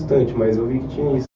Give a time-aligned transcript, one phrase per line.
[0.00, 1.29] bastante, mas eu vi que tinha isso.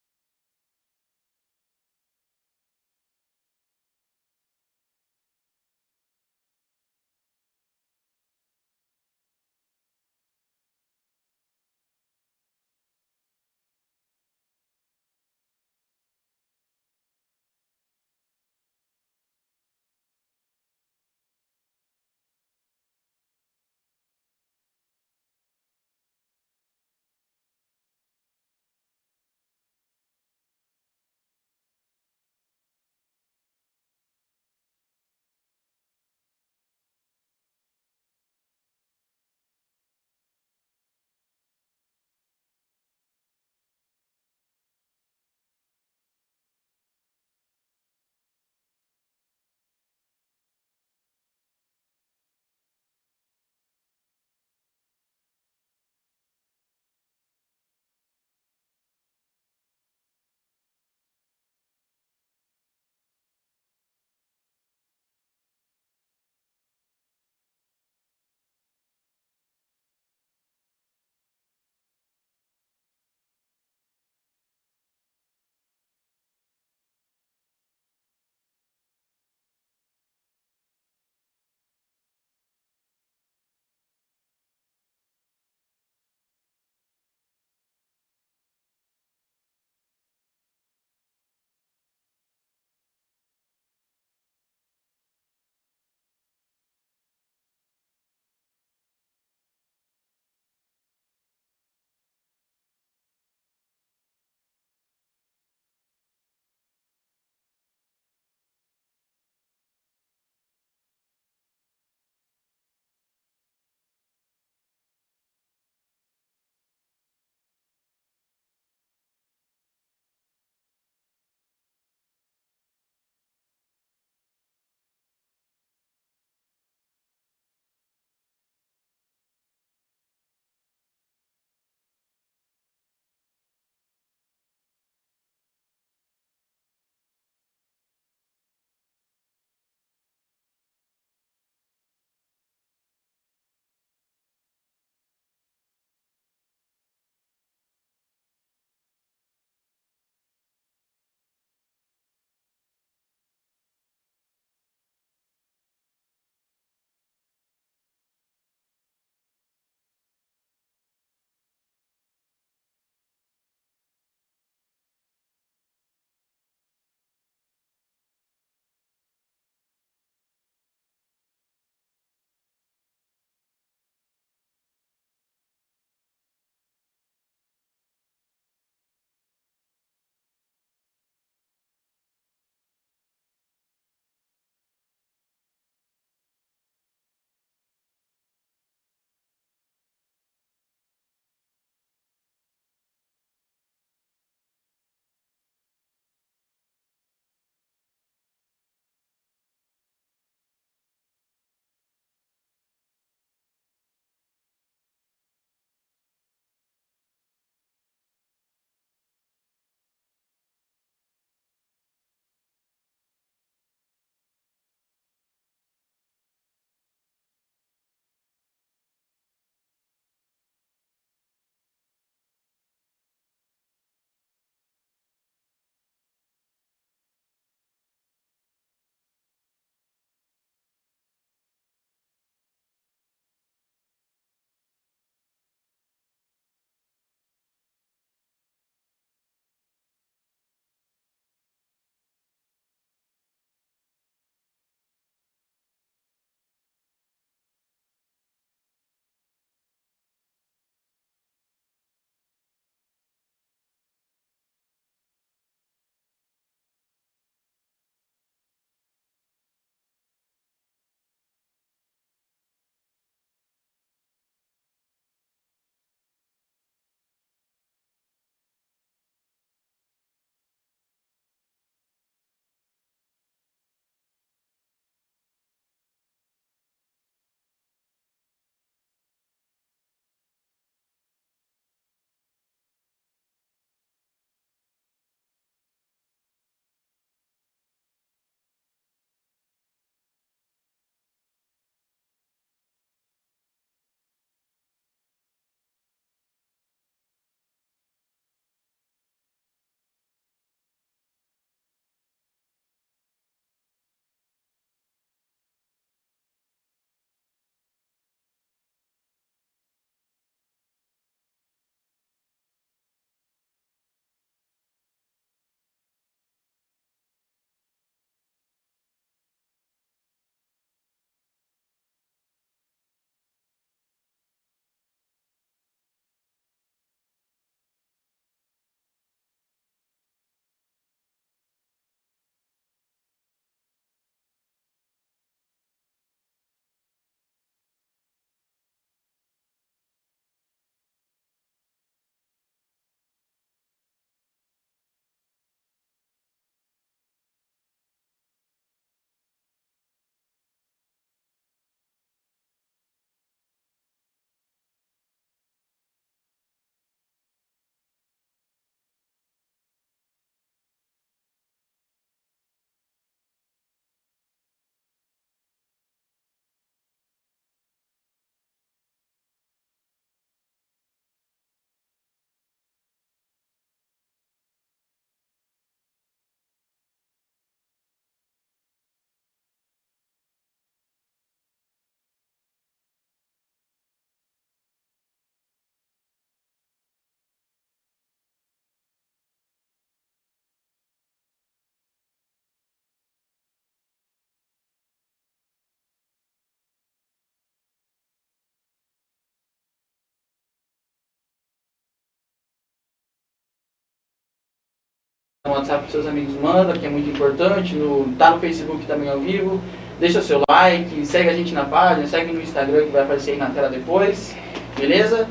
[405.46, 407.75] No WhatsApp para seus amigos, manda, que é muito importante.
[407.75, 409.61] No, tá no Facebook também ao vivo.
[410.00, 413.37] Deixa seu like, segue a gente na página, segue no Instagram que vai aparecer aí
[413.37, 414.35] na tela depois.
[414.75, 415.28] Beleza?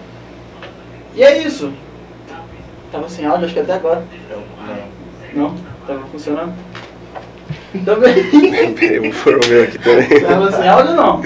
[1.16, 1.74] E é isso.
[2.92, 4.04] Tava sem áudio, acho que até agora.
[5.34, 5.46] Não.
[5.50, 5.56] Não?
[5.88, 6.54] Tava funcionando?
[7.84, 8.76] Também.
[8.76, 10.22] Peraí, vou pôr o meu aqui também.
[10.22, 11.26] Tava sem áudio ou não?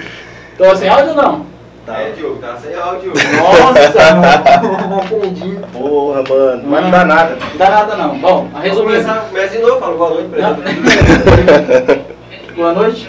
[0.58, 1.46] Tava sem áudio ou não?
[1.88, 2.02] Tá.
[2.02, 3.14] É, Diogo, tá sem áudio.
[3.38, 4.90] Nossa, mano.
[4.90, 5.70] Não.
[5.70, 6.64] Porra, mano.
[6.64, 7.38] Não vai me dar nada.
[7.40, 8.20] Não dá nada não.
[8.20, 9.06] Bom, a resumindo.
[9.30, 10.58] Começa, de novo, fala boa noite pra Não.
[10.68, 12.08] ele.
[12.58, 13.08] Boa noite.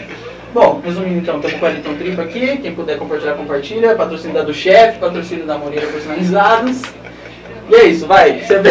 [0.54, 2.58] Bom, resumindo então, estamos com o Wellington Tripa aqui.
[2.58, 3.96] Quem puder compartilhar, compartilha.
[3.96, 6.82] Patrocínio da do chefe, patrocínio da Moreira Personalizados.
[7.69, 8.40] E é isso, vai.
[8.40, 8.70] Você vê.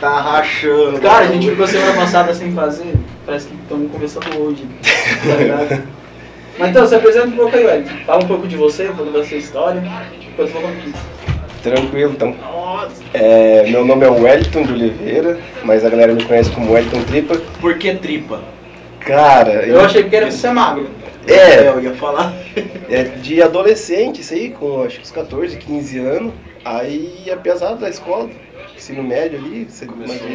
[0.00, 1.00] Tá rachando.
[1.00, 2.94] Cara, a gente ficou semana passada sem fazer.
[3.26, 4.64] Parece que estamos começando hoje.
[5.28, 5.99] Tá ligado?
[6.60, 8.04] Mas então, se apresenta um pouco aí, Wellington.
[8.04, 9.82] Fala um pouco de você, um pouco da sua história.
[10.20, 10.70] Depois eu vou.
[11.62, 12.36] Tranquilo, então.
[13.14, 17.40] É, meu nome é Wellington de Oliveira, mas a galera me conhece como Wellington Tripa.
[17.60, 18.42] Por que tripa?
[19.00, 20.90] Cara, Eu achei que era pra ser magro.
[21.26, 22.34] É, eu ia falar.
[22.90, 26.32] é de adolescente, isso aí, com acho que uns 14, 15 anos.
[26.62, 28.28] Aí é pesado da escola,
[28.76, 30.28] ensino médio ali, você Começou.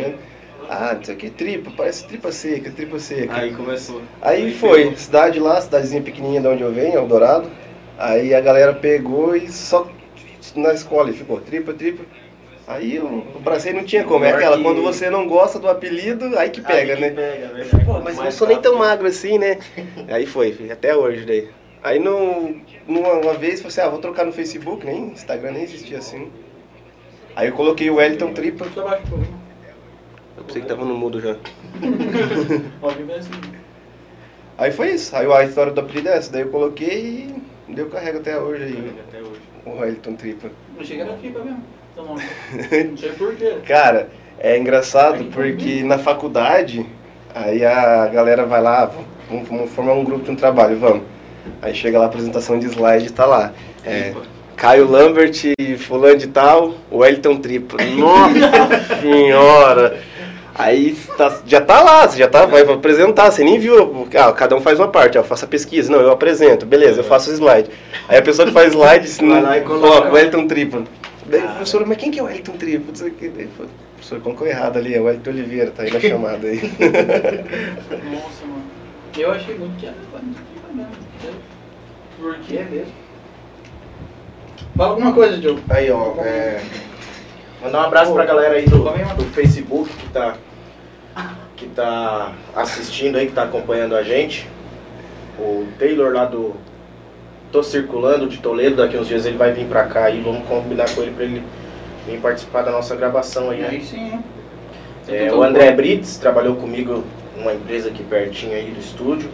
[0.69, 3.35] Ah, não sei o que, tripa, parece tripa seca, tripa seca.
[3.35, 4.01] Aí começou.
[4.21, 7.49] Aí foi, cidade lá, cidadezinha pequenininha de onde eu venho, Eldorado.
[7.97, 9.87] Aí a galera pegou e só
[10.55, 12.03] na escola e ficou tripa, tripa.
[12.67, 14.25] Aí eu abracei, não tinha como.
[14.25, 17.09] É aquela, que- quando você não gosta do apelido, aí que pega, Aí que né?
[17.11, 17.85] Pega, verdade.
[17.85, 19.59] Pô, mas eu não sou nem tão magro assim, né?
[20.09, 21.47] Aí foi, até hoje daí.
[21.83, 22.55] Aí no,
[22.87, 26.31] numa uma vez, falei assim, ah, vou trocar no Facebook, nem Instagram nem existia assim.
[27.35, 28.65] Aí eu coloquei o Wellington Tripa.
[28.73, 29.45] Só baixo um pouquinho.
[30.34, 31.31] Eu pensei que tava no mudo já.
[33.17, 33.31] Assim.
[34.57, 35.15] Aí foi isso.
[35.15, 36.31] Aí a história do apelido é essa.
[36.31, 37.29] Daí eu coloquei
[37.67, 38.93] e deu carrego até hoje aí.
[39.07, 39.41] Até hoje.
[39.65, 40.49] O Wellington Tripa.
[40.79, 41.63] Achei que era tripa mesmo.
[41.91, 42.15] Então, não.
[42.89, 43.57] não sei porquê.
[43.65, 44.09] Cara,
[44.39, 46.85] é engraçado porque na faculdade,
[47.33, 48.91] aí a galera vai lá,
[49.29, 51.03] vamos, vamos formar um grupo de um trabalho, vamos.
[51.61, 53.53] Aí chega lá a apresentação de slide e tá lá.
[53.83, 54.13] É.
[54.55, 55.41] Caio Lambert,
[55.79, 57.77] fulano de tal, Wellington Tripa.
[57.97, 59.99] Nossa senhora!
[60.57, 64.07] Aí tá- já tá lá, você já tá, vai apresentar, você nem viu.
[64.15, 67.01] Ah, cada um faz uma parte, ó, eu faço a pesquisa, não, eu apresento, beleza,
[67.01, 67.69] eu faço o slide.
[68.07, 69.87] Aí a pessoa que faz slide Vai lá e coloca.
[69.87, 70.83] coloca Wellington Tripa.
[71.25, 72.85] Daí, professor, mas quem que é o Wellington Tripa?
[72.87, 73.27] Não sei o que.
[73.27, 73.47] Daí,
[73.97, 76.57] professor, colocou errado ali, é o Wellington Oliveira, tá aí na chamada aí.
[78.09, 78.63] Nossa, mano.
[79.17, 80.35] Eu achei muito que era mesmo.
[80.73, 80.87] não
[82.17, 82.93] Por quê mesmo?
[84.77, 85.61] Fala alguma coisa, Diogo.
[85.69, 86.61] Aí, ó, é,
[87.61, 90.35] mandar um abraço pra galera aí do, do Facebook que tá,
[91.55, 94.47] que tá assistindo aí, que tá acompanhando a gente.
[95.37, 96.55] O Taylor lá do
[97.51, 100.89] Tô Circulando de Toledo, daqui uns dias ele vai vir pra cá e vamos combinar
[100.93, 101.43] com ele pra ele
[102.07, 103.69] vir participar da nossa gravação aí, né?
[103.71, 104.19] Aí sim?
[105.07, 107.03] É, o André Brits trabalhou comigo
[107.37, 109.29] numa empresa aqui pertinho aí do estúdio.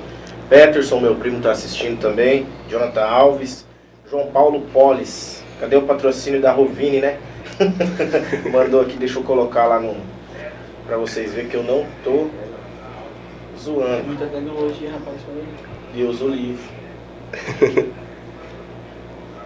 [0.50, 2.46] Peterson, meu primo, tá assistindo também.
[2.70, 3.66] Jonathan Alves.
[4.10, 5.42] João Paulo Polis.
[5.62, 7.18] Cadê o patrocínio da Rovini, né?
[8.52, 9.96] Mandou aqui, deixa eu colocar lá no.
[10.88, 12.28] Pra vocês verem que eu não tô
[13.58, 14.04] zoando.
[14.04, 15.18] Muita tecnologia, rapaz.
[15.26, 15.44] falei.
[15.94, 16.64] Deus o livre.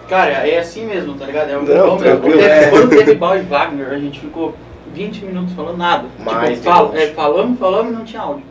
[0.08, 1.50] Cara, é assim mesmo, tá ligado?
[1.50, 2.38] É o Não, tranquilo.
[2.38, 2.70] Quando teve- É.
[2.70, 4.54] Quando teve Bal e Wagner, a gente ficou
[4.94, 6.06] 20 minutos falando nada.
[6.20, 7.02] Mais tipo, fal- 20.
[7.02, 8.44] é, falamos, falamos e não tinha áudio.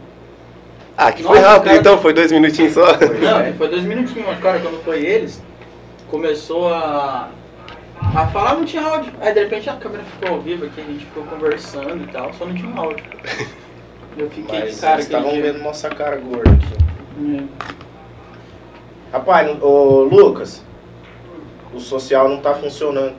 [0.97, 1.77] Ah, que foi Nossa, rápido cara.
[1.79, 2.87] então, foi dois minutinhos só.
[3.21, 5.41] Não, é, foi dois minutinhos, mas cara, quando foi eles,
[6.11, 7.29] começou a,
[8.01, 9.13] a falar, não tinha áudio.
[9.21, 12.33] Aí de repente a câmera ficou ao vivo aqui, a gente ficou conversando e tal,
[12.35, 13.05] só não tinha áudio.
[14.17, 16.75] Eu fiquei Mas de cara aquele estavam vendo nossa cara gorda aqui.
[17.37, 17.45] É.
[19.13, 20.63] Rapaz, ô Lucas,
[21.73, 23.15] o social não tá funcionando.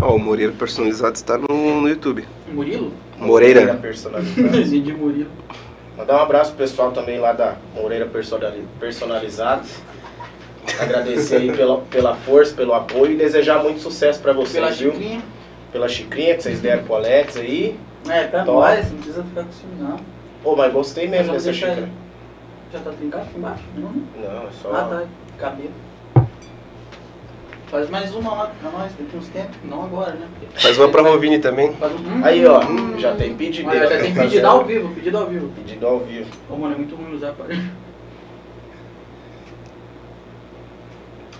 [0.00, 2.26] Ó, o Moreira personalizado está no, no YouTube.
[2.48, 2.92] Murilo?
[3.18, 3.74] Moreira.
[3.74, 4.64] personalizado.
[4.64, 5.30] de Murilo.
[5.96, 9.70] Mandar um abraço pro pessoal também lá da Moreira Personali- Personalizados.
[10.80, 14.92] Agradecer aí pela, pela força, pelo apoio e desejar muito sucesso pra vocês, Pela viu?
[14.92, 15.22] xicrinha.
[15.72, 17.78] Pela xicrinha que vocês deram pro Alex aí.
[18.08, 18.58] É, tá Top.
[18.58, 19.96] nóis, não precisa ficar com ciúme não.
[20.42, 21.88] Pô, mas gostei mesmo Mas dessa deixar xícara.
[22.72, 23.62] Já tá trincado aqui embaixo?
[23.76, 23.90] Não?
[23.90, 24.70] Não, é só.
[24.72, 25.04] Ah, tá.
[25.38, 25.70] Cabelo.
[27.68, 29.56] Faz mais uma lá pra nós, daqui uns tempos.
[29.64, 30.26] Não agora, né?
[30.38, 31.72] Porque- Faz uma pra Rovini também.
[31.74, 32.60] Faz um- Aí, ó,
[32.96, 33.68] já tem pedido.
[33.68, 35.48] Olha, já tem pedido ao vivo, pedido ao vivo.
[35.48, 36.30] Pedido ao vivo.
[36.48, 37.68] Ô, mano, é muito ruim usar aparelho.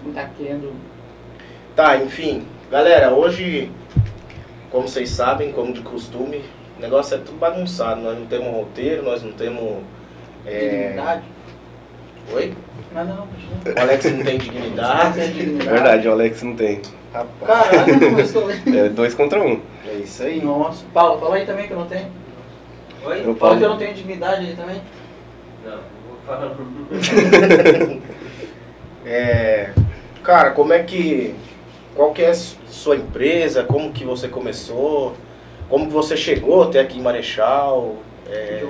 [0.06, 0.72] Não tá querendo.
[1.74, 2.46] Tá, enfim.
[2.70, 3.70] Galera, hoje,
[4.70, 6.44] como vocês sabem, como de costume,
[6.78, 8.00] o negócio é tudo bagunçado.
[8.00, 9.82] Nós não temos roteiro, nós não temos.
[10.46, 11.22] É, dignidade.
[12.32, 12.54] Oi?
[12.92, 13.74] Nada não, continua.
[13.76, 15.20] O Alex não tem dignidade.
[15.20, 16.82] Verdade, o Alex não tem.
[17.12, 18.78] Rapaz, Caraca, começou ali.
[18.78, 19.60] É dois contra um.
[19.88, 20.40] é isso aí.
[20.40, 20.84] Nossa.
[20.94, 22.10] Paulo, fala aí também que eu não tenho.
[23.04, 23.22] Oi?
[23.24, 24.80] Eu Fala que eu não tenho dignidade aí também.
[25.64, 26.56] Não, vou falar.
[29.08, 29.70] É,
[30.26, 31.34] cara, como é que.
[31.94, 33.62] Qual que é a sua empresa?
[33.62, 35.14] Como que você começou?
[35.68, 37.96] Como que você chegou até aqui em Marechal?
[38.28, 38.66] É,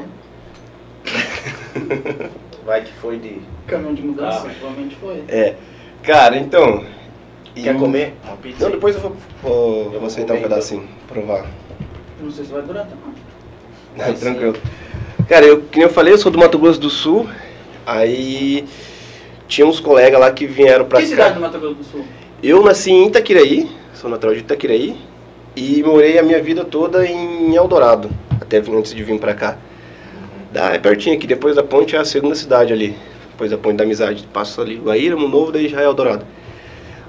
[2.64, 3.40] vai que foi de.
[3.66, 4.50] Caminhão de mudança, Ah.
[4.60, 5.24] provavelmente foi.
[6.02, 6.84] Cara, então.
[7.54, 8.64] Quer comer uma pizza?
[8.64, 11.46] Não, depois eu vou, vou, Eu vou aceitar um comer, pedacinho, provar.
[12.20, 13.14] Não sei se vai durar também.
[13.96, 14.56] Vai Não, tranquilo.
[15.26, 17.26] Cara, eu, nem eu falei, eu sou do Mato Grosso do Sul.
[17.86, 18.68] Aí
[19.48, 21.10] tinha uns colegas lá que vieram pra Que cá.
[21.10, 22.04] cidade do Mato Grosso do Sul?
[22.42, 24.96] Eu nasci em Itaquiraí, sou natural de Itaquiraí.
[25.54, 29.56] E morei a minha vida toda em Eldorado, até antes de vir pra cá.
[30.52, 32.94] Da, é pertinho aqui, depois da ponte é a segunda cidade ali.
[33.30, 34.28] Depois da ponte da amizade.
[34.32, 36.26] Passa ali Guaíra, Novo, daí já é Eldorado.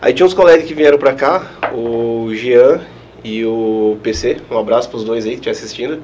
[0.01, 2.79] Aí tinha uns colegas que vieram pra cá, o Jean
[3.21, 4.37] e o PC.
[4.49, 6.01] Um abraço pros dois aí que estão assistindo.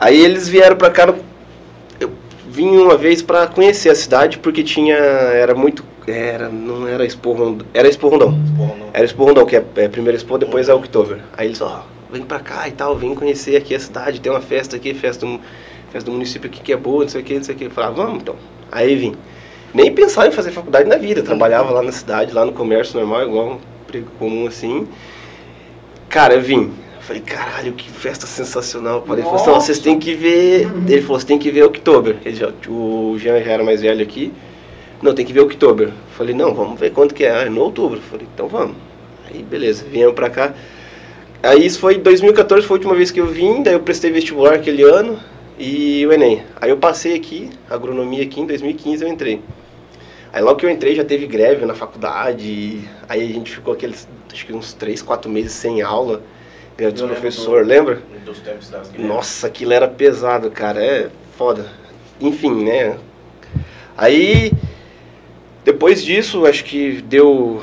[0.00, 1.06] Aí eles vieram pra cá.
[1.06, 1.14] no-
[2.54, 4.94] vim uma vez pra conhecer a cidade porque tinha.
[4.94, 5.84] Era muito.
[6.06, 6.48] Era.
[6.48, 7.64] Não era Expo Rondon.
[7.74, 8.38] Era Expo não.
[8.92, 11.18] Era Expo Rondon, que é, é primeiro Expo, depois é Oktober.
[11.36, 14.40] Aí eles, ó, vem pra cá e tal, vem conhecer aqui a cidade, tem uma
[14.40, 15.40] festa aqui, festa do,
[15.90, 17.64] festa do município aqui que é boa, não sei o que, não sei o que.
[17.64, 18.36] Eu falava, vamos então.
[18.70, 19.16] Aí vim.
[19.72, 23.22] Nem pensava em fazer faculdade na vida, trabalhava lá na cidade, lá no comércio normal,
[23.24, 24.86] igual um emprego comum assim.
[26.08, 26.72] Cara, eu vim.
[27.04, 29.04] Eu Falei, caralho, que festa sensacional.
[29.06, 30.66] Falei, falou assim, "Não, vocês têm que ver.
[30.88, 32.16] Ele falou, você tem que ver Oktober.
[32.24, 34.32] Ele já, o Jean já era mais velho aqui.
[35.02, 35.90] Não, tem que ver Oktober.
[36.16, 37.30] Falei, não, vamos ver quanto que é.
[37.30, 38.00] Ah, é no outubro.
[38.00, 38.76] Falei, então vamos.
[39.30, 40.54] Aí, beleza, viemos pra cá.
[41.42, 44.54] Aí isso foi 2014, foi a última vez que eu vim, daí eu prestei vestibular
[44.54, 45.20] aquele ano
[45.58, 46.42] e o Enem.
[46.58, 49.42] Aí eu passei aqui, agronomia aqui, em 2015 eu entrei.
[50.32, 54.08] Aí logo que eu entrei já teve greve na faculdade, aí a gente ficou aqueles,
[54.32, 56.22] acho que uns 3, 4 meses sem aula,
[56.76, 58.02] dos Eu lembro professor, do- lembra?
[58.24, 59.06] Dos tempos das greves.
[59.06, 60.82] Nossa, aquilo era pesado, cara.
[60.84, 61.66] É foda.
[62.20, 62.96] Enfim, né?
[63.96, 64.52] Aí,
[65.64, 67.62] depois disso, acho que deu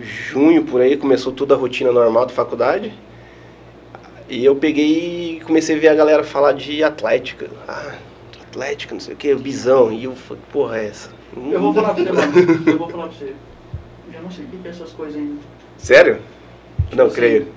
[0.00, 2.92] junho por aí, começou toda a rotina normal da faculdade.
[4.28, 7.48] E eu peguei e comecei a ver a galera falar de Atlética.
[7.66, 7.94] Ah,
[8.48, 9.92] Atlética, não sei o que, o Bisão.
[9.92, 11.10] E eu falei, porra, é essa?
[11.36, 12.62] Eu vou falar pra você, mano.
[12.66, 13.32] Eu vou falar pra você.
[14.12, 15.36] Eu não sei o que é essas coisas ainda.
[15.76, 16.18] Sério?
[16.92, 17.14] Não, Sim.
[17.16, 17.48] creio.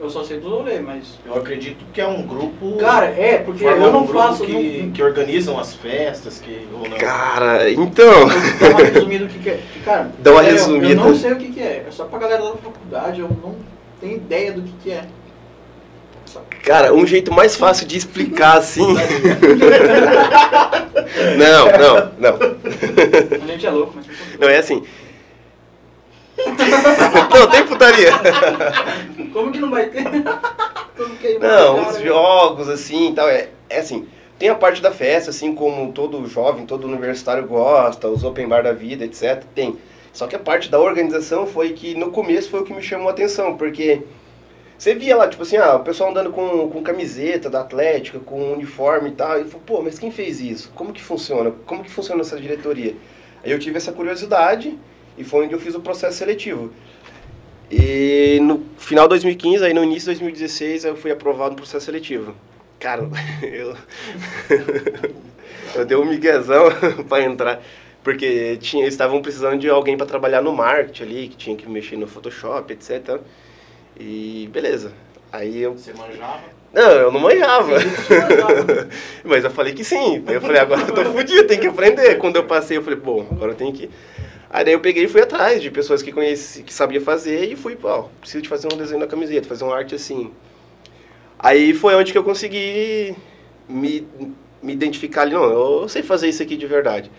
[0.00, 1.18] Eu só sei do rolê, mas.
[1.26, 2.76] Eu acredito que é um grupo.
[2.76, 4.44] Cara, é, porque eu não um grupo faço.
[4.44, 4.52] Que,
[4.82, 6.68] não- que organizam as festas, que.
[6.72, 6.96] Ou não.
[6.96, 8.28] Cara, então.
[8.60, 9.60] Dá uma resumida do que, que é.
[9.72, 10.92] que, Cara, Dá uma é, eu- resumida.
[10.92, 11.84] Eu não sei o que, que é.
[11.88, 13.56] É só pra galera da faculdade, eu não
[14.00, 15.04] tenho ideia do que, que é.
[16.62, 18.86] Cara, um jeito mais fácil de explicar assim.
[21.36, 22.38] não, não, não.
[23.42, 24.06] A gente é louco, mas.
[24.38, 24.82] Não, é assim.
[26.46, 28.12] Não, tem putaria.
[29.32, 30.04] Como que não vai ter?
[31.40, 33.28] Não, os jogos, assim e tal.
[33.28, 34.06] É, é assim.
[34.38, 38.62] Tem a parte da festa, assim como todo jovem, todo universitário gosta, os open bar
[38.62, 39.42] da vida, etc.
[39.52, 39.76] Tem.
[40.12, 43.08] Só que a parte da organização foi que no começo foi o que me chamou
[43.08, 44.02] a atenção, porque
[44.78, 48.52] você via lá, tipo assim, ah, o pessoal andando com, com camiseta da Atlética, com
[48.52, 49.40] uniforme e tal.
[49.40, 50.70] E falou, pô, mas quem fez isso?
[50.72, 51.52] Como que funciona?
[51.66, 52.94] Como que funciona essa diretoria?
[53.44, 54.78] Aí eu tive essa curiosidade
[55.18, 56.72] e foi onde eu fiz o processo seletivo.
[57.70, 61.86] E no final de 2015, aí no início de 2016, eu fui aprovado no processo
[61.86, 62.34] seletivo.
[62.78, 63.02] Cara,
[63.42, 63.76] eu,
[65.74, 66.64] eu dei um miguezão
[67.08, 67.62] para entrar,
[68.02, 71.68] porque tinha, eles estavam precisando de alguém para trabalhar no marketing ali, que tinha que
[71.68, 73.20] mexer no Photoshop, etc.
[73.98, 74.92] E beleza.
[75.30, 76.40] Aí eu Você manjava?
[76.72, 77.72] não, eu não manjava.
[79.24, 80.24] Mas eu falei que sim.
[80.26, 82.16] Eu falei, agora eu tô fudido, tem que aprender.
[82.16, 83.90] Quando eu passei, eu falei, bom, agora eu tenho que.
[84.50, 87.56] Aí daí eu peguei e fui atrás de pessoas que conheci, que sabia fazer e
[87.56, 90.30] fui, pô, preciso de fazer um desenho na camiseta, fazer uma arte assim.
[91.38, 93.14] Aí foi onde que eu consegui
[93.68, 94.06] me,
[94.62, 95.44] me identificar ali, não,
[95.82, 97.10] eu sei fazer isso aqui de verdade.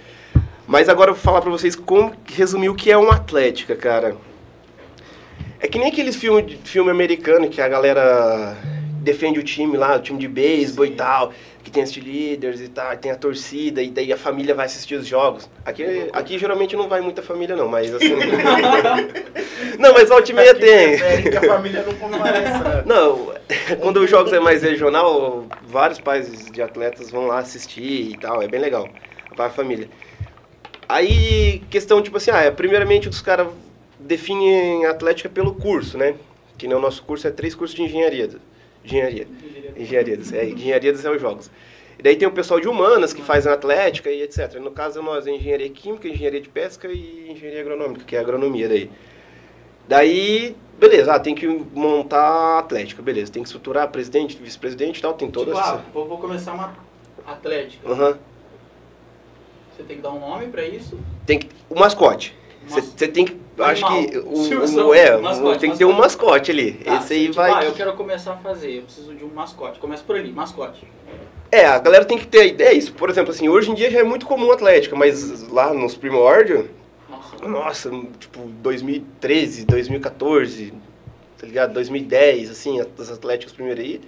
[0.68, 4.18] Mas agora eu vou falar pra vocês como resumir o que é uma atlética, cara.
[5.60, 8.58] É que nem aqueles filmes filme americano que a galera
[9.02, 11.34] defende o time lá, o time de beisebol e tal,
[11.64, 14.96] que tem os líderes e tal, tem a torcida, e daí a família vai assistir
[14.96, 15.50] os jogos.
[15.66, 18.16] Aqui, aqui geralmente não vai muita família não, mas assim...
[19.78, 20.98] não, mas volta e meia tem.
[20.98, 22.64] Prefere que a família não compareça.
[22.64, 22.84] né?
[22.90, 23.34] Não,
[23.80, 28.42] quando os jogos é mais regional, vários pais de atletas vão lá assistir e tal,
[28.42, 28.88] é bem legal.
[29.36, 29.90] Vai a família.
[30.88, 33.48] Aí, questão tipo assim, ah, é, primeiramente os caras
[34.00, 36.16] definem a atlética pelo curso, né?
[36.58, 38.30] Que nem o nosso curso é três cursos de engenharia.
[38.84, 39.28] Engenharia.
[39.76, 41.52] Engenharia, é, engenharia dos jogos.
[41.98, 44.56] E daí tem o pessoal de humanas que faz a atlética e etc.
[44.56, 48.22] No caso, nós é engenharia química, engenharia de pesca e engenharia agronômica, que é a
[48.22, 48.90] agronomia daí.
[49.86, 53.32] Daí, beleza, ah, tem que montar a atlética, beleza.
[53.32, 55.94] Tem que estruturar presidente, vice-presidente e tal, tem todas Tipo, ah, essas...
[55.94, 56.74] vou, vou começar uma
[57.26, 57.90] atlética.
[57.90, 58.18] Aham.
[59.76, 60.98] Você tem que dar um nome pra isso.
[61.26, 61.50] Tem que...
[61.70, 62.38] O mascote.
[62.70, 63.38] Você tem que...
[63.60, 64.18] Acho que...
[64.20, 66.74] O, o- é, mascote, tem que ter um mascote ali.
[66.74, 67.52] Tá, Esse aí tipo, vai...
[67.52, 69.80] Ah, eu quero começar a fazer, eu preciso de um mascote.
[69.80, 70.86] Começa por ali, mascote.
[71.52, 72.74] É, a galera tem que ter ideia.
[72.74, 75.96] Isso, por exemplo, assim, hoje em dia já é muito comum atlética, mas lá nos
[75.96, 76.66] primórdios,
[77.10, 77.48] Nossa.
[77.48, 80.74] nossa, tipo, 2013, 2014,
[81.38, 81.74] tá ligado?
[81.74, 84.00] 2010, assim, as atléticas primeiro aí,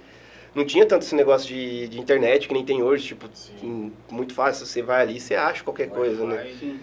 [0.54, 3.26] não tinha tanto esse negócio de, de internet que nem tem hoje, tipo,
[3.62, 6.46] em- muito fácil, você vai ali, você acha qualquer coisa, né?
[6.60, 6.78] Sim.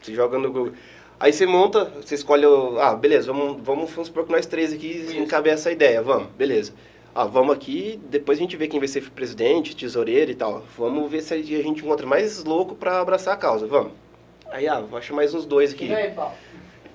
[0.00, 0.72] Você joga no Google.
[1.20, 4.72] Aí você monta, você escolhe, o- ah, beleza, vamos, vamos, vamos supor que nós três
[4.72, 5.16] aqui Isso.
[5.16, 6.72] encabeça essa ideia, vamos, beleza.
[7.14, 10.62] Ah, vamos aqui, depois a gente vê quem vai ser presidente, tesoureiro e tal.
[10.76, 13.92] Vamos ver se a gente encontra mais louco pra abraçar a causa, vamos.
[14.50, 15.86] Aí, ah, vou achar mais uns dois aqui.
[15.86, 16.34] E aí, Paulo?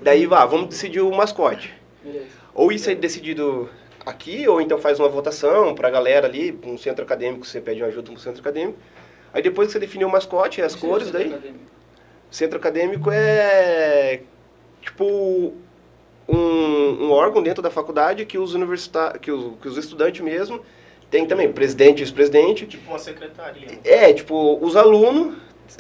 [0.02, 1.74] Daí, vá, vamos decidir o mascote.
[2.02, 2.26] Beleza.
[2.56, 3.70] Ou isso é decidido
[4.06, 7.88] aqui, ou então faz uma votação pra galera ali, um centro acadêmico, você pede uma
[7.90, 8.78] ajuda pro centro acadêmico.
[9.34, 11.28] Aí depois que você definiu o mascote, as é cores, daí...
[11.28, 11.73] acadêmico.
[12.34, 14.22] Centro acadêmico é
[14.82, 15.54] tipo
[16.28, 20.60] um, um órgão dentro da faculdade que os universitários, que os, que os estudantes mesmo
[21.12, 22.66] tem também presidente e vice-presidente.
[22.66, 23.68] Tipo uma secretaria.
[23.68, 23.78] né?
[23.84, 25.36] É, tipo, os alunos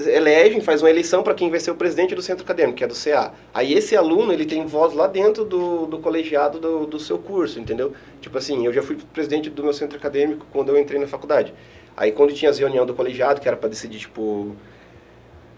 [0.05, 2.87] elegem, faz uma eleição para quem vai ser o presidente do centro acadêmico, que é
[2.87, 3.33] do CA.
[3.51, 7.59] Aí esse aluno, ele tem voz lá dentro do, do colegiado do, do seu curso,
[7.59, 7.93] entendeu?
[8.21, 11.51] Tipo assim, eu já fui presidente do meu centro acadêmico quando eu entrei na faculdade.
[11.97, 14.55] Aí quando tinha as reuniões do colegiado, que era para decidir, tipo,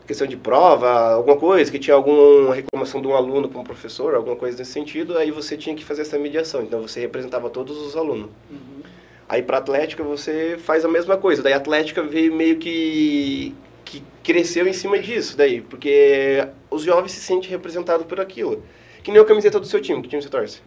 [0.06, 4.16] questão de prova, alguma coisa, que tinha alguma reclamação de um aluno com um professor,
[4.16, 6.62] alguma coisa nesse sentido, aí você tinha que fazer essa mediação.
[6.62, 8.30] Então você representava todos os alunos.
[8.50, 8.84] Uhum.
[9.28, 11.42] Aí pra Atlética você faz a mesma coisa.
[11.42, 17.12] Daí a Atlética veio meio que, que cresceu em cima disso daí, porque os jovens
[17.12, 18.64] se sentem representados por aquilo.
[19.04, 20.62] Que nem a camiseta do seu time, que time você torce?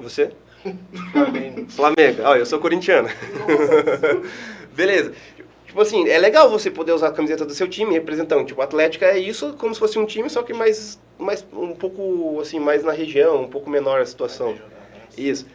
[0.00, 0.30] Você?
[1.12, 1.66] Flamengo.
[1.68, 2.22] Flamengo.
[2.24, 3.08] Ah, eu sou corintiano.
[4.74, 5.12] Beleza.
[5.76, 8.46] Tipo assim, é legal você poder usar a camiseta do seu time representando.
[8.46, 12.40] Tipo, Atlética é isso como se fosse um time, só que mais, mais um pouco
[12.40, 14.56] assim, mais na região, um pouco menor a situação.
[15.18, 15.46] Isso.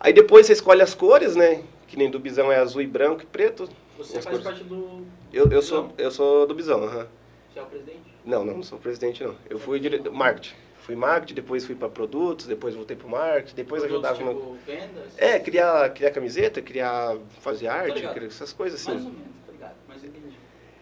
[0.00, 1.62] Aí depois você escolhe as cores, né?
[1.86, 3.68] Que nem do Bisão é azul e branco e preto.
[3.96, 4.42] Você faz cores.
[4.42, 5.06] parte do.
[5.32, 7.06] Eu, eu, sou, eu sou do Bisão, aham.
[7.48, 8.00] Você é o presidente?
[8.24, 9.36] Não, não, não sou presidente não.
[9.48, 10.56] Eu fui diretor, marketing.
[10.86, 14.40] Fui marketing, depois fui para produtos, depois voltei pro marketing, depois Produtos, ajudava no...
[14.40, 15.18] tipo, vendas?
[15.18, 18.92] É, criar, criar camiseta, criar, fazer arte, criar essas coisas assim.
[18.92, 19.74] Mais ou menos, tá ligado?
[19.88, 20.36] Mas entendi.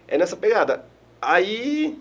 [0.07, 0.85] É nessa pegada.
[1.19, 1.97] Aí,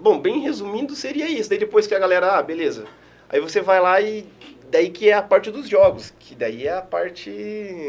[0.00, 1.50] bom, bem resumindo, seria isso.
[1.50, 2.86] Daí depois que a galera, ah, beleza.
[3.28, 4.24] Aí você vai lá e
[4.70, 7.32] daí que é a parte dos jogos, que daí é a parte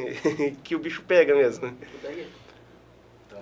[0.63, 1.71] que o bicho pega mesmo.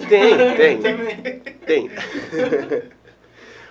[0.09, 1.89] Tem, tem, tem.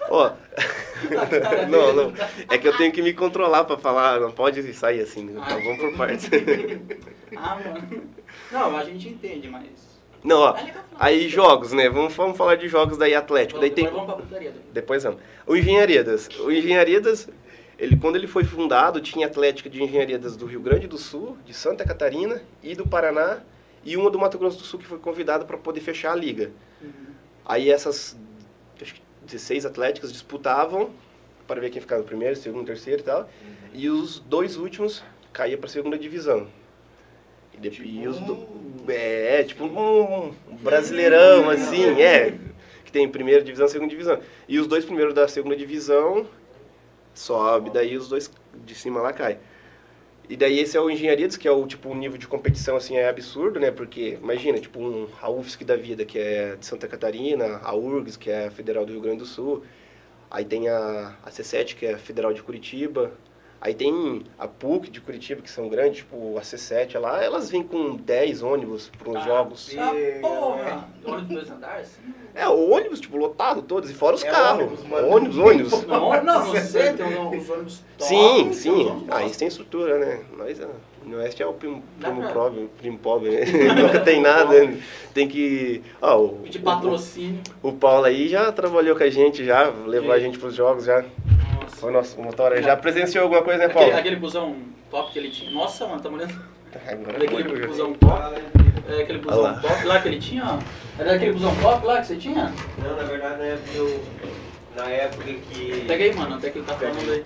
[0.09, 0.33] Ó,
[1.68, 2.12] não, não.
[2.48, 5.40] É que eu tenho que me controlar pra falar, não pode sair assim, né?
[5.44, 6.30] Então, vamos por partes.
[7.36, 8.02] Ah, mano.
[8.52, 10.00] Não, a gente entende, mas.
[10.22, 10.54] Não, ó.
[10.54, 10.86] Falar.
[10.98, 11.90] Aí jogos, né?
[11.90, 13.60] Vamos, vamos falar de jogos daí Atlético.
[13.60, 14.50] Daí Depois tem vamos pra putaria.
[14.52, 14.62] daí.
[14.72, 15.20] Depois vamos.
[15.44, 16.28] O Engenharias.
[16.38, 17.28] O Engenharias,
[17.78, 21.52] ele, quando ele foi fundado, tinha Atlética de Engenharias do Rio Grande do Sul, de
[21.52, 23.40] Santa Catarina e do Paraná,
[23.84, 26.52] e uma do Mato Grosso do Sul que foi convidada para poder fechar a liga.
[26.80, 26.90] Uhum.
[27.44, 28.16] Aí essas
[29.26, 30.90] 16 atléticas disputavam
[31.46, 33.28] para ver quem ficava no primeiro, segundo, terceiro e tal.
[33.72, 36.48] E os dois últimos caíam para a segunda divisão.
[37.52, 38.46] E, depois, e os do,
[38.88, 42.34] é, tipo um, um brasileirão assim, é,
[42.84, 44.18] que tem primeira divisão, segunda divisão.
[44.48, 46.26] E os dois primeiros da segunda divisão
[47.14, 49.38] sobe, daí os dois de cima lá cai.
[50.28, 52.96] E daí esse é o Engenharias, que é o tipo um nível de competição assim
[52.96, 53.70] é absurdo, né?
[53.70, 58.16] Porque imagina, tipo um a UFSC da vida, que é de Santa Catarina, a URGS,
[58.16, 59.62] que é a Federal do Rio Grande do Sul.
[60.30, 63.12] Aí tem a, a C7, que é a Federal de Curitiba.
[63.60, 67.62] Aí tem a PUC de Curitiba, que são grandes, tipo a C7 lá, elas vêm
[67.62, 69.74] com 10 ônibus para os Ah, jogos.
[69.78, 70.88] Ah, porra!
[71.04, 71.98] Ônibus dois andares?
[72.34, 74.64] É, o ônibus, tipo, lotado todos, e fora os É carros.
[74.84, 75.86] ônibus, ônibus, ônibus.
[75.86, 79.06] Não, não, você tem os os ônibus top, Sim, os sim.
[79.08, 80.20] Ah, isso tem estrutura, né?
[80.36, 80.68] Nós, ah,
[81.04, 83.44] no Oeste é o primo, primo pra- pobre, primo pobre, né?
[83.82, 84.52] Nunca tem nada.
[85.14, 85.82] Tem que...
[86.02, 87.40] Ó, o, De patrocínio.
[87.62, 90.84] o, o Paulo aí já trabalhou com a gente, já levou a gente pros jogos,
[90.84, 91.04] já.
[91.87, 93.96] Foi nosso motor, já presenciou alguma coisa, né, Aquele, Paulo?
[93.96, 94.57] aquele busão
[94.90, 95.53] top que ele tinha.
[95.53, 96.35] Nossa, mano, tá olhando?
[96.85, 97.66] Agora Daquele foi, já.
[97.68, 98.42] busão top.
[98.88, 99.61] É aquele busão lá.
[99.61, 100.59] top lá que ele tinha, ó.
[101.01, 102.53] Era aquele busão top lá que você tinha?
[102.83, 104.05] Não, na verdade, na época eu.
[104.75, 105.85] Na época que.
[105.87, 107.25] Pega aí, mano, até que ele tá falando aí.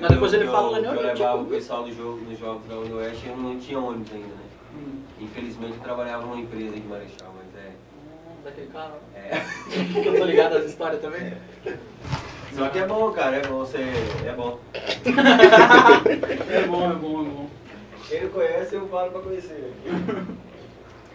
[0.00, 1.82] Mas depois eu- ele fala eu, lá no que eu Rio, levava tipo, o pessoal
[1.82, 4.42] do jogo, nos jogos da Unioeste, eu não tinha ônibus ainda, né?
[4.76, 5.00] Hum.
[5.22, 7.70] Infelizmente eu trabalhava numa empresa de Marechal, mas é.
[7.70, 8.92] Hum, Daquele cara.
[9.16, 9.42] É.
[10.08, 11.32] Eu tô ligado às histórias também.
[12.54, 13.78] Só que é bom, cara, é bom você.
[14.26, 14.58] É bom.
[16.50, 17.46] É bom, é bom, é bom.
[18.08, 19.72] Quem não conhece, eu falo pra conhecer.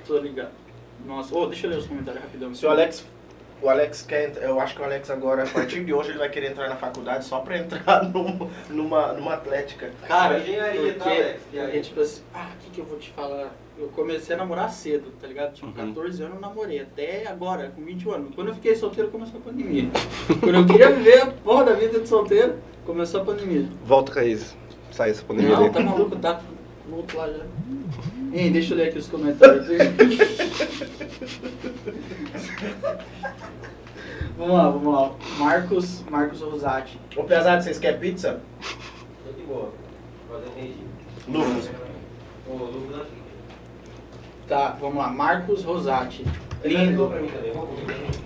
[0.07, 0.51] Tô ligado.
[1.05, 2.53] Nossa, ô, deixa eu ler os comentários rapidão.
[2.53, 3.05] Se o Alex.
[3.61, 4.35] O Alex quer.
[4.41, 6.75] Eu acho que o Alex agora, a partir de hoje, ele vai querer entrar na
[6.75, 9.89] faculdade só pra entrar num- numa, numa atlética.
[10.07, 11.41] Cara, Engenharia, tá, Alex?
[11.51, 11.65] E aí?
[11.65, 13.51] porque, tipo assim, ah, o que, que eu vou te falar?
[13.77, 15.53] Eu comecei a namorar cedo, tá ligado?
[15.55, 15.73] Tipo, Uhum.
[15.73, 18.35] 14 anos eu namorei, até agora, com 21 anos.
[18.35, 19.89] Quando eu fiquei solteiro, começou a pandemia.
[20.39, 22.55] Quando eu queria viver a porra da vida de solteiro,
[22.85, 23.67] começou a pandemia.
[23.83, 24.55] Volta, Caís.
[24.91, 26.39] Sai essa pandemia Não, tá maluco, tá
[26.91, 27.43] outro lá já.
[28.31, 29.65] Hein, deixa eu ler aqui os comentários.
[34.37, 35.11] vamos lá, vamos lá.
[35.39, 36.99] Marcos, Marcos Rosati.
[37.15, 38.39] Ô, pesado, vocês querem pizza?
[39.25, 39.71] Tô de boa.
[40.29, 40.85] Fazer energia.
[41.27, 41.69] Lucas.
[42.47, 43.22] Ô, Lucas, acho que.
[44.53, 45.09] Tá, vamos lá.
[45.09, 46.23] Marcos Rosati.
[46.63, 47.11] Lindo.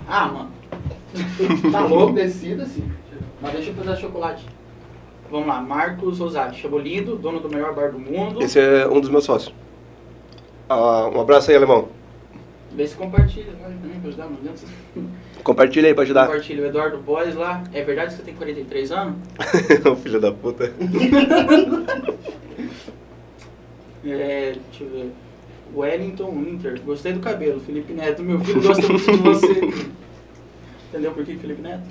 [0.05, 0.51] Ah, mano.
[1.71, 2.91] tá louco, decida sim.
[3.41, 4.45] Mas deixa eu fazer chocolate.
[5.31, 6.59] Vamos lá, Marcos Rosati.
[6.59, 8.43] Chamou lindo, dono do maior bar do mundo.
[8.43, 9.55] Esse é um dos meus sócios.
[10.67, 11.87] Ah, um abraço aí, alemão.
[12.73, 14.63] Vê se compartilha, vai também pra ajudar, não adianta.
[15.45, 16.25] Compartilha aí pra ajudar.
[16.27, 16.63] Compartilha.
[16.63, 17.63] O Eduardo Boys lá.
[17.71, 19.15] É verdade que você tem 43 anos?
[19.89, 20.73] Ô, Filho da puta.
[24.09, 25.11] É, deixa eu ver.
[25.75, 26.81] Wellington Winter.
[26.81, 27.59] Gostei do cabelo.
[27.59, 28.23] Felipe Neto.
[28.23, 29.83] Meu filho gosta muito de você.
[30.89, 31.85] Entendeu por que Felipe Neto?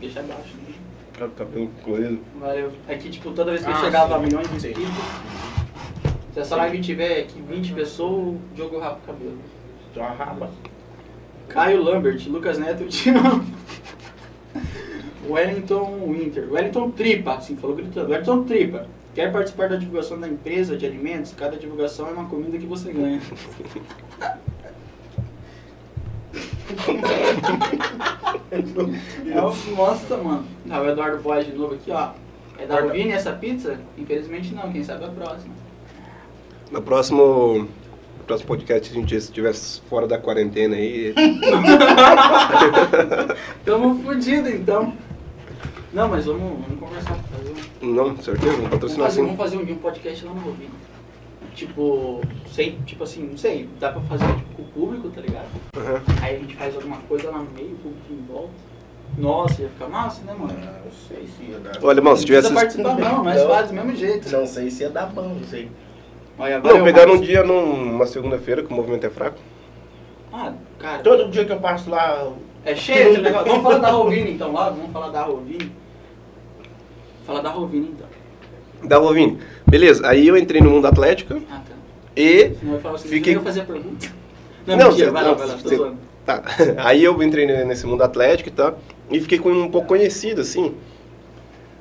[0.00, 0.54] Deixa abaixo.
[0.68, 0.74] né?
[1.16, 2.18] Cara, cabelo colorido.
[2.40, 2.72] Valeu.
[2.88, 4.82] Aqui, tipo, toda vez que eu Ah, chegava a milhões de inscritos,
[6.34, 9.38] se essa live tiver aqui 20 pessoas, o Diogo rapa o cabelo.
[9.96, 10.50] A raba.
[11.48, 13.44] Caio Lambert, Lucas Neto, eu te amo.
[15.28, 16.50] Wellington Winter.
[16.50, 18.10] Wellington Tripa, assim, falou gritando.
[18.10, 18.86] Wellington Tripa.
[19.14, 21.34] Quer participar da divulgação da empresa de alimentos?
[21.34, 23.20] Cada divulgação é uma comida que você ganha.
[29.30, 30.44] É uma bosta, mano.
[30.70, 32.10] Ah, o Eduardo Boys de novo aqui, ó.
[32.58, 33.78] É da Rovini essa pizza?
[33.96, 35.54] Infelizmente não, quem sabe a próxima.
[36.70, 37.68] No próximo,
[38.18, 41.14] no próximo podcast, se a gente estivesse fora da quarentena aí.
[43.64, 44.94] Tamo fudido então.
[45.92, 47.18] Não, mas vamos, vamos conversar.
[47.82, 47.86] Um...
[47.94, 49.26] Não, certeza, um Vamos patrocínio fazer, assim.
[49.28, 50.70] vamos fazer um dia um podcast lá no Rovini.
[51.54, 55.46] Tipo, sem, tipo assim, não sei, dá pra fazer tipo, com o público, tá ligado?
[55.76, 56.00] Aham.
[56.22, 58.50] Aí a gente faz alguma coisa lá no meio, o público em volta.
[59.18, 60.54] Nossa, ia ficar massa, né, mano?
[60.54, 61.84] Não sei se ia dar.
[61.84, 62.48] Ô, alemão, se não tivesse.
[62.48, 63.48] precisa participar não, mas Não.
[63.50, 64.30] faz do mesmo jeito.
[64.30, 65.70] Não sei se ia dar bom, não sei.
[66.38, 67.26] Olha, Não, pegar um Marcos.
[67.26, 69.36] dia numa segunda-feira que o movimento é fraco.
[70.32, 72.32] Ah, cara, Todo dia que eu passo lá,
[72.64, 73.48] é cheio esse negócio.
[73.48, 75.70] Vamos falar da Rovini então lá, vamos falar da Rovini.
[77.26, 78.06] Falar da Rovini então.
[78.88, 79.38] Da Rovini.
[79.66, 81.74] Beleza, aí eu entrei no mundo atlético Ah, tá.
[82.16, 82.52] e.
[82.94, 84.08] Assim, Fiquei- eu fazer a pergunta.
[84.66, 85.92] Não, Não, mentira, você- vai lá, vai lá, você-.
[86.24, 86.40] Tá.
[86.78, 88.78] Aí eu entrei nesse mundo atlético e tal.
[89.10, 90.72] E fiquei com um pouco conhecido, assim.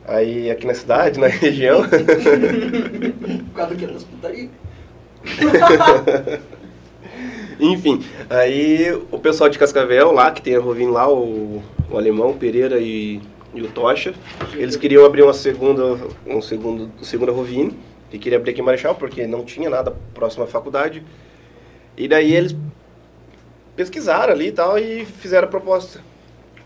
[0.08, 1.84] Aí aqui na cidade, na região.
[1.84, 3.86] Por causa do que?
[3.86, 4.50] Das putaria?
[7.60, 12.34] Enfim, aí o pessoal de Cascavel lá, que tem a Rovin lá, o, o Alemão,
[12.34, 13.22] Pereira e,
[13.54, 14.14] e o Tocha,
[14.54, 17.78] eles queriam abrir uma segunda, um segundo, segunda Rovin,
[18.12, 21.04] e queria abrir aqui em Marechal, porque não tinha nada próximo à faculdade.
[21.98, 22.56] E daí eles
[23.76, 26.02] pesquisaram ali e tal e fizeram a proposta.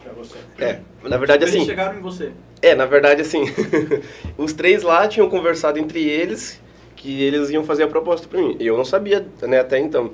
[0.03, 0.37] pra você.
[0.59, 2.31] É, na verdade Eles assim, chegaram em você.
[2.61, 3.43] é, na verdade assim,
[4.37, 6.59] os três lá tinham conversado entre eles
[6.95, 8.55] que eles iam fazer a proposta pra mim.
[8.59, 10.11] E eu não sabia, né, até então.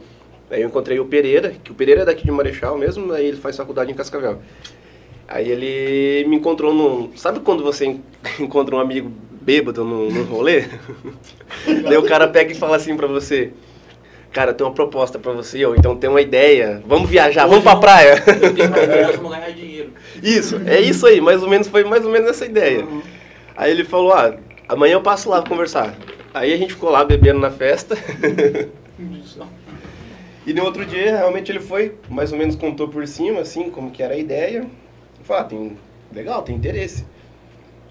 [0.50, 3.38] Aí eu encontrei o Pereira, que o Pereira é daqui de Marechal mesmo, aí ele
[3.38, 4.40] faz faculdade em Cascavel.
[5.34, 7.16] Aí ele me encontrou num...
[7.16, 8.02] Sabe quando você en-
[8.38, 9.10] encontra um amigo
[9.42, 10.66] bêbado num, num rolê?
[11.88, 13.52] Daí o cara pega e fala assim pra você...
[14.34, 16.82] Cara, tem uma proposta pra você, ou então tem uma ideia.
[16.86, 18.24] Vamos viajar, vamos pra praia.
[18.28, 19.94] Eu tenho uma ideia, ganhar dinheiro.
[20.24, 22.86] Isso, é isso aí, mais ou menos, foi mais ou menos essa ideia.
[22.86, 23.02] Uhum.
[23.58, 24.34] Aí ele falou, ah,
[24.70, 25.98] amanhã eu passo lá conversar.
[26.34, 27.98] Aí a gente ficou lá bebendo na festa.
[30.46, 33.92] E no outro dia, realmente ele foi, mais ou menos contou por cima, assim, como
[33.92, 34.66] que era a ideia.
[35.22, 35.78] E falou, ah, tem,
[36.12, 37.06] legal, tem interesse.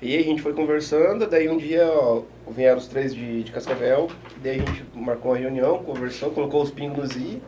[0.03, 3.53] E aí a gente foi conversando, daí um dia ó, vieram os três de, de
[3.53, 4.09] Cascavel,
[4.43, 7.41] daí a gente marcou uma reunião, conversou, colocou os pingos nos i,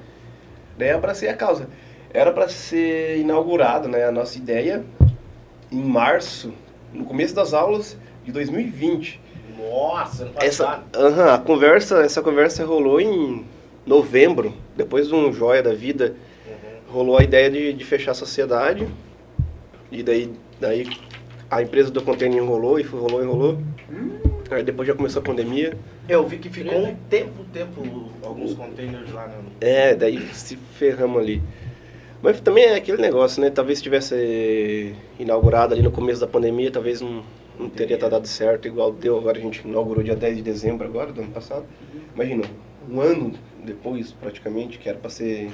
[0.77, 1.69] daí eu abracei a causa.
[2.13, 4.85] Era para ser inaugurado, né, a nossa ideia
[5.71, 6.53] em março,
[6.93, 9.19] no começo das aulas de 2020.
[9.59, 10.85] Nossa, ano Essa, passado.
[10.95, 13.47] aham, a conversa, essa conversa rolou em
[13.87, 16.15] novembro, depois de um joia da vida,
[16.87, 18.87] rolou a ideia de, de fechar a sociedade.
[19.93, 20.89] E daí, daí
[21.51, 23.59] a empresa do container enrolou e foi- rolou e rolou.
[24.51, 25.77] Aí depois já começou a pandemia.
[26.09, 29.35] Eu vi que ficou um tempo, tempo, alguns containers lá na.
[29.61, 31.43] É, daí se ferramos ali.
[32.23, 33.51] Mas também é aquele negócio, né?
[33.51, 37.23] Talvez se tivesse inaugurado ali no começo da pandemia, talvez não,
[37.59, 39.17] não teria tá dado certo, igual deu.
[39.19, 41.65] Agora a gente inaugurou dia 10 de dezembro agora, do ano passado.
[42.15, 42.45] Imagina,
[42.89, 43.33] um ano
[43.65, 45.51] depois, praticamente, que era pra ser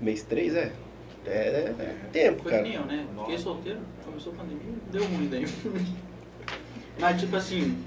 [0.00, 0.72] mês 3, é.
[1.26, 2.62] É, é tempo, Foi cara.
[2.62, 3.06] que nem eu, né?
[3.18, 5.46] Fiquei solteiro, começou a pandemia, deu ruim daí.
[6.98, 7.78] Mas tipo assim,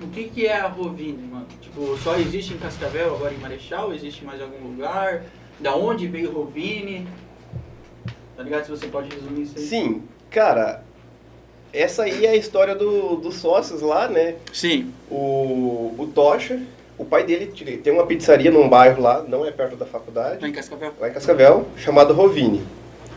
[0.00, 1.46] o que que é a Rovine, mano?
[1.60, 3.92] Tipo, só existe em Cascavel, agora em Marechal?
[3.92, 5.24] Existe em mais algum lugar?
[5.58, 7.06] Da onde veio Rovine?
[8.36, 8.64] Tá ligado?
[8.64, 9.64] Se você pode resumir isso aí.
[9.64, 10.84] Sim, cara,
[11.72, 14.36] essa aí é a história do, dos sócios lá, né?
[14.52, 14.92] Sim.
[15.10, 16.62] O, o Tocha,
[16.98, 17.46] o pai dele
[17.82, 20.42] tem uma pizzaria num bairro lá, não é perto da faculdade.
[20.42, 20.92] Lá em Cascavel?
[21.00, 22.62] lá em Cascavel, chamado Rovini.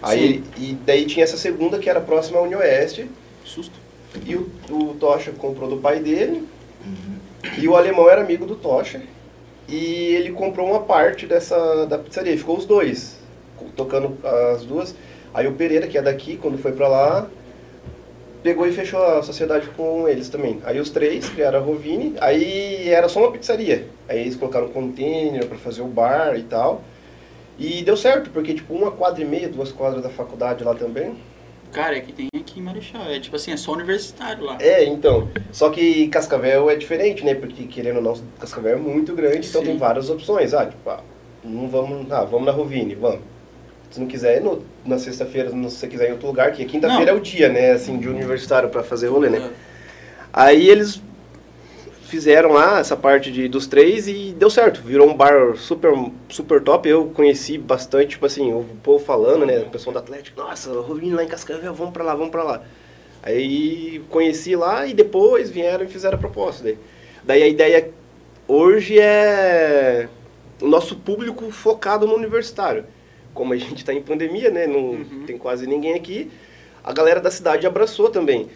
[0.02, 0.44] Aí, Sim.
[0.58, 3.10] e daí tinha essa segunda que era próxima à União Oeste,
[3.44, 3.74] Susto.
[4.26, 6.48] e o, o Tocha comprou do pai dele,
[7.58, 9.02] e o alemão era amigo do Tocha,
[9.68, 9.76] e
[10.16, 13.18] ele comprou uma parte dessa da pizzaria, ficou os dois,
[13.76, 14.18] tocando
[14.54, 14.96] as duas.
[15.34, 17.28] Aí o Pereira, que é daqui, quando foi pra lá,
[18.44, 20.60] pegou e fechou a sociedade com eles também.
[20.64, 23.88] Aí os três criaram a Rovini, aí era só uma pizzaria.
[24.08, 26.82] Aí eles colocaram um container pra fazer o bar e tal.
[27.58, 31.16] E deu certo, porque tipo uma quadra e meia, duas quadras da faculdade lá também.
[31.72, 33.04] Cara, é que tem aqui em Marechal.
[33.04, 34.58] É tipo assim, é só universitário lá.
[34.60, 35.30] É, então.
[35.52, 37.34] Só que Cascavel é diferente, né?
[37.34, 39.68] Porque querendo ou não, Cascavel é muito grande, então Sim.
[39.68, 40.54] tem várias opções.
[40.54, 41.02] Ah, tipo, ah,
[41.44, 43.22] não vamos, ah, vamos na Rovini, vamos.
[43.92, 47.14] Se não quiser, no, na sexta-feira, se você quiser em outro lugar, que quinta-feira é
[47.14, 47.72] o dia, né?
[47.72, 49.52] Assim, de universitário pra fazer rolê, né?
[50.32, 51.02] Aí eles
[52.12, 54.82] fizeram lá essa parte de, dos três e deu certo.
[54.82, 55.94] Virou um bar super,
[56.30, 56.88] super top.
[56.88, 59.60] Eu conheci bastante, tipo assim, o povo falando, né?
[59.60, 62.62] O pessoal do Atlético, nossa, Rovini lá em Cascavel, vamos pra lá, vamos pra lá.
[63.24, 66.64] Aí conheci lá e depois vieram e fizeram a proposta.
[66.64, 66.78] Daí,
[67.24, 67.90] daí a ideia
[68.48, 70.10] hoje é
[70.62, 72.86] o nosso público focado no universitário.
[73.34, 74.68] Como a gente está em pandemia, né?
[74.68, 75.24] Não Uhum.
[75.26, 76.30] tem quase ninguém aqui.
[76.84, 78.48] A galera da cidade abraçou também.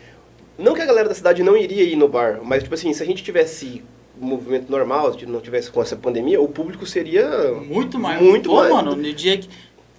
[0.57, 3.03] Não que a galera da cidade não iria ir no bar, mas tipo assim, se
[3.03, 3.83] a gente tivesse
[4.19, 8.21] um movimento normal, se não tivesse com essa pandemia, o público seria Muito mais.
[8.21, 8.71] Muito Pô, mais.
[8.73, 9.49] mano, no dia que.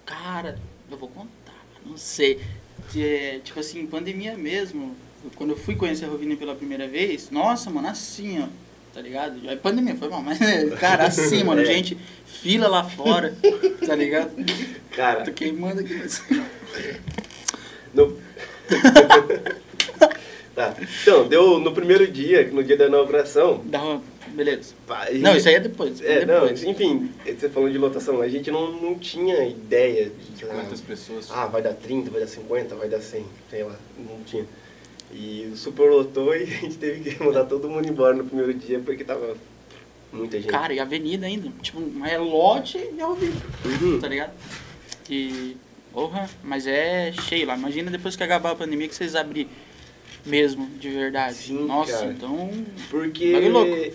[0.05, 0.57] Cara,
[0.89, 2.39] eu vou contar, não sei.
[2.95, 4.95] É, tipo assim, pandemia mesmo.
[5.35, 8.47] Quando eu fui conhecer a Rovini pela primeira vez, nossa, mano, assim, ó.
[8.97, 9.39] Tá ligado?
[9.47, 10.39] Aí pandemia foi mal, mas,
[10.81, 11.65] cara, assim, mano, É.
[11.65, 13.31] gente, fila lá fora,
[13.85, 14.31] tá ligado?
[14.89, 16.23] cara, Tô queimando aqui, mas.
[17.93, 18.17] No...
[20.55, 20.75] tá.
[21.01, 23.61] Então, deu no primeiro dia, no dia da inauguração.
[23.65, 24.01] Dá uma.
[24.29, 24.73] Beleza.
[24.87, 26.01] pá, Não, isso aí é depois.
[26.01, 26.63] É, não, depois.
[26.63, 31.29] enfim, você falando de lotação, a gente não, não tinha ideia de Quantas pessoas?
[31.31, 34.45] Ah, vai dar 30, vai dar 50, vai dar 100, sei lá, não tinha.
[35.11, 39.03] E superlotou e a gente teve que mandar todo mundo embora no primeiro dia porque
[39.03, 39.35] tava
[40.11, 40.49] muita gente.
[40.49, 41.49] Cara, e avenida ainda.
[41.61, 43.35] Tipo, é lote e é Rovini.
[43.65, 43.99] Uhum.
[43.99, 44.33] tá ligado?
[45.09, 45.55] E.
[45.93, 47.57] Porra, mas é cheio lá.
[47.57, 49.47] Imagina depois que acabar a pandemia que vocês abrir
[50.25, 51.35] mesmo, de verdade.
[51.35, 52.11] Sim, Nossa, cara.
[52.11, 52.51] então.
[52.89, 53.31] Porque.
[53.31, 53.93] Bagulho louco.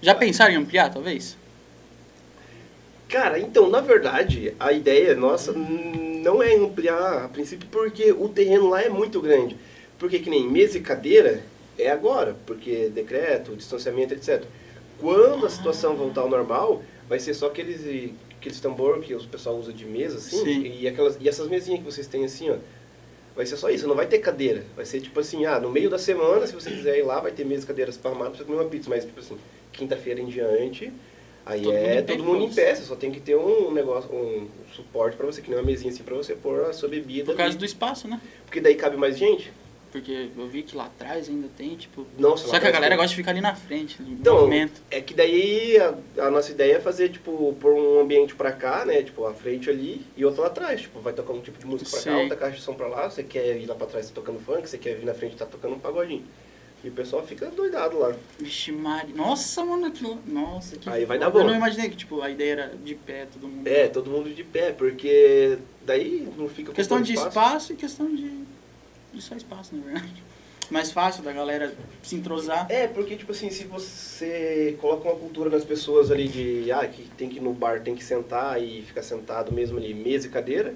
[0.00, 1.36] Já pensaram em ampliar, talvez?
[3.08, 8.68] Cara, então, na verdade, a ideia nossa não é ampliar a princípio porque o terreno
[8.68, 9.56] lá é muito grande.
[9.98, 11.42] Porque que nem mesa e cadeira
[11.78, 14.44] é agora, porque decreto, distanciamento, etc.
[14.98, 17.82] Quando a situação voltar ao normal, vai ser só aqueles,
[18.38, 20.72] aqueles tambor que o pessoal usa de mesa, assim, Sim.
[20.80, 22.56] e, aquelas, e essas mesinhas que vocês têm assim, ó.
[23.34, 24.64] Vai ser só isso, não vai ter cadeira.
[24.74, 27.30] Vai ser tipo assim, ah, no meio da semana, se você quiser ir lá, vai
[27.30, 28.88] ter mesa e cadeiras para armar pra você comer uma pizza.
[28.88, 29.36] Mas tipo assim,
[29.72, 30.90] quinta-feira em diante,
[31.44, 32.74] aí Todo mundo é pé todo mundo em pé.
[32.74, 35.92] Você só tem que ter um negócio, um suporte pra você, que nem uma mesinha
[35.92, 37.26] assim pra você pôr a sua bebida.
[37.26, 37.58] Por causa ali.
[37.58, 38.18] do espaço, né?
[38.46, 39.52] Porque daí cabe mais gente.
[39.92, 42.06] Porque eu vi que lá atrás ainda tem, tipo.
[42.18, 42.96] Nossa, Só que a galera tem.
[42.98, 44.82] gosta de ficar ali na frente, no Então, movimento.
[44.90, 48.84] é que daí a, a nossa ideia é fazer, tipo, pôr um ambiente pra cá,
[48.84, 49.02] né?
[49.02, 50.82] Tipo, a frente ali e outro lá atrás.
[50.82, 52.22] Tipo, vai tocar um tipo de música pra cá, Sei.
[52.22, 53.08] outra caixa de som pra lá.
[53.08, 55.46] Você quer ir lá pra trás tá tocando funk, você quer vir na frente tá
[55.46, 56.24] tocando um pagodinho.
[56.84, 58.14] E o pessoal fica doidado lá.
[58.38, 59.12] Vixe, Mari.
[59.14, 60.18] Nossa, mano, aquilo.
[60.26, 60.88] Nossa, que.
[60.90, 61.38] Aí vai dar bom.
[61.40, 63.66] Eu não imaginei que, tipo, a ideia era de pé, todo mundo.
[63.66, 68.30] É, todo mundo de pé, porque daí não fica Questão de espaço e questão de.
[69.20, 70.22] Só espaço, na verdade.
[70.68, 72.66] Mais fácil da galera se entrosar.
[72.68, 77.02] É, porque, tipo assim, se você coloca uma cultura nas pessoas ali de, ah, que
[77.16, 80.30] tem que ir no bar, tem que sentar e ficar sentado mesmo ali, mesa e
[80.30, 80.74] cadeira,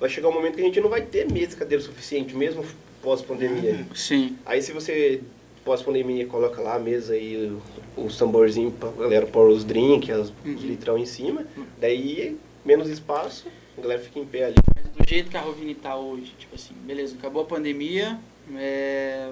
[0.00, 2.64] vai chegar um momento que a gente não vai ter mesa e cadeira suficiente, mesmo
[3.02, 3.86] pós-pandemia.
[3.94, 4.38] Sim.
[4.46, 5.20] Aí se você,
[5.66, 7.54] pós-pandemia, coloca lá a mesa e
[7.94, 10.54] os tamborzinhos pra galera pôr os drinks, os Uhum.
[10.54, 11.44] litrão em cima,
[11.78, 13.46] daí menos espaço,
[13.76, 14.54] a galera fica em pé ali.
[14.74, 18.18] Mas do jeito que a Rovini tá hoje, tipo assim, beleza, acabou a pandemia,
[18.56, 19.28] é...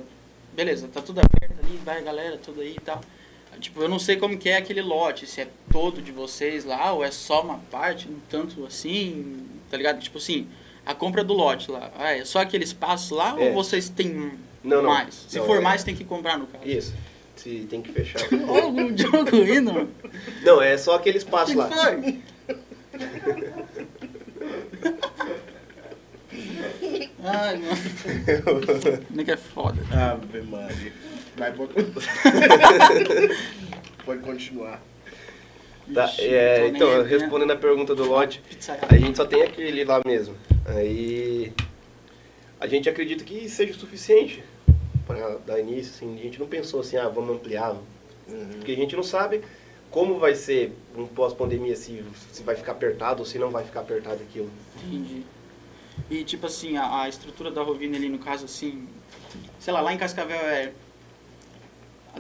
[0.55, 3.01] beleza, tá tudo aberto ali, vai a galera toda aí e tal.
[3.61, 6.93] Tipo, eu não sei como que é aquele lote, se é todo de vocês lá,
[6.93, 10.01] ou é só uma parte, um tanto assim, tá ligado?
[10.01, 10.49] Tipo assim,
[10.85, 13.49] a compra do lote lá, ah, é só aquele espaço lá, É.
[13.49, 14.91] ou vocês têm Não, não.
[14.91, 15.27] mais?
[15.29, 16.67] Se Não, for é- mais, tem que comprar no caso.
[16.67, 16.93] Isso.
[17.37, 18.21] Se tem que fechar.
[18.49, 19.91] Olha o Diogo rindo, mano.
[20.43, 21.71] Não, é só aquele que espaço que lá.
[21.71, 22.21] foi?
[27.25, 27.77] Ai, mano.
[29.11, 29.81] Nem que é foda.
[29.93, 30.93] Ave Maria.
[31.37, 31.73] Vai, pode...
[34.05, 34.83] pode continuar.
[35.93, 37.09] Tá, Ixi, é, então, aí, né?
[37.09, 38.43] respondendo a pergunta do lote,
[38.89, 40.35] a gente só tem aquele lá mesmo.
[40.65, 41.53] Aí
[42.59, 44.43] a gente acredita que seja o suficiente
[45.07, 45.93] para dar início.
[45.95, 47.77] Assim, a gente não pensou assim, ah, vamos ampliar.
[48.57, 49.43] Porque a gente não sabe
[49.95, 52.03] como vai ser um pós-pandemia, se,
[52.33, 54.51] se vai ficar apertado ou se não vai ficar apertado aquilo.
[54.85, 55.23] Entendi.
[56.11, 58.89] E tipo assim, a, a estrutura da Rovina ali, no caso assim,
[59.61, 60.73] sei lá, lá em Cascavel é.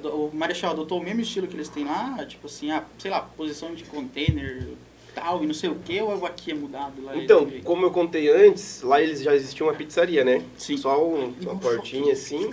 [0.04, 3.20] O Marechal adotou o mesmo estilo que eles têm lá, tipo assim, a, sei lá,
[3.22, 4.68] posição de container,
[5.12, 7.16] tal, e não sei o que, ou aqui é mudado lá?
[7.16, 10.44] Então, como eu contei antes, lá eles já existia uma pizzaria, né?
[10.56, 10.76] Sim.
[10.76, 12.50] Só um- uma portinha assim.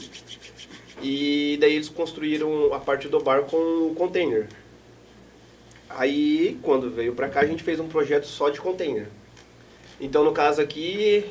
[1.02, 4.48] E daí eles construíram a parte do bar com o container.
[5.98, 9.08] Aí, quando veio pra cá, a gente fez um projeto só de container.
[10.00, 11.24] Então, no caso aqui,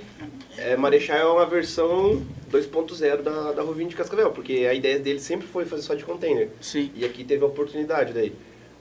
[0.57, 5.23] é, Marechal é uma versão 2.0 da, da Rovine de Cascavel, porque a ideia deles
[5.23, 6.49] sempre foi fazer só de container.
[6.61, 6.91] Sim.
[6.95, 8.33] E aqui teve a oportunidade daí.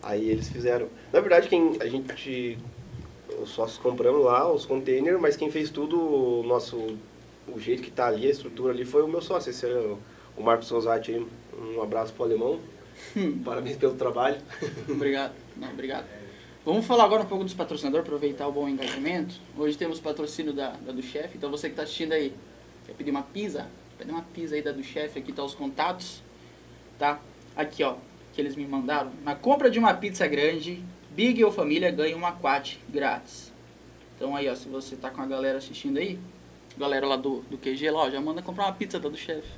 [0.03, 0.87] Aí eles fizeram.
[1.11, 2.57] Na verdade, quem a gente.
[3.41, 6.97] Os sócios compramos lá os containers, mas quem fez tudo, o nosso.
[7.47, 9.49] O jeito que tá ali, a estrutura ali, foi o meu sócio.
[9.49, 9.97] Esse é o,
[10.37, 11.25] o Marcos Rosati aí.
[11.75, 12.59] Um abraço pro alemão.
[13.17, 14.37] Hum, Parabéns pelo trabalho.
[14.87, 15.33] obrigado.
[15.59, 16.05] Não, obrigado.
[16.65, 19.35] Vamos falar agora um pouco dos patrocinadores, aproveitar o bom engajamento.
[19.57, 22.33] Hoje temos patrocínio da, da do chefe, então você que está assistindo aí,
[22.85, 23.67] quer pedir uma pizza?
[23.97, 26.21] Pede uma pizza aí da do chefe, aqui tá os contatos,
[26.97, 27.19] tá?
[27.55, 27.95] Aqui ó,
[28.33, 29.11] que eles me mandaram.
[29.23, 33.51] Na compra de uma pizza grande, Big ou família ganha uma quat grátis.
[34.15, 36.19] Então aí ó, se você tá com a galera assistindo aí,
[36.77, 39.49] galera lá do, do QG lá, ó, já manda comprar uma pizza da do chefe.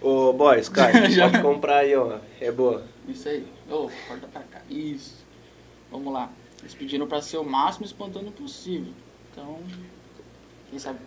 [0.00, 1.28] Ô, boys, cara, Já.
[1.30, 2.18] pode comprar aí, ó.
[2.40, 2.84] É boa.
[3.08, 3.46] Isso aí.
[3.70, 4.62] Ô, corta pra cá.
[4.68, 5.21] Isso.
[5.92, 6.32] Vamos lá.
[6.60, 8.92] Eles pediram pra ser o máximo espontâneo possível.
[9.30, 9.60] Então,
[10.70, 10.98] quem sabe.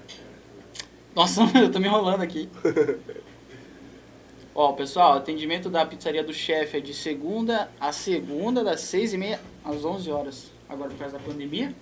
[1.16, 2.48] Nossa, eu tô me enrolando aqui.
[4.54, 9.18] Ó, pessoal, atendimento da pizzaria do chefe é de segunda a segunda, das seis e
[9.18, 10.52] meia às 11 horas.
[10.70, 11.76] Agora por causa da pandemia.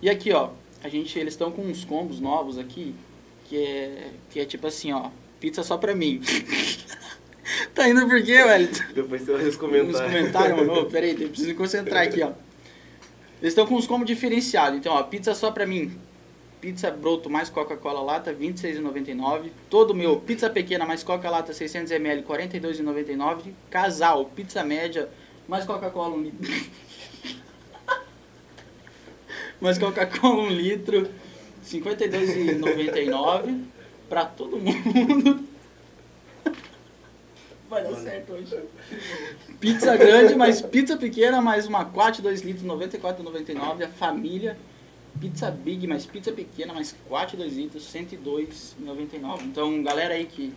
[0.00, 0.50] E aqui, ó,
[0.82, 2.94] a gente, eles estão com uns combos novos aqui,
[3.46, 6.20] que é, que é tipo assim, ó, pizza só pra mim.
[7.74, 8.68] tá indo por quê, velho?
[8.94, 10.00] Depois você vai nos Nos comentários.
[10.00, 10.80] comentários, mano.
[10.80, 12.32] Ô, Peraí, eu preciso me concentrar aqui, ó.
[13.40, 14.78] Eles estão com uns combos diferenciados.
[14.78, 15.98] Então, ó, pizza só pra mim.
[16.60, 19.50] Pizza broto mais Coca-Cola lata, R$ 26,99.
[19.68, 23.52] Todo meu, pizza pequena mais Coca-Lata 600ml, R$ 42,99.
[23.68, 25.08] Casal, pizza média
[25.46, 26.54] mais Coca-Cola 1 litro.
[29.60, 31.08] mais Coca-Cola 1 litro, R$
[31.70, 33.60] 52,99.
[34.08, 35.44] Pra todo mundo.
[37.68, 38.58] Vai dar certo hoje.
[39.58, 43.82] Pizza grande, mais pizza pequena, mais uma 4 2 litros, R$ 94,99.
[43.84, 44.56] A família.
[45.20, 49.42] Pizza big, mais pizza pequena, mais 4 2 litros, R$ 102,99.
[49.44, 50.52] Então, galera aí que.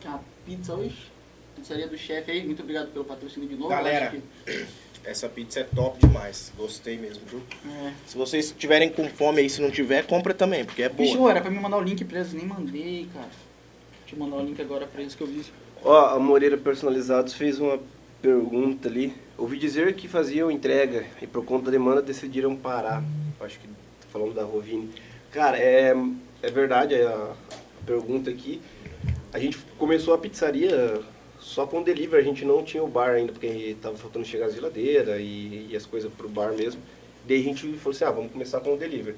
[0.00, 1.12] que a pizza hoje.
[1.56, 3.68] Pizzaria do chefe aí, muito obrigado pelo patrocínio de novo.
[3.70, 4.10] Galera.
[4.44, 4.66] Que-
[5.04, 6.52] Essa pizza é top demais.
[6.56, 7.40] Gostei mesmo, viu?
[7.70, 7.92] é.
[8.06, 11.06] Se vocês tiverem com fome aí, se não tiver, compra também, porque é boa.
[11.08, 13.28] Bicho, era pra me mandar o link pra eles, nem mandei, cara.
[14.16, 15.44] Mandar o link agora pra eles que eu vi.
[15.82, 17.78] Ó, a Moreira Personalizados fez uma
[18.22, 19.12] pergunta ali.
[19.36, 23.02] Ouvi dizer que faziam entrega e por conta da demanda decidiram parar.
[23.40, 24.90] Acho que tá falando da Rovine.
[25.30, 25.94] Cara, é,
[26.42, 28.60] é verdade a, a pergunta aqui.
[29.32, 31.00] A gente começou a pizzaria
[31.40, 34.50] só com delivery, a gente não tinha o bar ainda, porque tava faltando chegar a
[34.50, 36.80] geladeira e, e as coisas pro bar mesmo.
[37.26, 39.16] Daí a gente falou assim, ah, vamos começar com o delivery.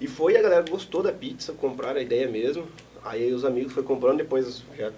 [0.00, 2.66] E foi, a galera gostou da pizza, compraram a ideia mesmo.
[3.04, 4.92] Aí os amigos foram comprando, depois já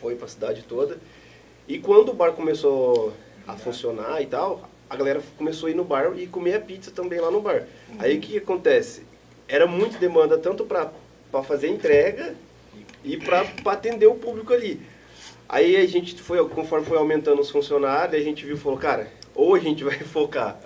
[0.00, 0.98] foi pra cidade toda.
[1.66, 3.12] E quando o bar começou
[3.46, 6.90] a funcionar e tal, a galera começou a ir no bar e comer a pizza
[6.90, 7.66] também lá no bar.
[7.98, 9.02] Aí o que, que acontece?
[9.48, 10.90] Era muita demanda tanto pra
[11.42, 12.34] fazer entrega
[13.02, 14.80] e pra atender o público ali.
[15.48, 19.08] Aí a gente foi, conforme foi aumentando os funcionários, a gente viu e falou, cara,
[19.34, 20.58] ou a gente vai focar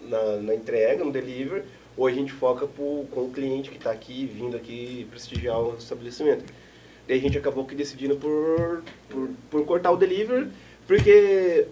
[0.00, 1.64] na, na entrega, no delivery,
[1.96, 5.76] ou a gente foca pro, com o cliente que está aqui, vindo aqui prestigiar o
[5.76, 6.44] estabelecimento.
[7.08, 10.48] Daí a gente acabou que decidindo por, por, por cortar o delivery,
[10.86, 11.66] porque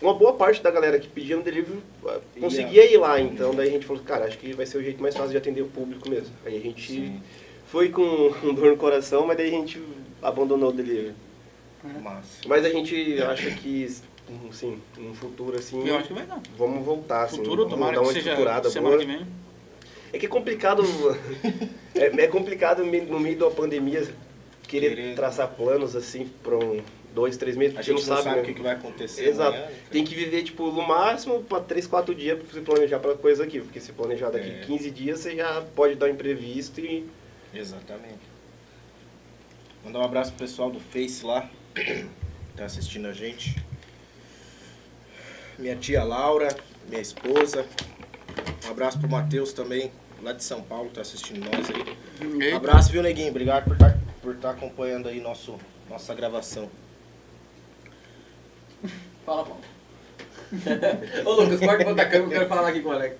[0.00, 3.68] uma boa parte da galera que pedia no delivery ah, conseguia ir lá, então daí
[3.68, 5.66] a gente falou, cara, acho que vai ser o jeito mais fácil de atender o
[5.68, 6.34] público mesmo.
[6.44, 7.20] Aí a gente
[7.66, 8.02] foi com
[8.42, 9.80] um dor no coração, mas daí a gente
[10.22, 11.14] abandonou o delivery.
[12.02, 12.40] Massa.
[12.46, 13.86] Mas a gente acha que,
[14.50, 16.40] assim, no futuro, assim, Eu acho que vai dar.
[16.56, 19.06] vamos voltar, assim, Futuro, vamos tomara dar que uma seja estruturada semana boa.
[19.06, 19.26] que vem.
[20.12, 20.82] É que é complicado,
[21.94, 24.02] é, é complicado no meio da pandemia
[24.66, 26.82] querer Querer- traçar planos, assim, para um,
[27.14, 28.46] dois, três meses, A gente não sabe, sabe o né?
[28.48, 29.50] que, que vai acontecer Exato.
[29.56, 29.66] amanhã.
[29.66, 29.74] né?
[29.90, 33.44] Tem que viver, tipo, no máximo para 3, 4 dias para se planejar para coisa
[33.44, 33.60] aqui.
[33.60, 34.60] Porque se planejar daqui É.
[34.64, 37.06] 15 dias, você já pode dar um imprevisto e...
[37.54, 38.20] Exatamente.
[39.84, 42.06] Mandar um abraço pro pessoal do Face lá, que
[42.56, 43.56] tá assistindo a gente.
[45.58, 46.48] Minha tia Laura,
[46.88, 47.66] minha esposa.
[48.66, 49.90] Um abraço pro Matheus também,
[50.22, 51.96] lá de São Paulo, tá assistindo nós aí.
[52.26, 52.56] Um Eita.
[52.56, 53.30] abraço, viu, Neguinho?
[53.30, 55.58] Obrigado por estar por tá acompanhando aí nosso,
[55.88, 56.70] nossa gravação.
[59.24, 59.60] Fala, Paulo.
[61.24, 63.16] Ô, Lucas, corta pra outra câmera, eu quero falar aqui com o Alex.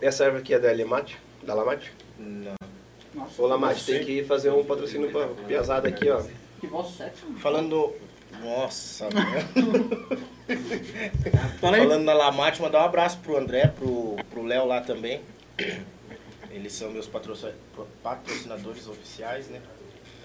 [0.00, 1.18] Essa erva aqui é da Lamate?
[1.42, 1.92] Da Lamate?
[2.18, 2.54] Não.
[3.14, 6.22] Nossa, Ô, Lamate, tem que fazer um patrocínio pra Piazada aqui, ó.
[6.60, 7.24] que voz sexy.
[7.24, 7.38] mano.
[7.38, 7.94] Falando.
[8.44, 9.08] Nossa.
[11.60, 15.20] Falando na Lamate, mandar um abraço pro André, pro, pro Léo lá também.
[16.50, 17.52] Eles são meus patrocin-
[18.02, 19.60] patrocinadores oficiais, né?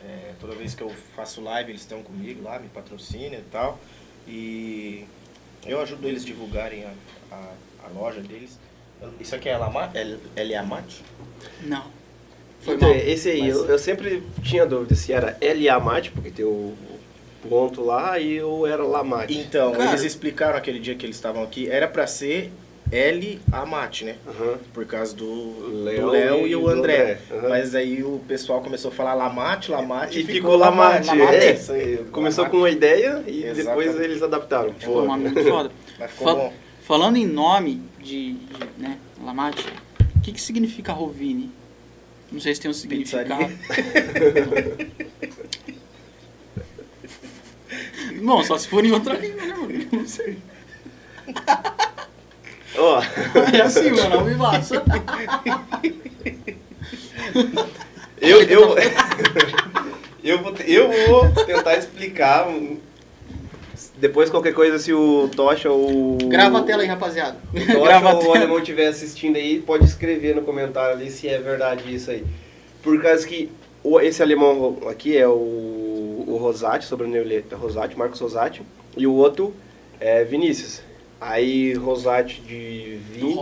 [0.05, 3.79] É, toda vez que eu faço live, eles estão comigo lá, me patrocinam e tal.
[4.27, 5.05] E
[5.65, 6.91] eu ajudo eles a divulgarem a,
[7.31, 7.53] a,
[7.85, 8.59] a loja deles.
[9.19, 9.97] Isso aqui é Lamate?
[9.97, 11.03] É Eliamate?
[11.63, 11.85] Não.
[12.61, 12.97] Foi Então, mal.
[12.97, 16.75] esse aí, Mas- eu, eu sempre tinha dúvida se era Lamate, porque tem o
[17.47, 19.37] ponto lá, e ou era Lamate.
[19.37, 19.89] Então, Cara.
[19.91, 22.51] eles explicaram aquele dia que eles estavam aqui, era pra ser
[22.91, 24.15] L Amate, né?
[24.27, 24.57] Aham.
[24.73, 27.01] Por causa do Léo e, e o André.
[27.01, 27.49] André, aham.
[27.49, 31.07] Mas aí o pessoal começou a falar Lamate, Lamate E ficou Lamate.
[31.07, 31.35] Lamate.
[31.35, 31.97] É, isso aí.
[32.11, 33.65] Começou com uma ideia e Exatamente.
[33.67, 34.73] depois eles adaptaram.
[34.73, 35.69] Ficou um nome muito foda.
[35.99, 36.53] Mas ficou Fa- bom.
[36.81, 39.63] Falando em nome de, de né, Lamate,
[40.15, 41.51] o que, que significa Rovini?
[42.31, 43.29] Não sei se tem um significado.
[48.21, 49.87] Bom, só se for em outra língua, né, mano?
[49.91, 50.37] Não sei.
[52.77, 53.01] Ó,
[53.53, 54.73] É assim, mano, ao vivaço.
[58.21, 58.75] eu, eu,
[60.23, 62.47] eu, vou, eu vou tentar explicar.
[63.97, 66.17] Depois, qualquer coisa, se o Tocha ou.
[66.25, 67.37] Grava a tela aí, rapaziada.
[67.53, 71.37] O Tocha ou o alemão estiver assistindo aí, pode escrever no comentário ali se é
[71.39, 72.25] verdade isso aí.
[72.81, 73.51] Por causa que
[74.01, 75.78] esse alemão aqui é o,
[76.29, 78.61] o Rosati, sobrenome é Rosati, Marcos Rosati,
[78.95, 79.53] e o outro
[79.99, 80.81] é Vinícius.
[81.19, 83.35] Aí Rosati de Vini.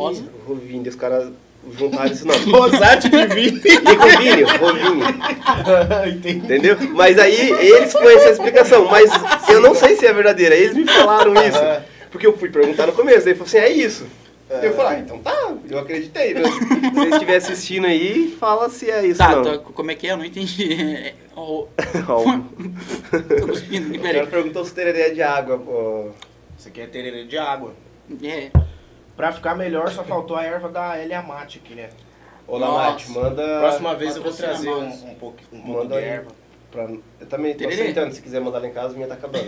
[0.47, 1.29] Rovini, os caras
[1.77, 2.51] juntaram esse nome.
[2.51, 3.61] Rosate de vinho.
[3.67, 6.31] E Rovini, Rovini.
[6.33, 6.77] Entendeu?
[6.93, 8.85] Mas aí eles foi essa a explicação.
[8.85, 9.11] Mas
[9.49, 10.55] eu não sei se é verdadeira.
[10.55, 11.57] Eles me falaram isso.
[11.57, 11.83] Aham.
[12.09, 13.25] Porque eu fui perguntar no começo.
[13.25, 14.07] Daí falou assim: é isso.
[14.49, 16.33] Eu falei: ah, então tá, eu acreditei.
[16.33, 16.41] né?
[16.49, 19.17] Se você estiver assistindo aí, fala se é isso.
[19.17, 19.43] Tá, não.
[19.43, 20.11] tá, como é que é?
[20.13, 20.73] Eu não entendi.
[20.73, 21.65] É, Ó,
[23.39, 24.27] Tô cuspindo aqui, o cara peraí.
[24.27, 25.57] perguntou se teria ideia de água.
[25.59, 26.09] Pô.
[26.57, 27.73] Isso aqui é tererê de água.
[28.23, 28.49] É,
[29.15, 31.89] Pra ficar melhor, só faltou a erva da L Amate aqui, né?
[32.47, 32.57] Ô.
[32.57, 33.59] Lamate, manda.
[33.59, 36.31] Próxima vez eu vou trazer um, um pouco, um pouco Manda de erva.
[36.71, 36.83] Pra...
[37.19, 37.81] Eu também tô Tererê.
[37.81, 38.13] aceitando.
[38.13, 39.47] Se quiser mandar lá em casa, a minha tá acabando.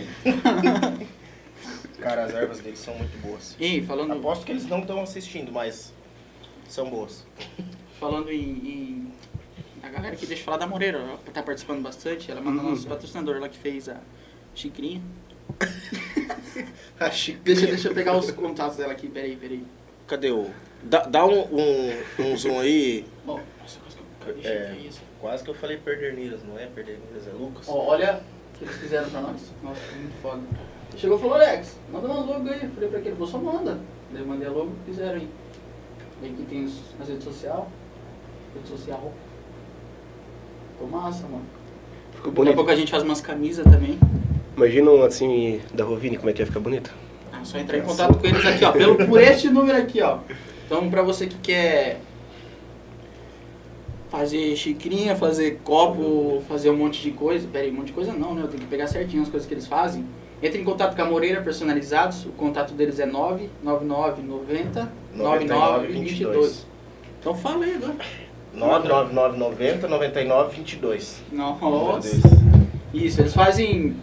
[2.00, 3.56] Cara, as ervas deles são muito boas.
[3.60, 5.92] e falando, Aposto que eles não estão assistindo, mas
[6.68, 7.26] são boas.
[7.98, 9.12] falando em, em-
[9.82, 12.30] A galera que deixa eu falar da Moreira, ela tá participando bastante.
[12.30, 12.70] Ela mandou Uhum.
[12.70, 13.96] nosso patrocinador lá que fez a
[14.54, 15.00] xicrinha.
[17.00, 17.66] A Deixa, xicrinha.
[17.66, 19.64] deixa eu pegar os contatos dela aqui, peraí, peraí.
[20.06, 20.50] Cadê o...
[20.82, 23.04] Dá, dá um, um, um zoom aí.
[23.24, 24.76] Bom, nossa, quase que eu perdi, É.
[24.86, 25.00] isso.
[25.20, 27.66] Quase que eu falei Perderneiras, não é Perderneiras, é Lucas.
[27.68, 28.22] Ó, olha
[28.54, 29.40] o que eles fizeram pra nós.
[29.62, 30.42] Nossa, muito foda.
[31.00, 32.62] Chegou e falou, Alex, manda uma logo aí.
[32.62, 33.80] Eu falei pra ele, você manda.
[34.12, 35.28] Daí eu mandei a logo fizeram aí.
[36.20, 36.64] Daí aqui tem
[37.00, 37.64] as redes sociais.
[38.54, 39.10] Rede social.
[40.72, 41.44] Ficou massa, mano.
[42.12, 42.54] Ficou Daqui a bonito.
[42.54, 43.98] pouco a gente faz umas camisas também.
[44.54, 46.92] Imagina um assim da Rovini, como é que ia ficar bonito.
[47.32, 48.72] É só entrar em contato com eles aqui, ó.
[48.72, 50.18] Pelo, por este número aqui, ó.
[50.66, 51.98] Então, pra você que quer
[54.10, 57.48] fazer xicrinha, fazer copo, fazer um monte de coisa.
[57.50, 58.42] Pera aí, um monte de coisa não, né?
[58.42, 60.04] Eu tenho que pegar certinho as coisas que eles fazem.
[60.42, 62.24] Entre em contato com a Moreira Personalizados.
[62.24, 66.66] O contato deles é 99990 9922.
[67.20, 67.96] Então fala aí agora.
[68.54, 71.22] 99990 9922.
[71.32, 72.08] Nossa.
[72.92, 73.96] Isso, eles fazem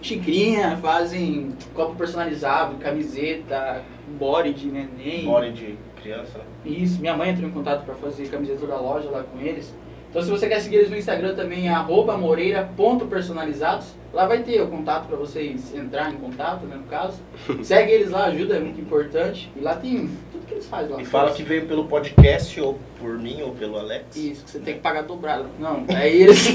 [0.00, 3.82] xicrinha, fazem copo personalizado, camiseta,
[4.18, 5.24] body de neném.
[5.24, 6.40] Bora de criança?
[6.64, 9.74] Isso, minha mãe entrou em contato para fazer camiseta da loja lá com eles.
[10.14, 13.88] Então se você quer seguir eles no Instagram também é arroba moreira.personalizados.
[14.12, 17.20] Lá vai ter o contato para vocês entrar em contato, né, no caso.
[17.64, 19.50] Segue eles lá, ajuda, é muito importante.
[19.56, 21.02] E lá tem tudo que eles fazem lá.
[21.02, 24.14] E fala que veio pelo podcast, ou por mim, ou pelo Alex.
[24.14, 25.48] Isso, que você tem que pagar dobrado.
[25.58, 26.46] Não, aí eles...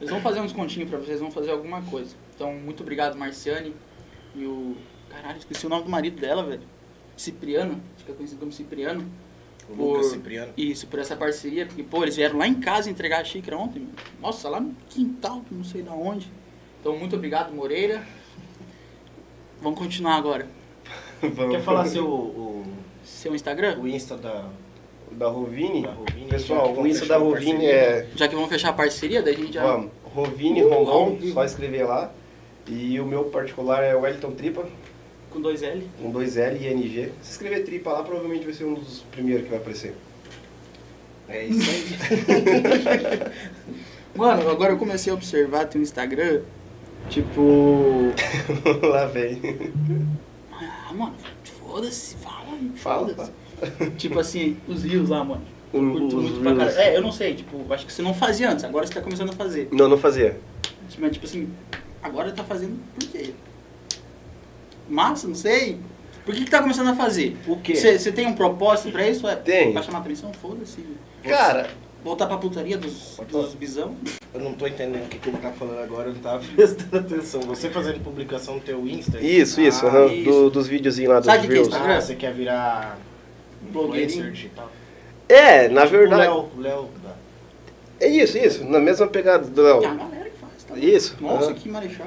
[0.00, 2.14] Eles vão fazer um descontinho pra vocês, vão fazer alguma coisa.
[2.34, 3.74] Então, muito obrigado, Marciane.
[4.34, 4.76] E o.
[5.10, 6.62] Caralho, esqueci o nome do marido dela, velho.
[7.16, 9.04] Cipriano, acho que é conhecido como Cipriano.
[9.70, 10.52] O Por- Lucas Cipriano.
[10.56, 13.80] Isso, por essa parceria, porque, pô, eles vieram lá em casa entregar a xícara ontem,
[13.80, 13.92] mano.
[14.20, 16.30] Nossa, lá no quintal, não sei da onde.
[16.80, 18.02] Então, muito obrigado, Moreira.
[19.60, 20.46] Vamos continuar agora.
[21.20, 21.56] Vamos.
[21.56, 22.64] Quer falar seu o,
[23.04, 23.78] Seu Instagram?
[23.80, 24.46] o Insta da,
[25.12, 25.82] Da Rovini?
[25.82, 26.28] da Rovini?
[26.28, 28.06] Pessoal, o Insta da Rovini é.
[28.14, 29.62] Já que vamos fechar a parceria, daí a gente já...
[29.64, 29.90] Vamos.
[30.14, 32.10] Rovini Uh, Rondon, só escrever lá.
[32.66, 34.66] E o meu particular é Wellington Tripa,
[35.30, 35.86] Com dois L.
[36.00, 37.12] com dois L e NG.
[37.22, 39.94] Se escrever Tripa lá, provavelmente vai ser um dos primeiros que vai aparecer.
[41.28, 43.32] É isso aí.
[44.16, 46.40] Mano, agora eu comecei a observar teu Instagram,
[47.10, 48.12] tipo...
[48.82, 49.40] lá vem.
[50.50, 51.14] Ah, mano,
[51.44, 53.90] foda-se, fala Fala, foda-se.
[53.98, 55.42] Tipo assim, os rios lá, mano.
[55.72, 56.72] Os- curto muito pra.
[56.82, 59.30] É, eu não sei, tipo, acho que você não fazia antes, agora você tá começando
[59.30, 59.68] a fazer.
[59.70, 60.38] Não, não fazia.
[60.98, 61.48] Mas, tipo assim,
[62.02, 63.34] agora tá fazendo por quê?
[64.88, 65.78] Massa, não sei.
[66.24, 67.36] Por que que tá começando a fazer?
[67.46, 67.74] O quê?
[67.74, 69.26] Você tem um propósito pra isso?
[69.26, 69.72] É Tem.
[69.72, 70.32] Pra chamar atenção?
[70.32, 70.84] Foda-se.
[71.22, 71.68] Cara,
[72.04, 73.96] Voltar pra putaria dos, dos bisão?
[74.32, 76.96] Eu não tô entendendo o que, que ele tá falando agora, eu não tava prestando
[76.96, 77.40] atenção.
[77.42, 79.18] Você fazendo publicação no teu Insta?
[79.20, 80.24] isso, isso, Ah, aham, isso.
[80.30, 81.68] do- dos videozinhos lá dos Sabe o que que é Reels.
[81.74, 81.76] isso?
[81.84, 82.98] Ah, você quer virar
[83.72, 84.06] Blogueirinho.
[84.10, 84.70] influencer digital?
[85.28, 86.28] É, na verdade.
[86.28, 87.16] O Léo, o Léo da-
[88.00, 88.64] É isso, isso.
[88.64, 89.80] Na mesma pegada do Léo.
[89.80, 90.78] Tem a galera que faz, tá?
[90.78, 91.16] Isso.
[91.20, 91.54] Nossa, aham.
[91.54, 92.06] que marechal.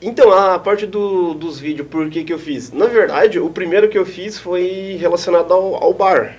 [0.00, 2.70] Então, a parte do, dos vídeos, por que que eu fiz?
[2.72, 6.36] Na verdade, o primeiro que eu fiz foi relacionado ao, ao bar.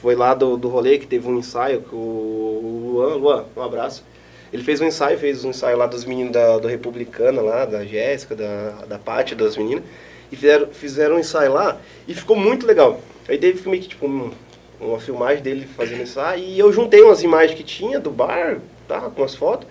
[0.00, 4.02] Foi lá do, do rolê que teve um ensaio com o Luan, Luan, um abraço.
[4.52, 7.84] Ele fez um ensaio, fez um ensaio lá dos meninos da, do Republicana lá, da
[7.84, 9.84] Jéssica, da, da Paty, das meninas.
[10.32, 11.76] E fizeram, fizeram um ensaio lá
[12.08, 13.00] e ficou muito legal.
[13.28, 14.30] Aí teve meio que tipo um-
[14.80, 19.00] uma filmagem dele fazendo ensaio e eu juntei umas imagens que tinha do bar, tá,
[19.14, 19.66] com as fotos,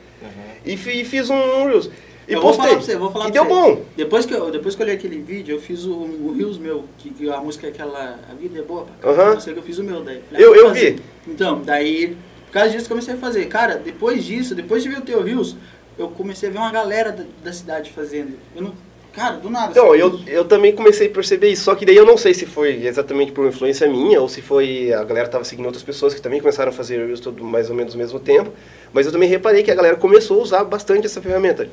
[0.65, 1.89] e, fi- e fiz um Reels.
[2.27, 2.65] E eu vou postei.
[2.69, 3.61] falar pra você, eu vou falar e pra deu você.
[3.75, 3.81] bom.
[3.97, 6.85] Depois que, eu, depois que eu olhei aquele vídeo, eu fiz o, o Rios meu,
[6.97, 8.19] que, que a música é aquela.
[8.29, 9.33] A vida é boa pra caralho.
[9.33, 10.21] Não sei que eu fiz o meu daí.
[10.29, 10.93] Falei, Eu- ah, eu fazer.
[10.93, 11.01] vi.
[11.27, 12.15] Então, daí,
[12.47, 13.45] por causa disso, comecei a fazer.
[13.47, 15.55] Cara, depois disso, depois de ver o teu Rios,
[15.97, 18.33] eu comecei a ver uma galera da, da cidade fazendo.
[18.55, 18.73] Eu não.
[19.13, 19.69] Cara, do nada.
[19.69, 22.47] Então, eu, eu também comecei a perceber isso, só que daí eu não sei se
[22.47, 26.21] foi exatamente por influência minha ou se foi a galera tava seguindo outras pessoas que
[26.21, 28.51] também começaram a fazer Reels todo mais ou menos ao mesmo tempo,
[28.91, 31.69] mas eu também reparei que a galera começou a usar bastante essa ferramenta.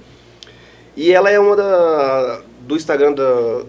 [1.01, 3.63] E ela é uma da do Instagram da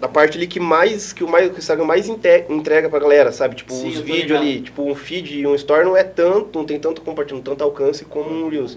[0.00, 3.30] da parte ali que mais que o mais que o Instagram mais entrega pra galera,
[3.30, 3.54] sabe?
[3.54, 6.66] Tipo, Sim, os vídeos ali, tipo um feed e um story não é tanto, não
[6.66, 8.76] tem tanto compartilhamento, tanto alcance como um Reels.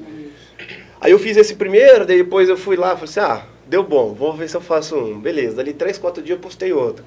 [1.02, 4.32] Aí eu fiz esse primeiro, depois eu fui lá, falei assim, ah, deu bom, vou
[4.32, 5.20] ver se eu faço um.
[5.20, 7.04] Beleza, dali três, quatro dias eu postei outro.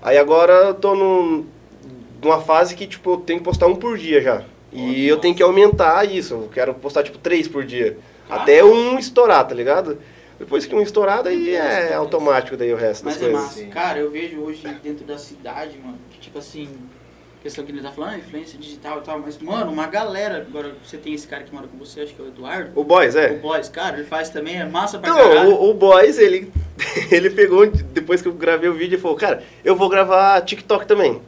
[0.00, 1.44] Aí agora eu tô num,
[2.22, 4.42] numa fase que, tipo, eu tenho que postar um por dia já.
[4.72, 7.98] E eu tenho que aumentar isso, eu quero postar, tipo, três por dia.
[8.26, 8.36] Ah.
[8.36, 9.98] Até um estourar, tá ligado?
[10.40, 13.42] Depois que um estourar, daí é automático daí o resto das Mas é coisas.
[13.58, 13.64] massa.
[13.66, 16.66] Cara, eu vejo hoje dentro da cidade, mano, que tipo assim,
[17.42, 20.74] questão que ele tá falando, ah, influência digital e tal, mas, mano, uma galera, agora
[20.82, 22.70] você tem esse cara que mora com você, acho que é o Eduardo.
[22.74, 23.34] O Boys, O é?
[23.34, 25.50] Boys, cara, ele faz também, é massa pra Então, caralho.
[25.50, 26.50] o, o Boys, ele,
[27.12, 30.86] ele pegou, depois que eu gravei o vídeo, e falou, cara, eu vou gravar TikTok
[30.86, 31.20] também.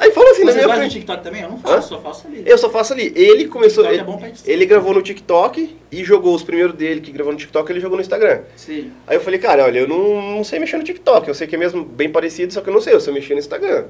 [0.00, 0.92] Aí falou assim na Você minha faz no frente.
[0.94, 1.42] TikTok também?
[1.42, 1.82] Eu não faço, Hã?
[1.82, 2.42] só faço ali.
[2.46, 3.12] Eu só faço ali.
[3.14, 3.84] Ele começou.
[3.84, 4.50] Ele, é bom pra edição.
[4.52, 7.96] ele gravou no TikTok e jogou os primeiros dele que gravou no TikTok, ele jogou
[7.96, 8.40] no Instagram.
[8.56, 8.90] Sim.
[9.06, 11.28] Aí eu falei, cara, olha, eu não, não sei mexer no TikTok.
[11.28, 13.34] Eu sei que é mesmo bem parecido, só que eu não sei, eu sei mexer
[13.34, 13.84] no Instagram.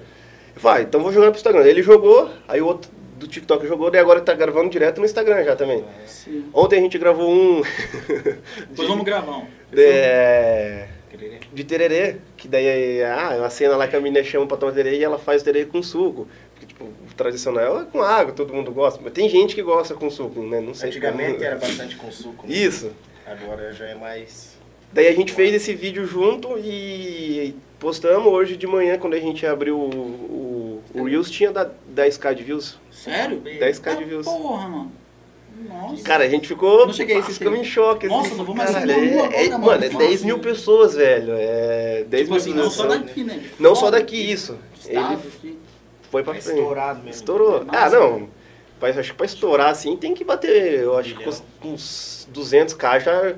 [0.65, 1.63] Ah, então vou jogar pro Instagram.
[1.65, 5.05] Ele jogou, aí o outro do TikTok jogou, daí agora ele tá gravando direto no
[5.05, 5.85] Instagram já também.
[6.07, 6.47] Sim.
[6.53, 7.63] Ontem a gente gravou um.
[8.69, 9.45] Depois vamos gravar um.
[9.71, 10.85] de,
[11.53, 14.73] de tererê, que daí ah, é uma cena lá que a menina chama pra tomar
[14.73, 16.27] tererê e ela faz o tererê com suco.
[16.53, 19.01] Porque, tipo, o tradicional é com água, todo mundo gosta.
[19.03, 20.61] Mas tem gente que gosta com suco, né?
[20.61, 20.89] Não sei.
[20.91, 22.47] Antigamente como- era bastante com suco.
[22.47, 22.55] né?
[22.55, 22.91] Isso.
[23.27, 24.59] Agora já é mais.
[24.93, 29.47] Daí a gente fez esse vídeo junto e postamos hoje de manhã, quando a gente
[29.47, 32.79] abriu o, o, o Reels, tinha da 10k de views.
[32.91, 33.41] Sério?
[33.41, 34.27] 10k de views.
[34.27, 34.93] Porra, mano.
[35.69, 36.03] Nossa.
[36.05, 36.87] Cara, a gente ficou.
[36.87, 38.07] Não cheguei a esse ficamos em choque.
[38.07, 39.99] Nossa, assim, não vou mais caralho, ir na rua é, é, agora, Mano, é mano.
[39.99, 40.25] 10 Nossa.
[40.27, 41.33] mil pessoas, velho.
[41.37, 43.01] É 10 Tipo mil assim, não só pessoas.
[43.07, 43.35] daqui, né?
[43.39, 44.59] De Não só daqui, isso.
[44.79, 45.59] Estado, Ele aqui.
[46.11, 46.57] foi pra Tá frente.
[46.59, 47.11] estourado mesmo.
[47.11, 47.57] Estourou.
[47.73, 48.29] É Ah, não.
[48.81, 51.29] Mas acho que pra estourar assim tem que bater, eu acho que
[51.63, 53.35] uns 200k já,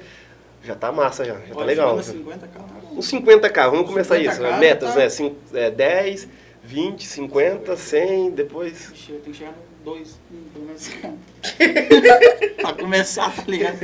[0.62, 2.00] já tá massa, já, já tá legal.
[2.00, 2.70] chegando a 50 carros.
[2.96, 4.40] Uns 50k, vamos começar 50K isso.
[4.42, 4.58] né?
[4.58, 5.00] Metas, tá.
[5.00, 5.08] né?
[5.08, 6.28] Cin- é, 10,
[6.62, 8.88] 20, 50, 100, depois.
[8.92, 10.20] Vixe, eu tenho que chegar no 2,
[10.52, 10.90] pelo menos.
[12.60, 13.78] pra começar, tá ligado?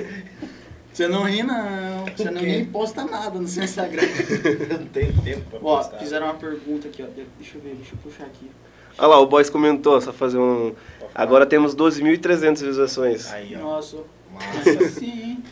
[0.92, 2.04] Você não ri, não.
[2.16, 4.02] Você não nem posta nada no seu Instagram.
[4.80, 5.98] Não tem tempo pra Ó, postar.
[5.98, 7.06] fizeram uma pergunta aqui, ó.
[7.38, 8.50] Deixa eu ver, deixa eu puxar aqui.
[8.98, 10.74] Olha lá, o Boys comentou, só fazer um.
[11.14, 13.32] Agora temos 12.300 visualizações.
[13.32, 13.60] Aí, ó.
[13.60, 13.98] Nossa,
[14.32, 14.88] Massa.
[14.88, 15.42] Sim?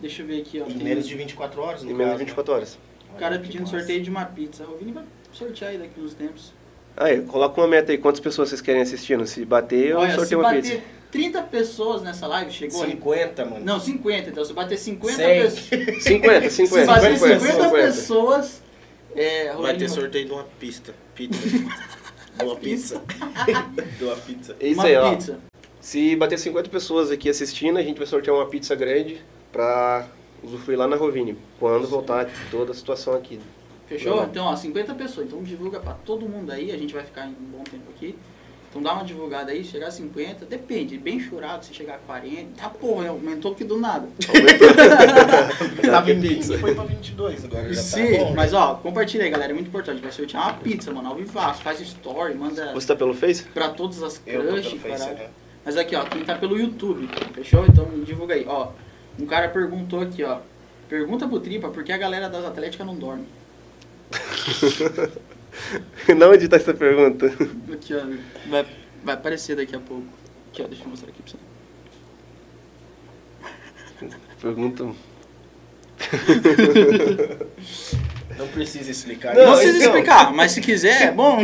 [0.00, 0.64] Deixa eu ver aqui, ó.
[0.64, 2.78] Em tem menos de 24 horas, no Em menos de 24 horas.
[3.14, 4.64] O cara pedindo sorteio de uma pizza.
[4.64, 6.52] O Vini vai sortear aí daqui uns tempos.
[6.96, 7.98] Aí, coloca uma meta aí.
[7.98, 9.26] Quantas pessoas vocês querem assistindo?
[9.26, 10.82] Se bater, eu Olha, se sorteio uma bater pizza.
[11.10, 12.90] 30 pessoas nessa live, chegou aí.
[12.92, 13.64] 50, mano.
[13.64, 14.30] Não, 50.
[14.30, 15.42] Então, se bater 50 Cem.
[15.42, 16.02] pessoas.
[16.02, 16.80] 50, 50.
[16.80, 17.70] Se bater 50, 50.
[17.70, 18.62] pessoas.
[19.14, 20.94] É, Vai ter sorteio de uma pista.
[21.14, 21.38] Pizza.
[22.38, 23.02] de uma pizza.
[23.98, 24.56] de uma pizza.
[24.58, 25.10] É isso uma aí, ó.
[25.10, 25.38] pizza.
[25.80, 29.20] Se bater 50 pessoas aqui assistindo, a gente vai sortear uma pizza grande
[29.50, 30.06] pra
[30.42, 31.36] usufruir lá na Rovini.
[31.58, 33.38] Quando voltar toda a situação aqui.
[33.92, 34.12] Fechou?
[34.14, 34.28] Legal.
[34.30, 35.26] Então, ó, 50 pessoas.
[35.26, 36.70] Então divulga pra todo mundo aí.
[36.70, 38.16] A gente vai ficar em um bom tempo aqui.
[38.72, 42.58] Então dá uma divulgada aí, chegar a 50, depende, bem churado, se chegar a 40.
[42.58, 44.08] Tá porra, aumentou que do nada.
[45.84, 47.70] Tava em 20, foi pra 22 agora.
[47.70, 48.32] Já tá Sim, bom, né?
[48.34, 50.00] mas ó, compartilha aí, galera, é muito importante.
[50.00, 53.42] Vai sortear uma pizza, mano, ao vivaço, faz story, manda Você tá pelo Face?
[53.42, 55.28] pra todas as crush, né?
[55.66, 57.66] Mas aqui, ó, quem tá pelo YouTube, fechou?
[57.66, 58.68] Então divulga aí, ó.
[59.20, 60.38] Um cara perguntou aqui, ó.
[60.88, 63.26] Pergunta pro Tripa por que a galera das Atléticas não dorme.
[66.16, 67.26] Não onde tá essa pergunta?
[67.72, 68.00] Aqui, ó.
[68.48, 68.66] Vai,
[69.04, 70.04] vai aparecer daqui a pouco.
[70.50, 71.38] Aqui, ó, deixa eu mostrar aqui pra você.
[74.40, 74.84] Pergunta.
[78.38, 79.34] Não precisa explicar.
[79.34, 79.88] Não, Não, precisa então.
[79.90, 81.38] explicar, mas se quiser, é bom.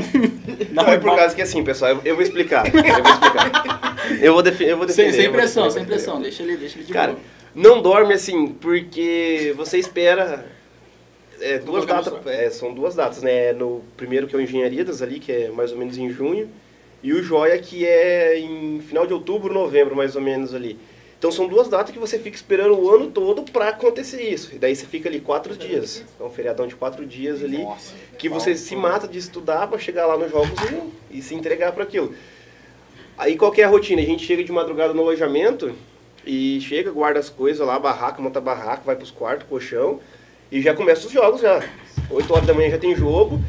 [0.73, 2.64] Não, é por causa que assim, pessoal, eu, eu vou explicar.
[2.66, 3.97] Eu vou explicar.
[4.21, 5.16] Eu vou, defi eu vou Sem, defender.
[5.16, 6.21] sem eu vou pressão, defender, sem eu vou pressão.
[6.23, 7.23] Deixa ele, deixa ele de Cara, boa.
[7.55, 10.47] não dorme assim, porque você espera.
[11.41, 13.53] É, duas datas, é, são duas datas, né?
[13.53, 16.49] No primeiro que é o Engenharias ali, que é mais ou menos em junho,
[17.03, 20.78] e o Joia que é em final de outubro, novembro, mais ou menos ali.
[21.18, 24.55] Então são duas datas que você fica esperando o ano todo pra acontecer isso.
[24.55, 26.05] E daí você fica ali quatro dias.
[26.18, 27.93] É um feriadão de quatro dias ali Nossa.
[28.16, 30.51] que você se mata de estudar pra chegar lá nos jogos
[31.11, 32.14] e, e se entregar para aquilo.
[33.16, 34.01] Aí qual que é a rotina?
[34.01, 35.74] A gente chega de madrugada no alojamento
[36.24, 39.99] e chega, guarda as coisas lá, barraca, monta barraca, vai pros quartos, colchão
[40.51, 41.62] e já começa os jogos já.
[42.11, 43.40] 8 horas da manhã já tem jogo,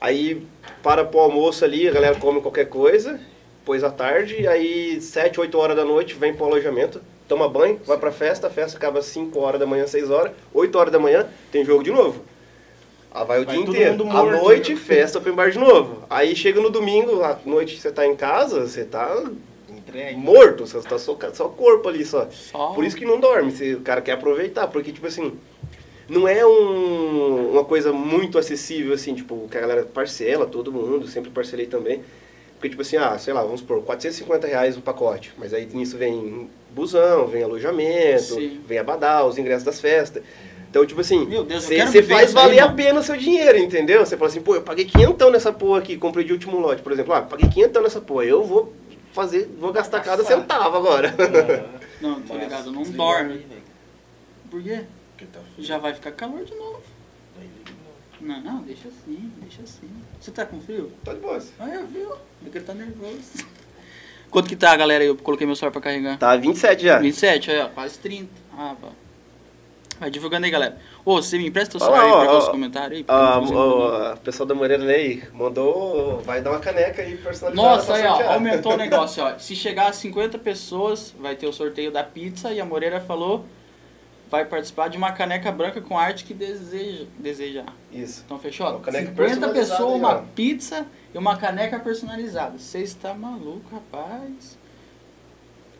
[0.00, 0.46] aí
[0.82, 3.18] para pro almoço ali, a galera come qualquer coisa,
[3.60, 7.96] depois à tarde, aí 7, 8 horas da noite vem pro alojamento, toma banho, vai
[7.96, 11.26] pra festa, a festa acaba 5 horas da manhã, 6 horas, 8 horas da manhã
[11.50, 12.22] tem jogo de novo.
[13.14, 14.08] Ah, vai o Vai dia inteiro.
[14.10, 16.02] À noite, festa open bar de novo.
[16.08, 19.22] Aí chega no domingo, à noite você tá em casa, você tá
[19.68, 20.16] Entregue.
[20.16, 22.26] morto, você tá só, só corpo ali só.
[22.30, 25.38] Só Por isso que não dorme, se o cara quer aproveitar, porque tipo assim,
[26.12, 31.06] não é um- uma coisa muito acessível assim, tipo, que a galera parcela, todo mundo,
[31.08, 32.02] sempre parcelei também.
[32.54, 35.96] Porque tipo assim, ah, sei lá, vamos supor, 450 reais o pacote, mas aí nisso
[35.98, 38.60] vem busão, vem alojamento, Sim.
[38.66, 40.22] vem abadá, os ingressos das festas.
[40.70, 44.06] Então, tipo assim, você faz isso aí, valer a pena o seu dinheiro, entendeu?
[44.06, 46.92] Você fala assim, pô, eu paguei quinhentão nessa porra aqui, comprei de último lote, por
[46.92, 48.72] exemplo, ah, paguei quinhentão nessa porra, eu vou
[49.12, 51.14] fazer, vou gastar cada centavo agora.
[52.00, 53.46] Não, tô ligado, não dorme.
[54.50, 54.80] Por quê?
[55.22, 55.66] Porque tá frio.
[55.66, 56.82] Já vai ficar calor de novo.
[57.36, 57.92] Daí liga de novo.
[58.20, 59.90] Não, não, deixa assim, deixa assim.
[60.20, 60.92] Você tá com frio?
[61.04, 61.40] Tá de boa.
[61.58, 62.16] Ah, eu vi, ó.
[62.42, 63.46] Porque ele tá nervoso.
[64.30, 65.04] Quanto que tá, galera?
[65.04, 66.18] Eu coloquei meu celular pra carregar.
[66.18, 66.98] Tá 27 já.
[66.98, 68.30] 27, aí, ó, quase 30.
[68.56, 68.88] Ah, vá.
[70.00, 70.78] Vai divulgando aí, galera.
[71.04, 73.04] Ô, você me empresta o celular lá, aí pra ó, ver os comentários aí?
[73.06, 74.06] Ah, o, barulho.
[74.06, 78.32] a pessoa da Moreira aí mandou, vai dar uma caneca aí personalizada Nossa, aí, ó,
[78.32, 79.38] aumentou o negócio, ó.
[79.38, 83.44] Se chegar a 50 pessoas, vai ter o sorteio da pizza e a Moreira falou
[84.32, 87.66] vai participar de uma caneca branca com a arte que deseja, desejar.
[87.92, 88.22] Isso.
[88.24, 88.66] Então fechou?
[88.66, 90.22] Uma caneca 50 personalizada pessoas, uma ó.
[90.34, 92.56] pizza e uma caneca personalizada.
[92.58, 94.56] Você está maluco, rapaz?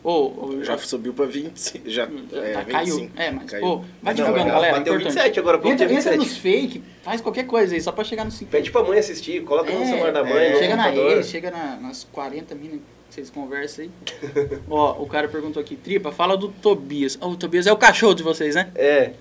[0.03, 0.11] Ô,
[0.49, 1.81] ô, Já subiu pra 20.
[1.85, 2.67] Já, é, tá, 25.
[2.71, 3.11] caiu.
[3.15, 3.61] É, mas, Caiu.
[3.63, 4.77] pô, vai Não, divulgando, galera.
[4.77, 5.13] Bateu importante.
[5.15, 6.17] 27 agora, ponto Entra, entra 27.
[6.17, 8.51] nos fake, faz qualquer coisa aí, só pra chegar no 50.
[8.57, 11.27] Pede pra mãe assistir, coloca no É, celular da mãe, é, no chega na ex,
[11.29, 13.91] chega na- nas 40 minas que vocês conversam aí.
[14.67, 17.17] Ó, o cara perguntou aqui, Tripa, fala do Tobias.
[17.21, 18.71] Ó, o Tobias é o cachorro de vocês, né?
[18.73, 19.13] É.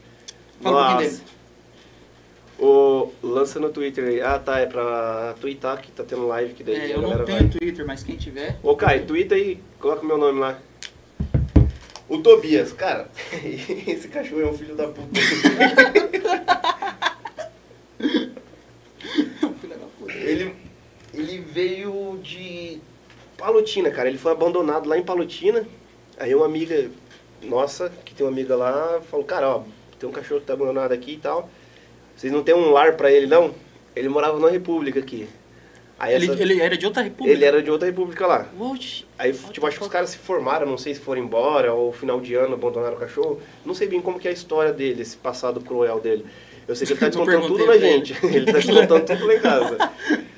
[0.62, 1.22] Fala um pouquinho Nossa.
[1.22, 1.32] dele.
[2.58, 4.20] O, lança no Twitter aí.
[4.22, 7.38] Ah, tá, é pra twittar que tá tendo live que daí É, eu não tenho
[7.38, 7.48] vai.
[7.48, 8.56] Twitter, mas quem tiver.
[8.62, 10.58] Ô, Kai, twitta aí, coloca meu nome lá.
[12.08, 13.10] O Tobias, cara,
[13.86, 15.08] esse cachorro é um filho da puta.
[19.60, 20.12] Filha da puta.
[20.12, 20.54] Ele,
[21.14, 22.80] ele veio de
[23.46, 24.08] Palotina, cara.
[24.08, 25.66] Ele foi abandonado lá em Palotina.
[26.18, 26.88] Aí uma amiga
[27.42, 29.62] nossa, que tem uma amiga lá, falou, cara, ó,
[29.98, 31.50] tem um cachorro que tá abandonado aqui e tal.
[32.16, 33.52] Vocês não tem um lar pra ele, não?
[33.96, 35.26] Ele morava numa república aqui.
[35.98, 37.30] Aí Ele, essa- ele era de outra república?
[37.36, 38.48] ele era de outra república lá.
[39.18, 42.20] Aí, tipo, acho que os caras se formaram, não sei se foram embora, ou final
[42.20, 43.40] de ano abandonaram o cachorro.
[43.64, 46.24] Não sei bem como que é a história dele, esse passado cruel dele.
[46.66, 48.14] Eu sei que ele tá descontando tudo na gente.
[48.24, 49.76] Ele tá descontando tudo lá em casa.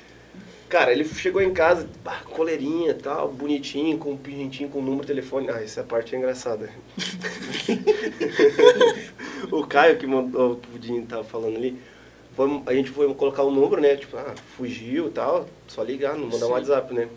[0.75, 4.81] Cara, ele chegou em casa, bah, coleirinha e tal, bonitinho, com um pingentinho, com o
[4.81, 5.49] número de telefone.
[5.49, 6.69] Ah, essa parte é engraçada.
[9.49, 11.81] o Caio que mandou, o Pudim tava falando ali,
[12.35, 13.95] foi- a gente foi colocar o número, né?
[13.95, 17.07] Tipo, ah, fugiu e tal, só ligar, não mandar um WhatsApp, né?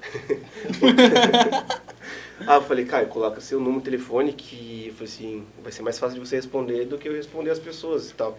[2.46, 6.20] ah, eu falei, Caio, coloca seu número de telefone que assim, vai ser mais fácil
[6.20, 8.38] de você responder do que eu responder as pessoas e tal.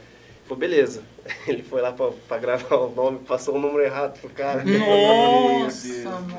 [0.50, 1.04] Ele falou, beleza.
[1.48, 4.64] Ele foi lá pra, pra gravar o nome, passou o número errado pro cara.
[4.64, 6.30] Nossa, mano.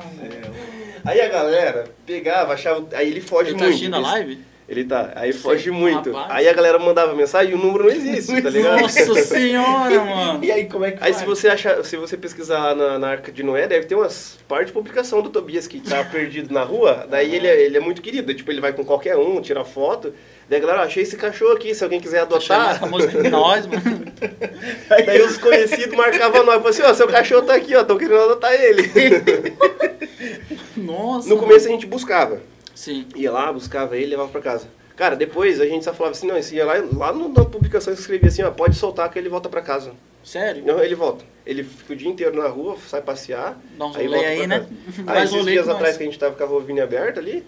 [1.05, 2.85] Aí a galera pegava, achava.
[2.93, 3.69] Aí ele foge Ele tá muito.
[3.73, 4.39] assistindo a live?
[4.69, 5.11] Ele tá.
[5.15, 6.11] Aí foge muito.
[6.11, 6.31] Rapaz.
[6.37, 8.81] Aí a galera mandava mensagem e o número não existe, tá ligado?
[8.81, 10.43] Nossa senhora, mano.
[10.45, 11.17] E aí, como é que Aí faz?
[11.17, 14.37] se você achar, se você pesquisar lá na, na Arca de Noé, deve ter umas
[14.47, 17.05] partes de publicação do Tobias que tá perdido na rua.
[17.09, 18.33] Daí ele, é- ele é muito querido.
[18.33, 20.13] Tipo, ele vai com qualquer um, tira foto.
[20.51, 22.77] Daí a galera, "Ah, achei esse cachorro aqui, se alguém quiser Tá adotar.
[22.77, 23.81] famoso que nós, mano.
[25.05, 26.55] Daí os conhecidos marcavam nós.
[26.61, 28.83] Falavam assim, ó, seu cachorro tá aqui, ó, tô querendo adotar ele.
[30.75, 31.29] Nossa.
[31.29, 32.41] No começo a gente buscava.
[32.75, 33.05] Sim.
[33.15, 34.67] Ia lá, buscava ele e levava pra casa.
[34.97, 37.93] Cara, depois a gente só falava assim, não, esse ia lá, lá no- na publicação
[37.93, 39.93] escrevia assim, ó, pode soltar que ele volta pra casa.
[40.21, 40.63] Sério?
[40.65, 41.23] Não, ele volta.
[41.45, 44.47] Ele fica o dia inteiro na rua, sai passear, Dá uns aí volta aí, pra
[44.47, 44.59] né?
[44.59, 45.11] casa.
[45.19, 47.43] Aí esses dias atrás que a gente tava com a rovinha aberta ali,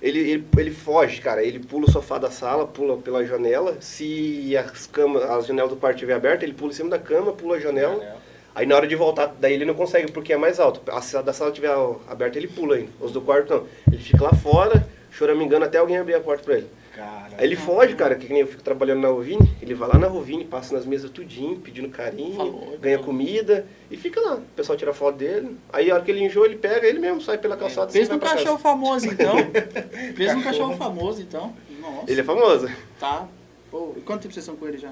[0.00, 1.42] ele, ele, ele foge, cara.
[1.42, 3.76] Ele pula o sofá da sala, pula pela janela.
[3.80, 7.32] Se as, camas, as janelas do quarto estiver aberta, ele pula em cima da cama,
[7.32, 8.16] pula a janela.
[8.54, 10.80] Aí na hora de voltar, daí ele não consegue porque é mais alto.
[10.90, 11.72] A sala da sala estiver
[12.08, 12.90] aberta, ele pula ainda.
[13.00, 13.66] Os do quarto não.
[13.92, 16.68] Ele fica lá fora, choramingando até alguém abrir a porta pra ele.
[16.98, 19.96] Cara, Aí ele foge, cara, que nem eu fico trabalhando na Rovine, ele vai lá
[19.96, 23.14] na Rovine, passa nas mesas tudinho, pedindo carinho, Falou, ganha falou.
[23.14, 24.34] comida e fica lá.
[24.34, 25.56] O pessoal tira foto dele.
[25.72, 28.18] Aí a hora que ele enjoa, ele pega, ele mesmo sai pela calçada um pra
[28.18, 28.34] casa.
[28.34, 29.36] cachorro famoso, então.
[30.16, 31.54] Fez um cachorro famoso, então.
[31.80, 32.10] Nossa.
[32.10, 32.68] Ele é famoso.
[32.98, 33.28] Tá.
[33.70, 34.90] Pô, e quanto tempo vocês são com ele já?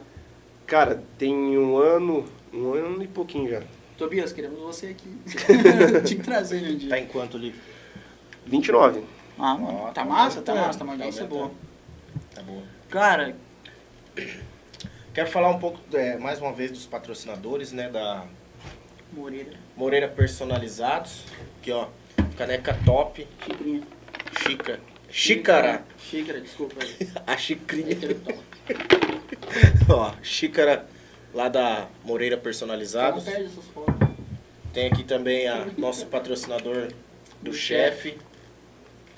[0.65, 3.63] Cara, tem um ano, um ano e pouquinho já.
[3.99, 5.09] Tobias, queremos você aqui.
[6.07, 6.91] Tinha que trazer um dia.
[6.91, 7.53] tá em quanto ali?
[8.47, 9.03] 29.
[9.37, 11.51] Ah, mano, tá tá massa, tá massa, tá uma tá audiência boa.
[12.47, 12.63] Boa.
[12.89, 13.35] Cara,
[15.13, 18.27] Quero falar um pouco, é, mais uma vez, dos patrocinadores, né, da
[19.13, 21.25] Moreira, Moreira Personalizados.
[21.59, 21.89] Aqui, ó,
[22.37, 23.83] caneca top, xicrinha.
[24.43, 24.81] xícara.
[25.11, 25.83] Xícara.
[25.99, 27.09] Xícara, desculpa aí.
[27.27, 27.97] A xicrinha.
[29.89, 30.85] Ó, xícara
[31.33, 33.25] lá da Moreira Não Personalizados.
[33.25, 33.95] perde essas fotos.
[34.75, 36.89] Tem aqui também a nosso patrocinador
[37.41, 38.19] do Do chefe.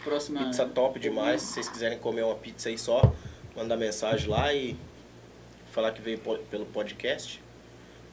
[0.09, 0.45] Próxima.
[0.45, 1.43] Pizza top demais.
[1.43, 3.13] Se vocês quiserem comer uma pizza aí só,
[3.57, 4.77] manda mensagem lá e
[5.73, 7.43] falar que veio po- pelo podcast.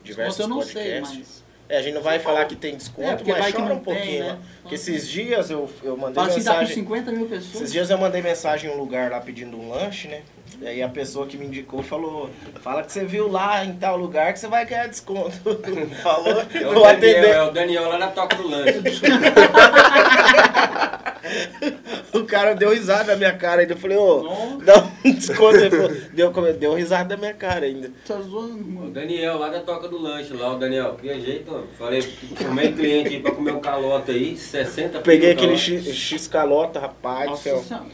[0.03, 1.17] Diversos eu não sei, podcasts.
[1.17, 1.45] mas.
[1.67, 4.19] É, a gente não vai falar que tem desconto, É, mas chora um pouquinho, tem,
[4.19, 4.37] né?
[4.61, 6.75] Porque esses dias eu, eu mandei Fala assim, tá com mensagem.
[6.83, 7.55] 50 mil pessoas.
[7.55, 10.21] Esses dias eu mandei mensagem em um lugar lá pedindo um lanche, né?
[10.61, 12.29] E aí a pessoa que me indicou falou:
[12.61, 15.35] Fala que você viu lá em tal lugar que você vai ganhar desconto.
[16.03, 17.29] falou, É o, vou Daniel, atender.
[17.29, 18.81] é o Daniel lá na Toca do Lanche.
[22.13, 23.73] O cara deu risada na minha cara ainda.
[23.73, 25.57] Eu falei, ô, dá um desconto.
[25.57, 27.91] Ele falou, deu, deu risada na minha cara ainda.
[28.07, 28.91] tá zoando, O mano.
[28.91, 31.67] Daniel lá da Toca do Lanche, lá, o Daniel, que jeito, mano.
[31.77, 35.57] Falei, formei cliente aí pra comer um calote aí, 60 Peguei o aquele.
[35.57, 37.85] X, X calota, rapaz do Nossa céu.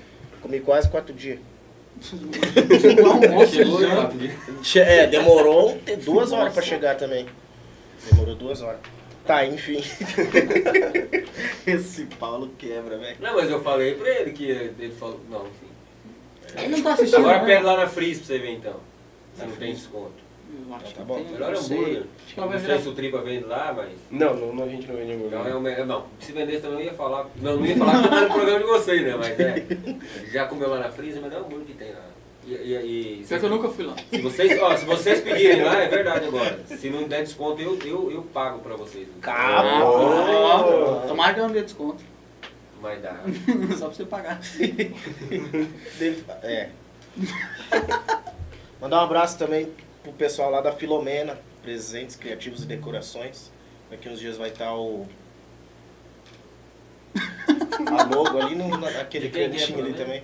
[0.41, 1.39] Comi quase quatro dias.
[4.75, 7.25] É, demorou duas horas pra chegar também.
[8.09, 8.79] Demorou duas horas.
[9.31, 9.77] Tá, enfim.
[11.65, 13.15] Esse Paulo quebra, velho.
[13.21, 15.21] Não, mas eu falei pra ele que ele falou.
[15.29, 16.57] Não, enfim.
[16.57, 17.19] Ele não tá assistindo.
[17.19, 17.45] Agora né?
[17.45, 18.75] pede lá na Freeze pra você ver então.
[19.37, 20.11] Se não tem desconto.
[20.67, 21.15] Eu acho Tá que bom.
[21.15, 22.03] tem, Melhor não hambúrguer.
[22.35, 23.91] Ela vai Não sei se o Tripa vende lá, mas.
[24.11, 25.55] Não, não, não, a gente não vende Então é hambúrguer.
[25.55, 25.85] o melhor.
[25.87, 27.29] Não, se vendesse também eu ia falar.
[27.37, 29.15] Não, não ia falar que tá no programa de vocês, né?
[29.17, 29.65] Mas é.
[30.29, 32.05] Já comeu lá na Freeze, mas não é o hambúrguer que tem lá.
[32.45, 33.95] E, e, e, Pior que eu nunca fui lá.
[34.09, 36.59] Se vocês, ó, se vocês pedirem lá, é verdade agora.
[36.65, 39.07] Se não der desconto, eu, eu, eu pago pra vocês.
[39.21, 39.67] Cabo.
[39.67, 42.03] Ah, Tomara que eu não dê desconto.
[42.81, 43.21] Mas dá.
[43.77, 44.41] Só pra você pagar.
[46.41, 46.69] É.
[48.81, 49.71] Mandar um abraço também
[50.01, 53.51] pro pessoal lá da Filomena, presentes criativos e decorações.
[53.89, 55.05] Daqui uns dias vai estar o.
[57.15, 59.97] A logo ali no, naquele é, cantinho ali Filomena?
[59.97, 60.23] também.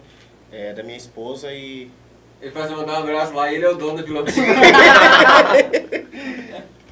[0.52, 1.92] É, da minha esposa e.
[2.42, 4.32] Ele faz mandar um abraço lá ele é o dono da Filomena.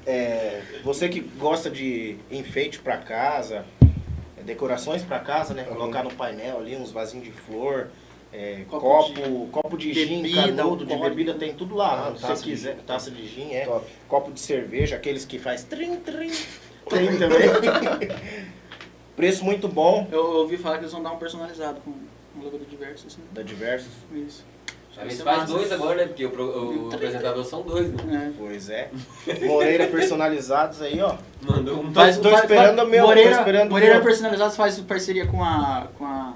[0.07, 3.65] É, você que gosta de enfeite pra casa,
[4.43, 5.63] decorações pra casa, né?
[5.63, 7.87] Colocar no painel ali uns vasinhos de flor,
[8.31, 12.09] é, Copo copo, copo de gin, bebida, canudo, de bebida, tem tudo lá.
[12.09, 12.81] Ah, se taça você de quiser, gin.
[12.85, 13.65] taça de gin, é.
[13.65, 13.85] Top.
[14.07, 16.29] Copo de cerveja, aqueles que faz trim, trim,
[16.87, 17.49] trim também.
[19.15, 22.59] Preço muito bom Eu ouvi falar que eles vão dar um personalizado com um logo
[22.59, 23.21] do diverso, assim.
[23.31, 23.89] da Diversos.
[24.13, 24.45] Isso.
[24.97, 26.05] A gente é faz dois agora, né?
[26.07, 28.31] Porque o, pro- o apresentador são dois, né?
[28.31, 28.37] É.
[28.37, 28.89] Pois é.
[29.45, 31.15] Moreira personalizados aí, ó.
[31.41, 31.91] Mandou um.
[31.91, 34.03] Tô- tô esperando o meu, tô Moreira, esperando Moreira meu.
[34.03, 35.87] Personalizados faz parceria com a.
[35.97, 36.33] com a.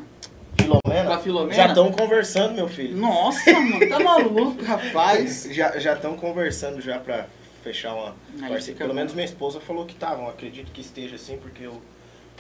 [0.59, 1.05] Filomena.
[1.07, 1.53] Com a Filomena?
[1.53, 2.97] Já estão conversando, meu filho.
[2.97, 5.47] Nossa, mano, tá maluco, rapaz.
[5.51, 7.27] Já já estão conversando já pra
[7.63, 8.75] fechar uma Aí parceria.
[8.75, 8.95] Pelo bom.
[8.95, 10.27] menos minha esposa falou que estavam.
[10.27, 11.81] Acredito que esteja assim, porque eu,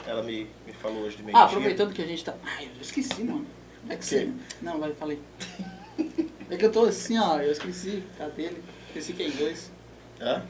[0.05, 2.33] ela me, me falou hoje de meio Ah, aproveitando que a gente tá.
[2.45, 3.45] Ai, eu esqueci, mano.
[3.89, 4.29] É que você.
[4.61, 5.19] Não, vai, falei.
[6.49, 8.63] É que eu tô assim, ó, eu esqueci a dele.
[8.87, 9.71] Esqueci que é dois.
[10.19, 10.43] Hã?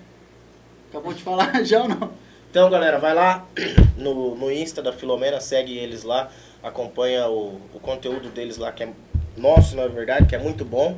[0.90, 2.12] Acabou de falar já ou não?
[2.50, 3.48] Então, galera, vai lá
[3.98, 6.32] no, no Insta da Filomena, segue eles lá,
[6.64, 8.94] acompanha o, o conteúdo deles lá, que é
[9.38, 10.98] nosso, na verdade, que é muito bom.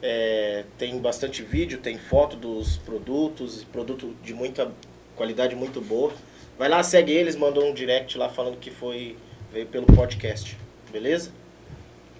[0.00, 4.70] É, tem bastante vídeo, tem foto dos produtos, produto de muita
[5.16, 6.12] qualidade muito boa.
[6.56, 9.16] Vai lá, segue eles, mandou um direct lá falando que foi
[9.52, 10.56] veio pelo podcast,
[10.90, 11.32] beleza?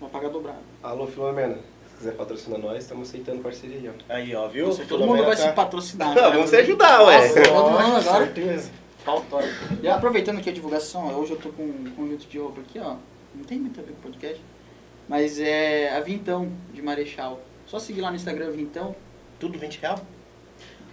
[0.00, 0.67] Vai pagar dobrado.
[0.82, 1.58] Alô, Filomena.
[1.90, 4.14] Se quiser patrocinar nós, estamos aceitando parceria aí, ó.
[4.14, 4.68] Aí, ó, viu?
[4.68, 6.16] Nossa, todo mundo vai se patrocinar.
[6.16, 7.28] Ah, vamos se ajudar, ué.
[7.28, 8.24] Nossa, todo mundo agora.
[8.24, 8.70] certeza.
[9.04, 9.40] Faltou.
[9.82, 12.94] E aproveitando aqui a divulgação, hoje eu tô com um conjunto de roupa aqui, ó.
[13.34, 14.40] Não tem muito a ver com podcast.
[15.08, 17.40] Mas é a Vintão, de Marechal.
[17.66, 18.94] Só seguir lá no Instagram, Vintão.
[19.40, 19.98] Tudo 20 real?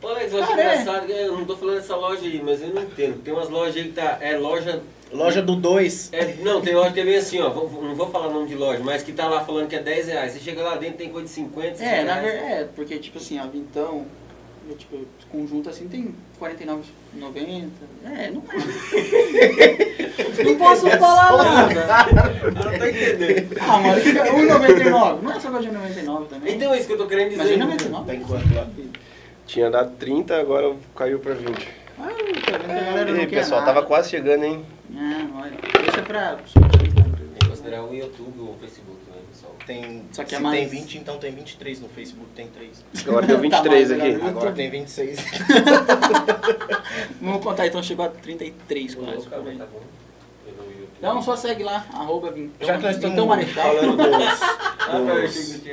[0.03, 0.81] Alex, eu acho Cara, é.
[0.81, 3.21] engraçado, que eu não tô falando dessa loja aí, mas eu não entendo.
[3.23, 4.17] Tem umas lojas aí que tá.
[4.21, 4.81] É loja.
[5.11, 6.09] Loja do 2.
[6.13, 7.49] É, não, tem loja que é bem assim, ó.
[7.49, 9.81] vou- Não vou falar o nome de loja, mas que tá lá falando que é
[9.81, 10.33] 10 reais.
[10.33, 12.31] Você chega lá dentro tem coisa de 50, 60 É, na reais.
[12.33, 14.05] verdade, é, porque tipo assim, a Vintão,
[14.69, 14.97] é, tipo,
[15.31, 17.69] conjunto assim tem R$49,90.
[18.03, 18.55] É, não é.
[20.43, 22.09] não posso falar nada.
[22.43, 23.57] Eu não tô entendendo.
[23.61, 25.21] Ah, mano, fica R$1,99.
[25.21, 26.55] Não é só coisa de 99 também.
[26.55, 27.57] Então é isso que eu tô querendo dizer.
[27.57, 28.05] Mas R$1,99.
[28.05, 28.67] Tá em quanto lá?
[29.45, 31.67] Tinha dado 30, agora caiu pra 20.
[31.97, 32.07] Ah,
[32.51, 33.73] tá vendo a galera não Ei, quer pessoal, nada.
[33.73, 34.65] tava quase chegando, hein?
[34.89, 36.35] Não, olha, deixa pra...
[36.35, 36.91] Tem
[37.39, 39.55] que considerar o YouTube ou o Facebook também, pessoal.
[39.65, 41.79] Tem, Só que se é mais- tem 20, então tem 23.
[41.79, 42.83] No Facebook tem 3.
[43.07, 44.25] Agora deu Tá 23 mais, aqui.
[44.27, 45.19] Agora tem 26.
[47.21, 49.27] Vamos contar então, chegou a 33 quase.
[49.29, 49.57] Tá por bom, aí.
[49.57, 49.81] tá bom.
[50.45, 50.89] Pelo YouTube.
[50.97, 52.67] Então só segue lá, arroba Vintão.
[52.67, 53.75] Já que nós estamos Vintão Marechal.
[53.75, 54.41] falando dos,
[54.87, 54.99] Ah,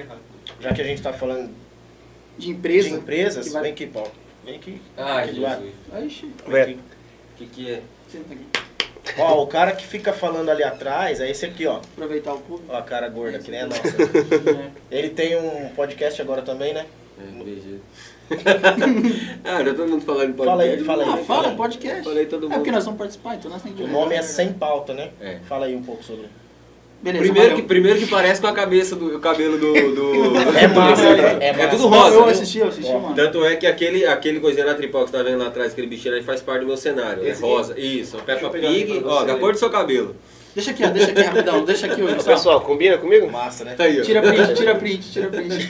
[0.09, 0.16] tá.
[0.61, 1.51] Já que a gente tá falando
[2.45, 2.88] De empresa.
[2.88, 4.11] de empresas, que vai- vem aqui, Paulo.
[4.45, 4.80] Vem aqui.
[4.97, 5.62] Ah, Aqui do lado.
[5.62, 6.24] Jesus.
[6.62, 6.72] Aqui.
[6.74, 7.82] O que que é?
[8.09, 8.45] senta aqui.
[9.18, 11.76] Ó, o cara que fica falando ali atrás é esse aqui, ó.
[11.78, 12.72] Aproveitar o público.
[12.72, 13.80] Ó, a cara gorda que nem a nossa.
[13.88, 14.70] É.
[14.99, 16.86] Ele tem um podcast agora também, né?
[17.18, 17.80] É, beijo.
[19.45, 20.45] ah, já todo mundo falando em podcast.
[20.45, 21.20] Fala aí, fala aí.
[21.20, 22.05] Ah, fala, podcast.
[22.05, 22.74] Falei todo É porque mundo.
[22.76, 25.11] nós vamos participar, então nós temos que O nome é Sem Pauta, né?
[25.20, 25.38] É.
[25.49, 26.26] Fala aí um pouco sobre.
[27.03, 29.73] Beleza, Primeiro que, primeiro que parece com a cabeça do o cabelo do.
[29.73, 31.03] do- É massa,
[31.43, 31.69] é, É massa.
[31.71, 32.11] tudo Eu rosa.
[32.17, 32.25] viu?
[32.27, 33.15] assisti, eu assisti, Ó, mano.
[33.17, 35.89] Tanto é que aquele, aquele coisinha na tripó que você tá vendo lá atrás, aquele
[35.89, 37.23] bichinho aí, faz parte do meu cenário.
[37.23, 37.43] Esse é aqui?
[37.43, 37.75] rosa.
[37.81, 40.15] Isso, o Peppa eu aqui Pig, ó, da cor do seu cabelo.
[40.55, 43.29] Deixa aqui, ó, deixa aqui rapidão, deixa aqui, Ô, pessoal, combina comigo?
[43.29, 43.75] Massa, né?
[43.75, 44.05] Tá aí, ó.
[44.05, 45.69] Tira print, tira print, tira print.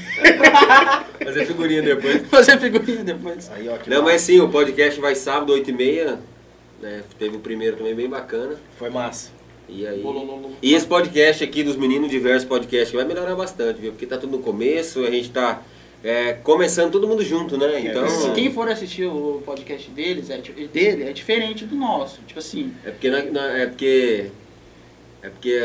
[1.24, 2.22] Fazer figurinha depois.
[2.28, 3.50] Fazer figurinha depois.
[3.54, 4.12] Aí, ó, que Não, massa.
[4.12, 6.18] mas sim, o podcast vai sábado, 8h30.
[6.80, 7.02] Né?
[7.18, 8.56] Teve o primeiro também bem bacana.
[8.76, 9.30] Foi massa.
[9.68, 10.04] E aí.
[10.60, 13.92] E esse podcast aqui dos meninos, diversos podcasts, vai melhorar bastante, viu?
[13.92, 15.62] Porque tá tudo no começo, a gente tá
[16.04, 17.80] é, começando todo mundo junto, né?
[17.80, 18.06] Então.
[18.08, 20.38] Se quem for assistir o podcast deles, é,
[20.72, 22.20] dele, é diferente do nosso.
[22.26, 23.08] Tipo assim, É porque.
[23.08, 24.26] na- na- é porque.
[25.22, 25.58] É porque.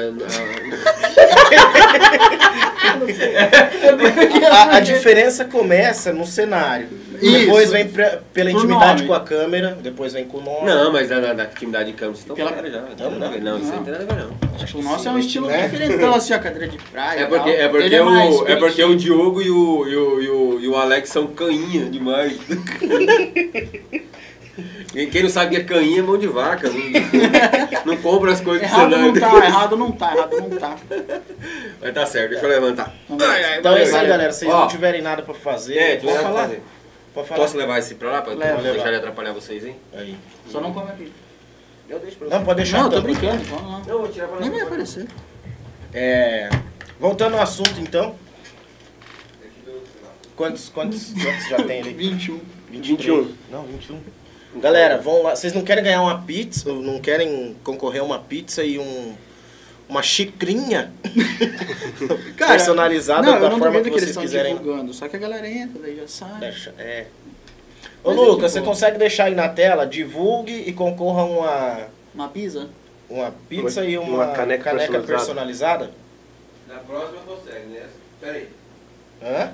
[4.51, 6.87] A, a diferença começa no cenário.
[7.21, 7.39] Isso.
[7.45, 9.07] Depois vem pra- pela Por intimidade nome.
[9.07, 10.65] com a câmera, depois vem com o nome.
[10.65, 12.81] Não, mas na, na, na intimidade de câmera vocês estão Pela- já.
[12.81, 13.77] Não, tem Não, nada a ver, não, isso aí não.
[13.77, 14.57] não tem nada a ver, não.
[14.65, 15.67] tipo, o nosso é um Sim, estilo né?
[15.67, 17.19] diferentão, assim, a cadeira de praia.
[17.21, 18.95] É porque, é porque, mais o, é porque o.
[18.95, 22.37] Diogo e o, e, o, e, o, e o Alex são cainha demais.
[24.95, 26.69] E Quem não sabe que é cainha é mão de vaca.
[26.69, 29.39] Não, não compra as coisas do Errado não cenário.
[29.41, 30.75] tá, errado não tá, errado não tá.
[31.79, 32.91] Vai tá certo, deixa eu levantar.
[33.07, 34.31] Vamos Ai, ai, Então é isso aí, galera.
[34.31, 36.41] Se vocês Ó, não tiverem nada pra fazer, É, tu falar.
[36.43, 36.61] fazer.
[37.17, 37.41] Pode falar.
[37.41, 38.61] Posso levar esse pra lá pra Leva.
[38.61, 39.75] não deixar ele atrapalhar vocês, hein?
[39.91, 40.15] Aí.
[40.47, 41.11] Só não come aqui.
[41.89, 42.77] Eu deixo pra Não, pode deixar.
[42.77, 43.81] Não, eu tô brincando, vamos lá.
[43.87, 45.07] Não, vou tirar pra Nem vai aparecer.
[45.91, 46.47] É,
[46.99, 48.15] voltando ao assunto, então.
[50.35, 51.93] Quantos, quantos, quantos já tem ali?
[51.97, 52.39] 21.
[52.69, 53.33] 21.
[53.49, 53.99] Não, 21.
[54.57, 55.35] Galera, vão lá.
[55.35, 56.71] Vocês não querem ganhar uma pizza?
[56.71, 59.15] ou Não querem concorrer a uma pizza e um
[59.89, 60.91] uma xicrinha
[62.37, 64.57] personalizada não, da não forma que que eles vocês quiserem?
[64.57, 64.93] divulgando.
[64.93, 66.39] Só que a galera entra, daí já sai.
[66.39, 67.05] Deixa- É.
[68.03, 69.85] Ô Mas é Lucas, de você consegue deixar aí na tela?
[69.85, 72.69] Divulgue e concorra a uma, Uma pizza?
[73.09, 74.71] uma pizza Uma- e uma, uma caneca
[75.05, 75.91] personalizada.
[76.67, 77.83] Na próxima consegue, né?
[78.21, 78.49] Pera aí.
[79.23, 79.51] Hã?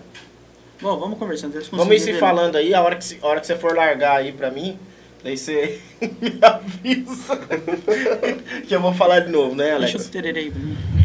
[0.82, 1.54] Bom, vamos conversando.
[1.72, 3.76] Vamos ir se ver, falando aí, a hora, que, se- a hora que você for
[3.76, 4.78] largar aí pra mim,
[5.24, 5.82] daí você
[6.22, 7.38] me avisa.
[8.68, 9.74] que eu vou falar de novo, né?
[9.74, 9.94] Alex?
[9.94, 10.52] Deixa eu tererei.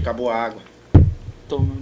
[0.01, 0.63] Acabou a água.
[1.49, 1.77] Toma.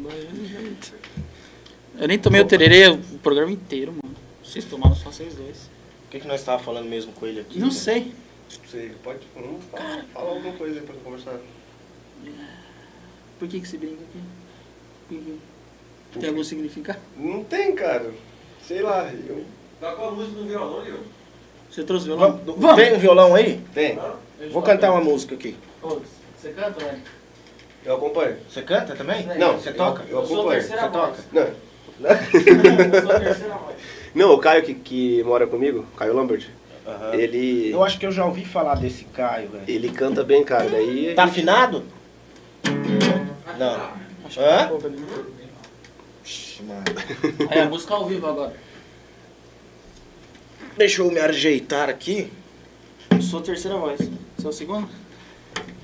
[1.98, 4.14] Eu nem tomei o tererê o programa inteiro, mano.
[4.44, 5.70] Vocês tomaram só vocês dois.
[6.06, 7.58] O que, que nós estávamos falando mesmo com ele aqui?
[7.58, 7.72] Não né?
[7.72, 8.12] sei.
[8.48, 9.20] Você pode
[9.72, 11.38] falar, fala alguma coisa aí pra conversar.
[13.38, 14.20] Por que que se brinca aqui?
[15.08, 16.98] Por que- Tem algum significado?
[17.16, 18.12] Não tem, cara.
[18.62, 19.44] Sei lá, eu.
[19.80, 21.00] Tá com a música no violão, Igor?
[21.76, 22.40] Você trouxe violão?
[22.56, 23.60] Vamos, Tem um violão aí?
[23.74, 23.98] Tem.
[24.50, 25.54] Vou cantar uma música aqui.
[26.34, 27.02] Você canta, velho?
[27.84, 28.38] Eu acompanho.
[28.48, 29.26] Você canta também?
[29.38, 30.02] Não, Você toca?
[30.08, 30.60] Eu Eu sou a acompanho.
[30.60, 31.16] terceira Você voz.
[31.16, 31.22] toca?
[31.32, 31.42] Não.
[32.94, 33.76] Eu sou a terceira voz.
[34.14, 36.46] Não, o Caio que, que mora comigo, Caio Lambert,
[36.86, 37.12] Aham.
[37.12, 37.70] ele.
[37.70, 39.64] Eu acho que eu já ouvi falar desse Caio, velho.
[39.68, 40.70] Ele canta bem, cara.
[40.70, 41.12] Daí.
[41.14, 41.84] Tá afinado?
[43.58, 43.90] Não.
[44.24, 44.56] Acho Hã?
[44.56, 45.04] que um pouco ali.
[46.24, 46.84] Ixi, mano.
[47.50, 48.54] A música ao vivo agora.
[50.76, 52.30] Deixa eu me ajeitar aqui.
[53.10, 53.98] Eu sou a terceira voz.
[54.36, 54.88] Você é o segundo?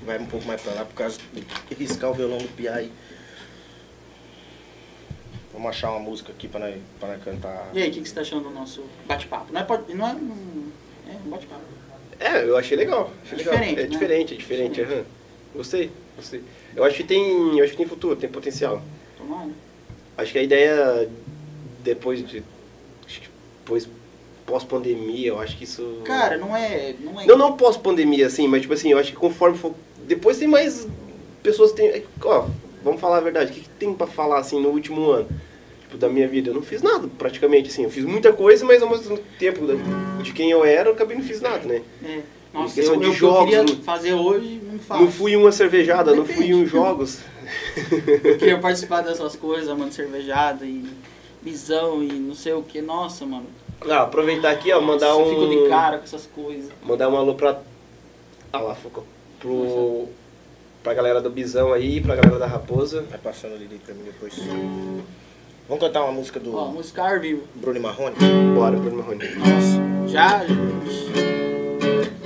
[0.05, 2.91] Vai um pouco mais pra lá por causa de riscar o violão do Pia aí.
[5.51, 7.69] Vamos achar uma música aqui pra nós, pra nós cantar.
[7.73, 9.51] E aí, o que, que você tá achando do nosso bate-papo?
[9.53, 10.71] Não é, não é, um-
[11.07, 11.61] é um bate-papo.
[12.19, 13.11] É, eu achei legal.
[13.23, 13.53] Achei É legal.
[13.53, 13.89] diferente, É né?
[13.89, 14.81] diferente, é diferente.
[14.81, 15.03] aham.
[15.55, 16.43] Gostei, gostei.
[16.75, 17.57] Eu acho que tem.
[17.57, 18.81] Eu acho que tem futuro, tem potencial.
[19.17, 19.49] Tomara.
[20.17, 21.09] Acho que a ideia
[21.83, 22.43] depois de.
[23.05, 23.29] acho que
[23.59, 23.87] Depois
[24.45, 25.99] pós-pandemia, eu acho que isso.
[26.03, 26.93] Cara, não é.
[26.99, 27.25] Não é.
[27.25, 29.73] Não, não pós-pandemia, assim, mas tipo assim, eu acho que conforme for.
[30.07, 30.87] Depois tem mais
[31.41, 32.03] pessoas que tem.
[32.23, 32.45] Ó,
[32.83, 35.27] vamos falar a verdade, o que, que tem pra falar assim no último ano?
[35.83, 36.49] Tipo, da minha vida?
[36.49, 37.83] Eu não fiz nada, praticamente, assim.
[37.83, 39.75] Eu fiz muita coisa, mas ao mesmo tempo da-
[40.21, 41.81] de quem eu era, eu acabei não fiz nada, né?
[42.03, 42.19] É.
[42.53, 45.01] Nossa, questão eu, de eu, jogos, eu não- queria fazer hoje, não faço.
[45.01, 46.53] Não fui uma cervejada, não fui Depende.
[46.53, 47.19] uns jogos.
[48.23, 50.85] Eu queria participar dessas coisas, mano, cervejada e
[51.41, 52.81] visão e não sei o que.
[52.81, 53.47] Nossa, mano.
[53.89, 55.21] Ah, aproveitar aqui, ó, mandar um.
[55.21, 56.71] eu fico de cara com essas coisas.
[56.83, 57.59] Mandar um alô pra.
[58.51, 59.03] Ah lá, focou.
[59.39, 60.07] Pro.
[60.83, 63.03] Pra galera do Bisão aí, pra galera da Raposa.
[63.09, 64.33] Vai passando ali pra mim depois.
[65.67, 67.43] Vamos cantar uma música do Ó, música ao vivo.
[67.55, 68.15] Bruno Marrone?
[68.53, 69.23] Bora, Bruno Marrone.
[69.35, 70.41] Nossa, já.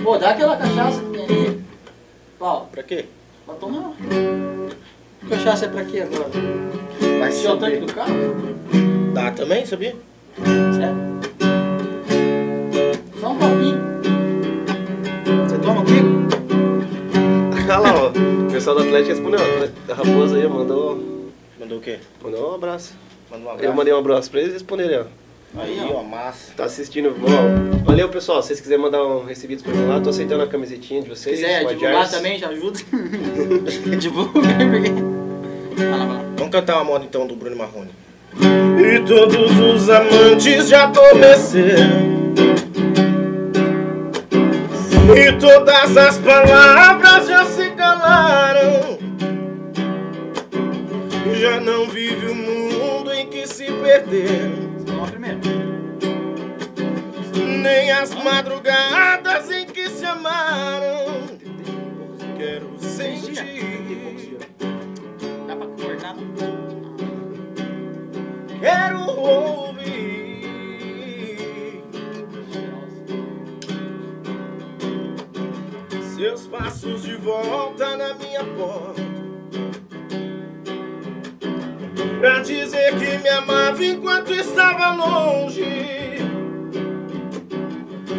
[0.04, 1.62] Pô, dá aquela cachaça que tem ali.
[2.40, 3.06] Paulo, Pra quê?
[3.46, 3.94] pra tomar.
[5.30, 6.30] Cachaça é pra quê agora?
[7.20, 8.14] Vai Encher o tanque do carro?
[9.14, 9.96] Dá também, sabia?
[10.76, 11.17] Sério?
[18.58, 19.40] Pessoal do Atlético respondeu.
[19.88, 21.00] A Raposa aí mandou,
[21.60, 22.00] Mandou o quê?
[22.24, 22.94] mandou um abraço.
[23.30, 23.66] Mandou um abraço.
[23.70, 25.06] Eu mandei um abraço pra eles e responderam
[25.56, 25.62] ó.
[25.62, 26.54] Aí, ó, massa.
[26.58, 27.84] Tá assistindo, ó.
[27.86, 28.42] Valeu, pessoal.
[28.42, 31.16] Se vocês quiserem mandar um recebido pra mim lá, tô aceitando a camisetinha de Se
[31.16, 31.40] vocês.
[31.40, 32.12] quiser com a divulgar Jars.
[32.12, 32.80] também, já ajuda.
[33.98, 34.90] Divulga, porque.
[35.76, 36.26] Vai lá, vai lá.
[36.38, 37.90] Vamos cantar uma moda então do Bruno Marrone.
[38.36, 42.18] E todos os amantes já adormeceram.
[45.16, 48.98] E todas as palavras já se calaram.
[51.40, 54.68] Já não vive o mundo em que se perderam.
[57.62, 61.28] Nem as madrugadas em que se amaram.
[62.38, 64.38] Quero sentir.
[65.48, 66.16] Dá pra cortar?
[68.60, 69.67] Quero ouvir
[76.28, 79.02] seus passos de volta na minha porta.
[82.20, 85.64] Pra dizer que me amava enquanto estava longe.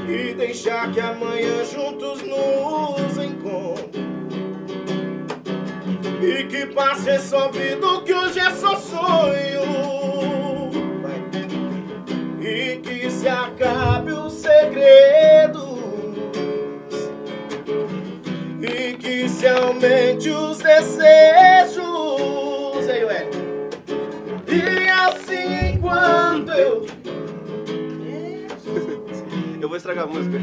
[0.09, 4.09] E deixar que amanhã juntos nos encontre.
[6.23, 9.63] E que passe esse ouvido que hoje é só sonho
[12.41, 15.28] E que se acabe os segredos
[19.59, 21.87] aumente os desejos
[22.89, 23.29] Ei, ué.
[24.49, 26.87] E assim quando eu
[29.61, 30.39] Eu vou estragar a música.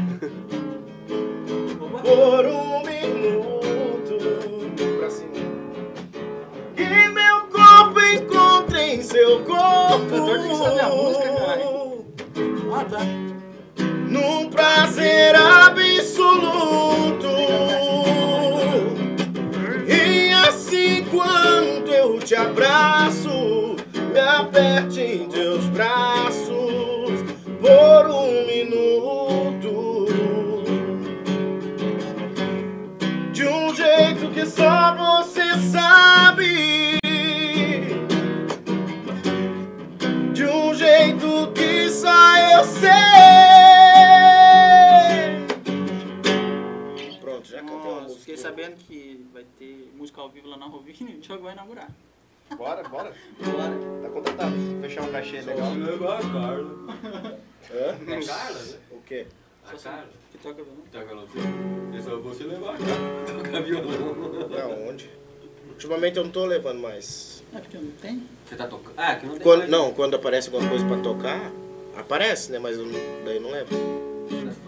[2.02, 4.18] por um minuto
[4.98, 5.32] pra cima.
[6.76, 10.06] E meu corpo encontre em seu corpo.
[10.10, 12.04] Cantor tem que saber a música, caralho.
[12.72, 12.98] Ah, tá.
[14.08, 17.26] Num prazer absoluto.
[22.26, 23.76] Te abraço,
[24.12, 27.22] me aperte em teus braços
[27.60, 30.06] por um minuto.
[33.32, 36.98] De um jeito que só você sabe.
[40.32, 42.90] De um jeito que só eu sei.
[47.20, 48.18] Pronto, já cantei Nossa, música.
[48.18, 51.88] fiquei sabendo que vai ter música ao vivo lá na Rovini o Diogo vai inaugurar.
[52.56, 53.12] Bora, bora.
[53.40, 53.74] Bora.
[54.02, 54.52] Tá contratado.
[54.80, 55.72] Fechar um cachê legal.
[55.74, 56.76] levar a Carla.
[57.72, 57.96] Hã?
[58.12, 58.74] É Carla, né?
[58.92, 59.26] O quê?
[59.66, 60.08] A Carla.
[60.30, 60.82] Que toca violão?
[60.92, 61.26] Toca violão.
[61.96, 63.42] É só você levar a Carla.
[63.42, 64.48] Toca violão.
[64.48, 65.10] Da onde?
[65.70, 67.42] Ultimamente eu não tô levando mais.
[67.54, 68.26] É porque não tem.
[68.46, 68.94] Você tá tocando?
[68.96, 69.70] Ah, que não tem Quando, mais.
[69.70, 71.52] não, quando aparece alguma coisa pra tocar,
[71.96, 72.58] aparece, né?
[72.58, 72.86] Mas eu
[73.24, 73.74] daí eu não levo.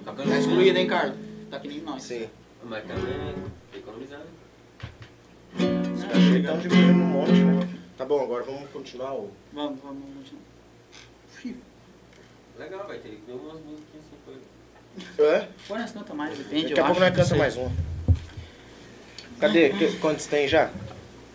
[0.04, 1.16] Tá Tá excluído, hein, Carlos?
[1.50, 2.02] Tá que nem nós.
[2.02, 2.28] Sim.
[2.64, 3.34] Mas também tem
[3.72, 4.18] que economizar.
[4.18, 4.26] né?
[5.96, 7.68] Os cachês estão diminuindo um monte, né?
[7.96, 9.30] Tá bom, agora vamos continuar o.
[9.52, 10.42] Vamos, vamos continuar.
[12.58, 14.38] Legal, vai ter que umas musiquinhas assim.
[15.16, 15.24] Foi.
[15.26, 15.48] É?
[15.68, 16.68] Põe nós canta mais, depende.
[16.68, 17.70] Daqui a pouco nós canta não mais um.
[19.40, 19.70] Cadê?
[19.70, 20.70] Que- Quantos tem já?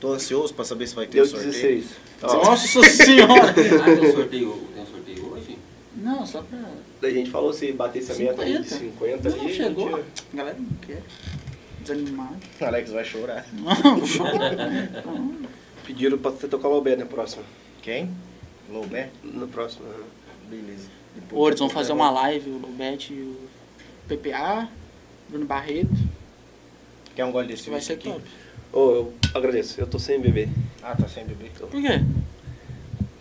[0.01, 1.51] Tô ansioso pra saber se vai ter Deu o sorteio.
[1.53, 1.91] 16.
[2.24, 3.51] Ó, Nossa senhora!
[3.51, 5.57] Ah, tem um sorteio, tem um sorteio hoje?
[5.95, 6.59] Não, só pra.
[7.07, 9.30] a gente falou se batesse a meta aí de 50.
[9.30, 9.53] 50 Não, ali.
[9.55, 9.95] chegou.
[9.95, 11.01] A galera não quer.
[11.84, 12.36] Desanimado.
[12.61, 13.45] Alex vai chorar.
[15.86, 17.43] Pediram pra você tocar o Lobé na próxima.
[17.81, 18.09] Quem?
[18.69, 19.09] Loubé?
[19.23, 19.88] Na próxima.
[19.89, 20.03] né?
[20.49, 20.88] Beleza.
[21.31, 23.38] Ô, eles vão fazer uma live, o Lobete e o
[24.07, 24.69] PPA,
[25.29, 25.93] Bruno Barreto.
[27.15, 28.09] Quer um gole desse vai ser aqui?
[28.09, 28.21] top.
[28.71, 29.79] Ô, eu agradeço.
[29.79, 30.49] Eu tô sem beber.
[30.81, 31.51] Ah, tá sem beber.
[31.51, 32.01] Por quê?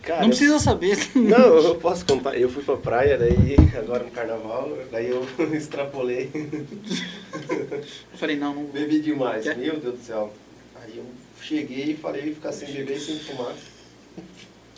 [0.03, 0.97] Cara, não precisa saber.
[1.15, 2.37] Não, eu posso contar.
[2.37, 5.25] Eu fui pra praia, daí agora no carnaval, daí eu
[5.55, 6.29] extrapolei.
[6.33, 8.73] Eu falei, não, não vou.
[8.73, 9.57] Bebi demais, Quer?
[9.57, 10.33] meu Deus do céu.
[10.75, 11.05] Aí eu
[11.41, 13.55] cheguei e falei ficar sem beber e sem fumar.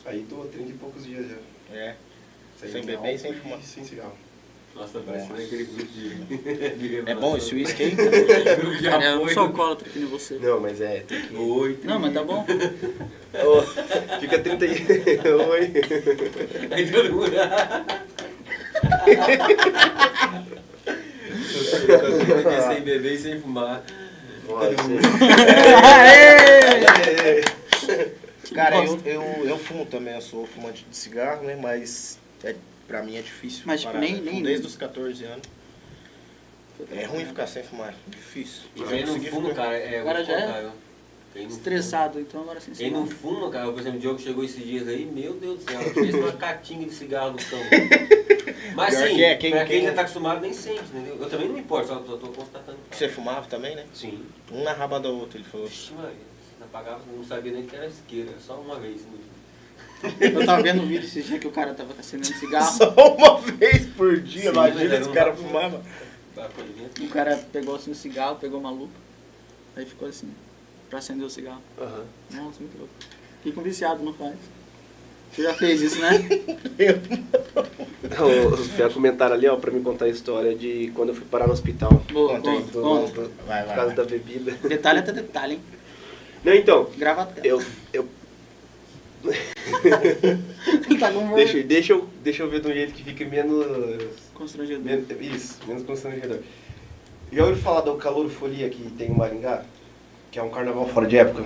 [0.06, 1.76] Aí tô há 30 e poucos dias já.
[1.76, 1.96] É.
[2.60, 3.60] Sem beber e sem fumar.
[3.64, 4.25] Sem cigarro.
[4.76, 6.10] Nossa, parece aquele grupo de.
[6.76, 7.92] de É bom esse whisky aí?
[7.92, 9.34] Grupo de Cara, eu apoio.
[9.34, 10.36] sou alcoólatra que nem você.
[10.36, 11.36] Não, mas é, tem que...
[11.36, 11.80] Oi.
[11.84, 12.46] Não, mas tá bom.
[13.46, 13.62] Ô,
[14.20, 14.70] fica 30 e...
[15.50, 15.74] Oi.
[16.72, 17.32] Aí todo mundo.
[22.68, 23.82] sem beber e sem fumar.
[25.84, 27.42] Aê!
[28.54, 31.58] Cara, eu, eu, eu fumo também, eu sou fumante de cigarro, né?
[31.60, 32.56] Mas é,
[32.88, 33.64] pra mim é difícil.
[33.66, 34.20] Mas, tipo, parar, nem- né?
[34.20, 35.48] Fumo nem- Desde os 14 anos.
[36.92, 38.64] É ruim ficar sem fumar, difícil.
[38.76, 40.00] E quem não consegui fuma, ficar- cara, é.
[40.00, 40.70] Agora já é
[41.36, 42.72] Estressado, então agora sim.
[42.72, 45.70] Quem não fuma, cara, por exemplo, o Diogo chegou esses dias aí, meu Deus do
[45.70, 47.66] céu, fez uma catinga de cigarro no campo.
[48.74, 51.18] Mas Pior sim, que é, quem- pra quem, quem- já tá acostumado nem sente, entendeu?
[51.20, 52.78] Eu também não me importo, só tô, tô constatando.
[52.90, 53.86] Você fumava também, né?
[53.94, 54.26] Sim.
[54.52, 55.68] Um na raba da outra, ele falou.
[55.68, 56.12] Oxi, Maria,
[56.60, 59.35] não apagava, não sabia nem que era isqueira, só uma vez no dia.
[60.20, 62.72] Eu tava vendo um vídeo esse dia que o cara tava acendendo cigarro.
[62.78, 65.82] Só uma vez por dia, Sim, imagina esse cara fumava.
[66.36, 66.48] Vai
[66.78, 67.04] dentro.
[67.06, 68.94] O cara pegou assim o cigarro, pegou uma lupa.
[69.76, 70.30] Aí ficou assim,
[70.90, 71.62] pra acender o cigarro.
[71.80, 72.04] Aham.
[72.32, 72.94] Nossa, muito louco.
[73.44, 74.36] Fica um viciado, não faz.
[75.34, 76.28] Você já fez isso, né?
[78.20, 81.48] O pior comentário ali, ó, pra me contar a história de quando eu fui parar
[81.48, 81.92] no hospital.
[82.12, 83.22] Boa, Conta conta, conta.
[83.46, 83.76] Vai, Por vai.
[83.76, 83.96] causa vai.
[83.96, 84.52] da bebida.
[84.68, 85.62] Detalhe até detalhe, hein?
[86.44, 87.46] Não, então, Grava a tela.
[87.48, 88.08] eu, eu
[91.00, 93.66] tá com deixa, deixa, eu, deixa eu ver de um jeito que fique menos,
[94.34, 94.84] Constrangedor.
[94.84, 96.40] menos isso, menos constrangedor.
[97.32, 99.64] Já ouviu falar do calorofolia que tem em Maringá?
[100.32, 101.44] Que é um carnaval fora de época?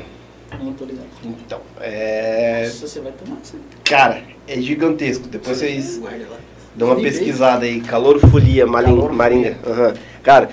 [0.61, 1.06] Não tô ligado.
[1.23, 2.64] Então, é...
[2.65, 3.56] Nossa, você vai tomar isso.
[3.85, 5.27] Cara, é gigantesco.
[5.27, 6.38] Depois vocês Guarda lá.
[6.76, 7.81] dão uma pesquisada aí.
[7.81, 9.15] Calorofolia, Maling- Calorofolia.
[9.18, 9.56] Maringá.
[9.65, 9.93] Aham.
[10.23, 10.49] Cara,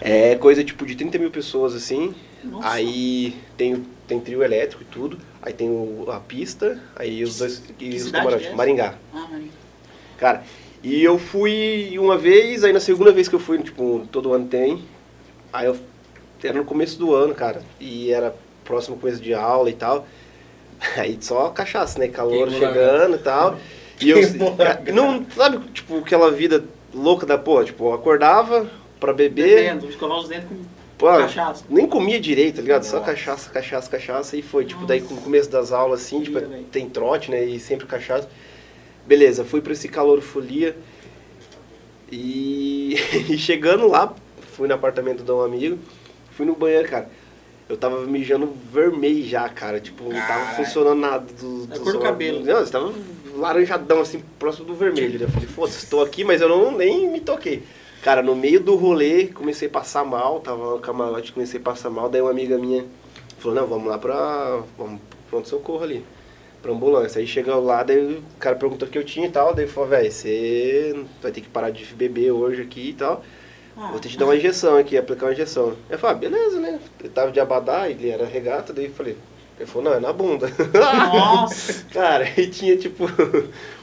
[0.00, 2.12] é coisa tipo de 30 mil pessoas assim.
[2.42, 2.68] Nossa.
[2.70, 5.16] Aí tem, o- tem trio elétrico e tudo.
[5.42, 7.62] Aí tem o- a pista, aí os dois.
[7.78, 8.46] E os camarotes.
[8.48, 8.54] é?
[8.54, 8.94] Maringá.
[9.12, 9.50] Ah, Marinho.
[10.18, 10.42] Cara,
[10.82, 14.46] e eu fui uma vez, aí na segunda vez que eu fui, tipo, todo ano
[14.46, 14.84] tem.
[15.52, 15.76] Aí eu.
[16.42, 17.62] Era no começo do ano, cara.
[17.78, 18.34] E era
[18.64, 20.06] próximo coisa de aula e tal.
[20.96, 22.08] Aí só cachaça, né?
[22.08, 23.58] Calor Queimou chegando e tal.
[24.00, 24.18] E eu.
[24.20, 26.64] Queimou ca- Não, sabe, tipo, aquela vida
[26.94, 27.64] louca da porra?
[27.64, 28.66] Tipo, eu acordava
[28.98, 29.56] pra beber.
[29.56, 30.56] Bebendo, escovar os dentes com
[31.00, 31.64] Pô, cachaça.
[31.70, 32.84] nem comia direito, tá ligado?
[32.84, 33.10] Só Nossa.
[33.10, 34.36] cachaça, cachaça, cachaça.
[34.36, 36.64] E foi, tipo, daí com o começo das aulas, assim, tipo, velho.
[36.64, 37.42] tem trote, né?
[37.42, 38.28] E sempre cachaça.
[39.06, 40.76] Beleza, fui pra esse calor folia.
[42.12, 42.96] E,
[43.30, 44.14] e chegando lá,
[44.52, 45.78] fui no apartamento de um amigo,
[46.32, 47.08] fui no banheiro, cara.
[47.68, 49.80] Eu tava mijando vermelho já, cara.
[49.80, 50.56] Tipo, não tava Caralho.
[50.56, 52.44] funcionando nada do, É a cor do cabelo.
[52.44, 52.92] Não, tava
[53.36, 55.18] laranjadão, assim, próximo do vermelho.
[55.18, 55.24] né?
[55.26, 57.62] Eu falei, foda-se, estou aqui, mas eu não, nem me toquei.
[58.02, 61.90] Cara, no meio do rolê, comecei a passar mal, tava no camarote, comecei a passar
[61.90, 62.08] mal.
[62.08, 62.84] Daí uma amiga minha
[63.38, 64.62] falou, não, vamos lá pra.
[64.78, 66.04] Vamos pro pronto-socorro ali,
[66.62, 67.20] pra ambulância.
[67.20, 69.54] Aí chegou lá, daí o cara perguntou o que eu tinha e tal.
[69.54, 73.22] Daí falou, velho, você vai ter que parar de beber hoje aqui e tal.
[73.76, 75.74] Ah, Vou ter que dar uma injeção aqui, aplicar uma injeção.
[75.88, 76.80] Eu falei, ah, beleza, né?
[76.98, 79.16] Ele tava de abadá, ele era regata, daí eu falei,
[79.58, 80.50] ele falou, não, é na bunda.
[80.74, 81.84] Nossa!
[81.92, 83.06] Cara, e tinha tipo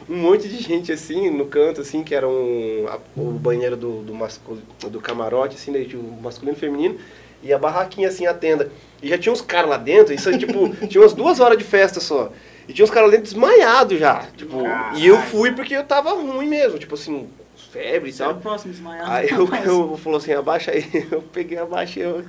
[0.09, 4.01] um monte de gente assim no canto, assim, que era um, a- o banheiro do,
[4.03, 6.97] do, masculino, do camarote, assim, daí tinha o masculino e feminino.
[7.43, 8.71] E a barraquinha assim, a tenda.
[9.01, 11.99] E já tinha uns caras lá dentro, isso tipo, tinha umas duas horas de festa
[11.99, 12.31] só.
[12.67, 14.25] E tinha uns caras lá dentro desmaiados já.
[14.35, 14.63] Tipo,
[14.95, 17.27] e eu fui porque eu tava ruim mesmo, tipo assim,
[17.71, 18.39] febre e Você era tal.
[18.39, 19.11] o próximo desmaiado.
[19.11, 19.47] Aí eu,
[19.91, 22.23] eu falou assim, abaixa aí, eu peguei, abaixei, eu.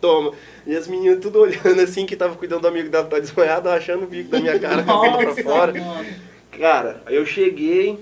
[0.00, 0.32] Toma.
[0.64, 3.68] E as meninas tudo olhando assim, que tava cuidando do amigo dela que tá desmaiado,
[3.68, 5.72] achando o bico da minha cara, pra fora.
[5.74, 6.27] mano.
[6.52, 7.98] Cara, aí eu cheguei,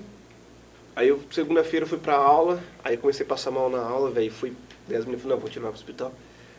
[0.95, 4.53] aí eu segunda-feira fui pra aula, aí comecei a passar mal na aula, velho, fui,
[4.87, 6.11] 10 minutos, falei, não, vou te levar pro hospital.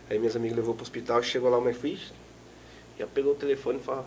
[0.09, 1.99] Aí minhas amigas levou pro hospital, chegou lá, mas fui,
[2.99, 4.05] já pegou o telefone e falou,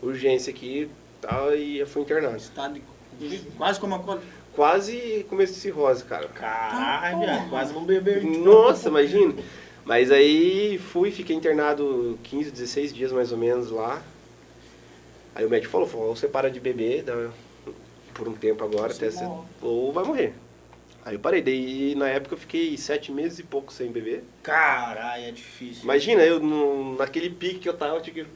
[0.00, 0.88] urgência aqui,
[1.20, 2.36] tal, e eu fui internado.
[2.36, 2.80] Estado
[3.18, 4.22] de- quase como a cola.
[4.54, 6.28] Quase começo de cirrose, cara.
[6.28, 8.22] Caralho, viado, quase não bebeu.
[8.22, 9.34] Nossa, imagina.
[9.84, 14.00] Mas aí fui, fiquei internado 15, 16 dias mais ou menos lá.
[15.34, 17.30] Aí o médico falou, falou, ou você para de beber dá-
[18.14, 19.28] por um tempo agora, Você até você,
[19.62, 20.34] ou vai morrer.
[21.04, 24.22] Aí eu parei, daí na época eu fiquei sete meses e pouco sem beber.
[24.42, 25.82] Caralho, é difícil.
[25.82, 28.26] Imagina, eu no- naquele pique que eu tava, eu tinha que...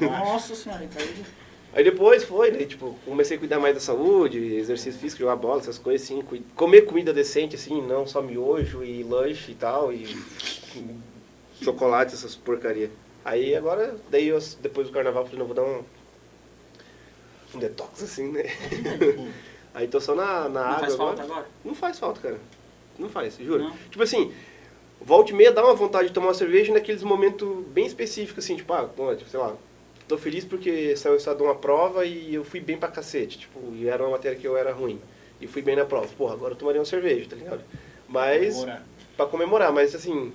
[0.00, 1.26] Nossa senhora, Ricardo.
[1.74, 5.60] Aí depois foi, né, tipo, comecei a cuidar mais da saúde, exercício físico, jogar bola,
[5.60, 9.92] essas coisas assim, cui- comer comida decente, assim, não só miojo e lanche e tal,
[9.92, 10.06] e
[11.60, 12.90] chocolate, essas porcaria.
[13.24, 15.82] Aí agora, daí eu, depois do carnaval, eu falei, não, vou dar um,
[17.54, 18.42] um detox assim, né?
[19.74, 21.16] Aí tô só na, na Não água faz agora.
[21.16, 21.46] falta agora?
[21.64, 22.38] Não faz falta, cara.
[22.98, 23.64] Não faz, juro.
[23.64, 23.72] Não?
[23.90, 24.32] Tipo assim,
[25.00, 28.56] volta e meia dá uma vontade de tomar uma cerveja naqueles momentos bem específicos, assim,
[28.56, 29.54] tipo, ah, tipo, sei lá,
[30.06, 33.38] tô feliz porque saiu o estado de uma prova e eu fui bem pra cacete,
[33.38, 35.00] tipo, e era uma matéria que eu era ruim.
[35.40, 36.06] E fui bem na prova.
[36.16, 37.60] Porra, agora eu tomaria uma cerveja, tá ligado?
[38.08, 38.86] Mas, Comemorar.
[39.16, 40.32] pra comemorar, mas assim,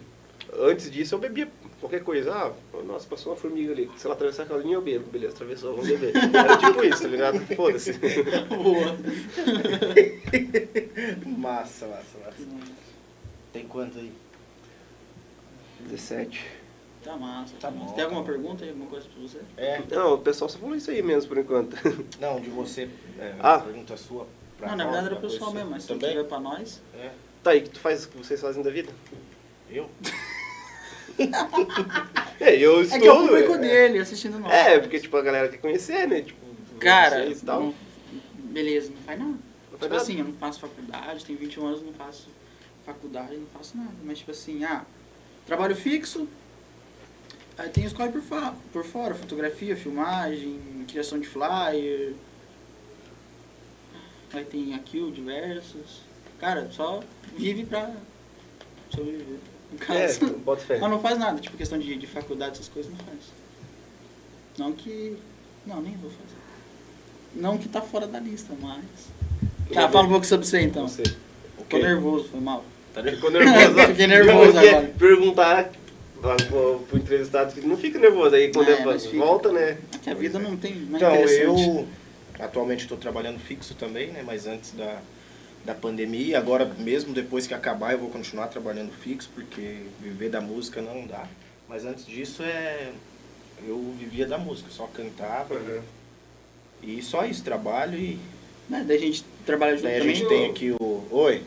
[0.60, 1.48] antes disso eu bebia
[1.80, 2.32] qualquer coisa.
[2.34, 2.52] Ah,
[2.84, 3.90] nossa, passou uma formiga ali.
[3.98, 5.10] Se ela atravessar aquela linha, eu bebo.
[5.10, 6.14] Beleza, atravessou, vamos beber.
[6.16, 7.40] Era tipo isso, tá ligado?
[7.56, 7.94] Foda-se.
[8.48, 8.98] Boa.
[11.38, 12.44] Massa, massa, massa.
[13.54, 14.12] Tem quanto aí?
[15.82, 16.46] 17.
[17.04, 17.56] Tá massa.
[17.60, 18.70] Tá bom, Tem tá alguma pergunta aí?
[18.72, 19.40] Alguma coisa pra você?
[19.58, 19.82] É.
[19.90, 21.76] Não, o pessoal só falou isso aí mesmo, por enquanto.
[22.20, 22.90] Não, de você.
[23.18, 23.60] É, Ah.
[23.60, 24.28] Pergunta sua.
[24.58, 26.10] pra Não, na verdade era o pessoal mesmo, mas se Também?
[26.10, 26.82] tiver pra nós.
[26.94, 27.12] É.
[27.42, 28.92] Tá, e o que tu faz, o que vocês fazem da vida?
[29.72, 29.90] Eu?
[32.40, 33.02] É, eu É estudo.
[33.02, 33.58] que é o público é.
[33.58, 34.54] dele assistindo nós.
[34.54, 36.22] É, porque tipo, a galera quer conhecer, né?
[36.22, 36.40] Tipo,
[36.80, 37.62] Cara, vocês e tal.
[37.64, 37.76] não-
[38.36, 39.32] beleza, não faz nada.
[39.32, 40.02] Não faz tipo nada.
[40.02, 42.30] assim, eu não faço faculdade, tenho 21 anos, não faço
[42.86, 43.92] faculdade, não faço nada.
[44.06, 44.86] Mas tipo assim, ah,
[45.46, 46.28] trabalho fixo,
[47.58, 48.22] aí tem os corre por,
[48.72, 52.14] por fora, fotografia, filmagem, criação de flyer.
[54.32, 56.02] Aí tem aqui o diversos.
[56.40, 57.02] Cara, só
[57.36, 57.92] vive pra
[58.96, 59.40] sobreviver.
[59.72, 60.80] No É, bota fé.
[60.80, 63.20] Mas não faz nada, tipo questão de, de faculdade, essas coisas não faz.
[64.58, 65.18] Não que.
[65.66, 66.40] Não, nem vou fazer.
[67.36, 68.84] Não que tá fora da lista, mas.
[69.74, 70.88] Tá, fala um pouco sobre você então.
[70.88, 71.04] Você.
[71.70, 72.66] Tô nervoso, foi mal.
[72.94, 73.80] Tá Ficou nervoso.
[73.88, 74.94] Fiquei nervoso agora.
[74.98, 75.72] Perguntar
[76.22, 78.36] lá pro, pro entrevistado que não fica nervoso.
[78.36, 79.78] Aí quando É, é, volta, né?
[79.94, 80.76] É que a vida não tem.
[80.76, 81.88] Não é Então, eu
[82.40, 84.24] atualmente estou trabalhando fixo também, né?
[84.26, 85.00] Mas antes da,
[85.66, 90.42] da pandemia, agora mesmo depois que acabar eu vou continuar trabalhando fixo, porque viver da
[90.42, 91.28] música não dá.
[91.68, 92.92] Mas antes disso é.
[93.68, 95.56] Eu vivia da música, só cantava.
[95.56, 95.82] Uhum.
[96.82, 98.18] E só isso, trabalho e.
[98.70, 100.16] Né, daí a gente trabalha junto Daí a também.
[100.16, 101.08] gente tem aqui o.
[101.12, 101.44] Oi?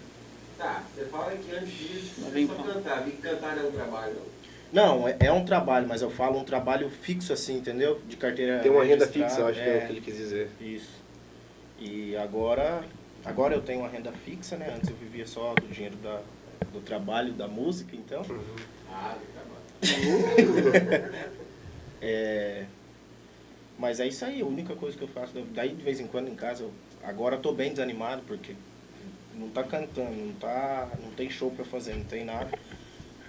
[0.59, 2.65] Tá, você fala que antes disso você vem só pau.
[2.67, 3.09] cantava.
[3.09, 4.33] E cantar não é um trabalho, não.
[4.73, 8.01] Não, é, é um trabalho, mas eu falo um trabalho fixo assim, entendeu?
[8.09, 8.61] De carteira.
[8.61, 9.81] Tem uma renda fixa, eu acho que é o é.
[9.87, 10.51] que ele quis dizer.
[10.61, 11.03] Isso.
[11.79, 12.83] E agora,
[13.25, 14.73] agora eu tenho uma renda fixa, né?
[14.75, 16.23] Antes eu vivia só do dinheiro da,
[16.73, 18.23] do trabalho, da música, então.
[18.91, 21.13] Ah, do trabalho.
[22.05, 22.67] É,
[23.79, 25.33] mas é isso aí, a única coisa que eu faço.
[25.55, 26.73] Daí de vez em quando em casa, eu,
[27.03, 28.57] agora eu tô bem desanimado porque
[29.35, 32.51] não tá cantando, não tá, não tem show pra fazer, não tem nada.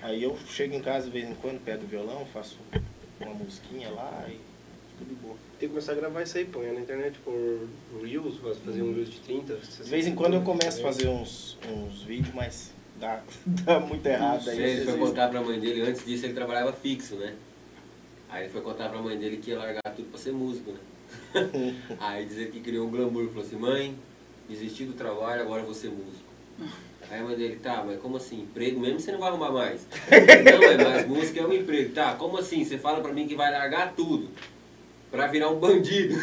[0.02, 2.58] Aí eu chego em casa de vez em quando, pego o violão, faço
[3.20, 4.40] uma musiquinha lá e
[4.98, 5.36] fico de boa.
[5.60, 7.68] Tem que começar a gravar isso aí, põe na internet por
[8.04, 9.56] Reels, faz- fazer um Reels de 30.
[9.56, 14.06] De vez em quando eu começo a fazer uns, uns vídeos, mas dá, dá muito
[14.06, 14.60] errado aí.
[14.62, 17.36] Ele foi contar pra mãe dele, antes disso ele trabalhava fixo, né?
[18.30, 20.80] Aí ele foi contar pra mãe dele que ia largar tudo pra ser músico, né?
[22.00, 23.96] Aí dizer que criou um glamour, falou assim, mãe,
[24.50, 26.24] desisti do trabalho, agora eu vou ser músico.
[27.12, 28.42] Aí a mãe dele, tá, mas como assim?
[28.42, 29.86] Emprego mesmo você não vai arrumar mais?
[30.10, 31.94] não, é, mas música é um emprego.
[31.94, 32.64] Tá, como assim?
[32.66, 34.30] Você fala pra mim que vai largar tudo
[35.14, 36.16] pra virar um bandido,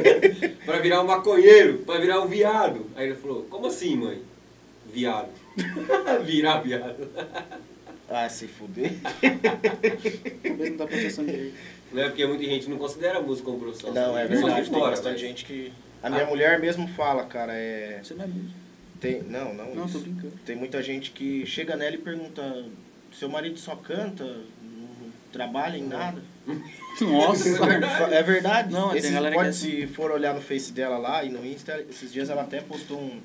[0.64, 2.86] pra virar um maconheiro, pra virar um viado.
[2.96, 4.22] Aí ele falou, como assim, mãe?
[4.90, 5.28] Viado.
[6.24, 7.08] Virar viado.
[8.14, 8.92] Ah, se fuder.
[10.44, 11.54] Não dá proteção direito.
[11.92, 12.04] Né?
[12.08, 13.90] Porque muita gente não considera a música como profissão.
[13.94, 15.72] Não, é verdade, de tem fora, bastante mas- gente que...
[16.02, 16.26] A minha Ah.
[16.26, 18.00] mulher mesmo fala, cara, é...
[18.02, 18.54] Você não é músico.
[19.00, 19.94] Tem, não, não, Não, isso.
[19.98, 20.34] tô brincando.
[20.44, 22.66] Tem muita gente que chega nela e pergunta
[23.18, 26.22] seu marido só canta, não trabalha em nada.
[27.00, 27.48] Nossa.
[28.14, 28.72] É verdade.
[28.72, 29.70] Não, tem Esses, galera que pode, é assim.
[29.82, 32.98] se for olhar no Face dela lá e no Insta, esses dias ela até postou
[32.98, 33.20] um-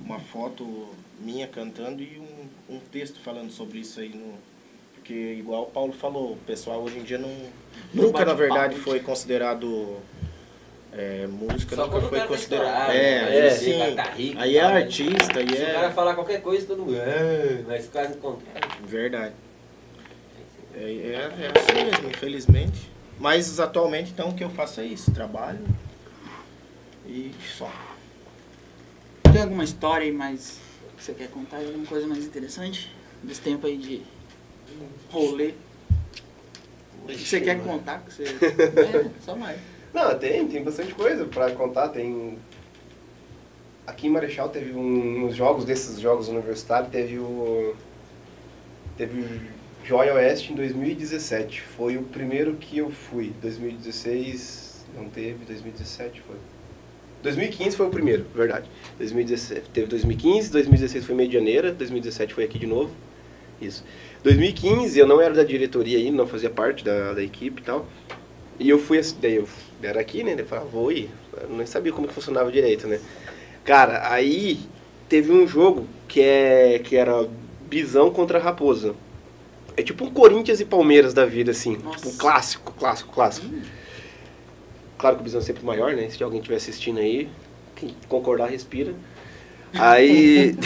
[0.00, 0.88] uma foto
[1.20, 4.10] minha cantando e um, um texto falando sobre isso aí.
[4.10, 4.34] No,
[4.94, 7.32] porque, igual o Paulo falou, o pessoal hoje em dia não.
[7.92, 8.84] Nunca, na verdade, papo.
[8.90, 9.96] foi considerado.
[10.92, 12.66] é, música Só nunca foi tá considerado.
[12.66, 13.28] estourado, É, né?
[13.28, 13.94] aí É, sim.
[13.96, 14.76] tá rico, aí é tá, né?
[14.76, 15.90] artista, aí Se o cara é.
[15.92, 16.96] falar qualquer coisa, todo mundo.
[16.98, 18.86] "Ah", Mas o cara contrário.
[18.86, 19.34] Verdade.
[20.74, 22.90] É, é, é assim mesmo, infelizmente.
[23.18, 25.64] Mas atualmente, então, o que eu faço é isso: trabalho
[27.06, 27.70] e só.
[29.32, 30.60] Tem alguma história aí mais
[30.96, 31.58] que você quer contar?
[31.58, 32.92] Alguma coisa mais interessante?
[33.22, 34.02] Desse tempo aí de
[35.10, 35.54] rolê?
[37.04, 38.02] O que você quer contar?
[38.02, 38.24] Que você...
[38.44, 39.58] É, só mais.
[39.94, 41.88] Não, tem, tem bastante coisa pra contar.
[41.88, 42.38] Tem.
[43.86, 47.74] Aqui em Marechal teve um, uns jogos desses jogos universitários, teve o.
[48.96, 49.57] Teve o
[49.88, 51.62] Joia Oeste em 2017.
[51.62, 53.32] Foi o primeiro que eu fui.
[53.40, 56.36] 2016 não teve, 2017 foi.
[57.22, 58.68] 2015 foi o primeiro, verdade.
[58.98, 62.90] 2017, teve 2015, 2016 foi Medianeira, 2017 foi aqui de novo.
[63.62, 63.82] Isso.
[64.22, 67.86] 2015 eu não era da diretoria ainda, não fazia parte da, da equipe e tal.
[68.60, 69.48] E eu fui, daí eu
[69.82, 70.36] era aqui, né?
[70.36, 71.08] Eu falei, ah, vou ir.
[71.40, 73.00] Eu nem sabia como que funcionava direito, né?
[73.64, 74.60] Cara, aí
[75.08, 77.26] teve um jogo que, é, que era
[77.66, 78.94] Bisão contra Raposa.
[79.78, 81.76] É tipo um Corinthians e Palmeiras da vida, assim.
[81.76, 81.98] Nossa.
[81.98, 83.46] Tipo um clássico, clássico, clássico.
[84.98, 86.10] Claro que o Bisão é sempre maior, né?
[86.10, 87.28] Se alguém estiver assistindo aí,
[87.76, 88.92] quem concordar, respira.
[89.72, 90.56] Aí.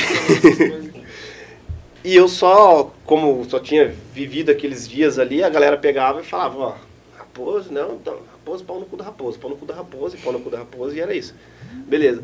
[2.02, 6.58] e eu só, como só tinha vivido aqueles dias ali, a galera pegava e falava,
[6.58, 6.74] ó,
[7.18, 10.32] raposo, não, então, raposo, pau no cu da raposa, pau no cu da raposa, pau
[10.32, 11.34] no cu da raposa, e era isso.
[11.86, 12.22] Beleza.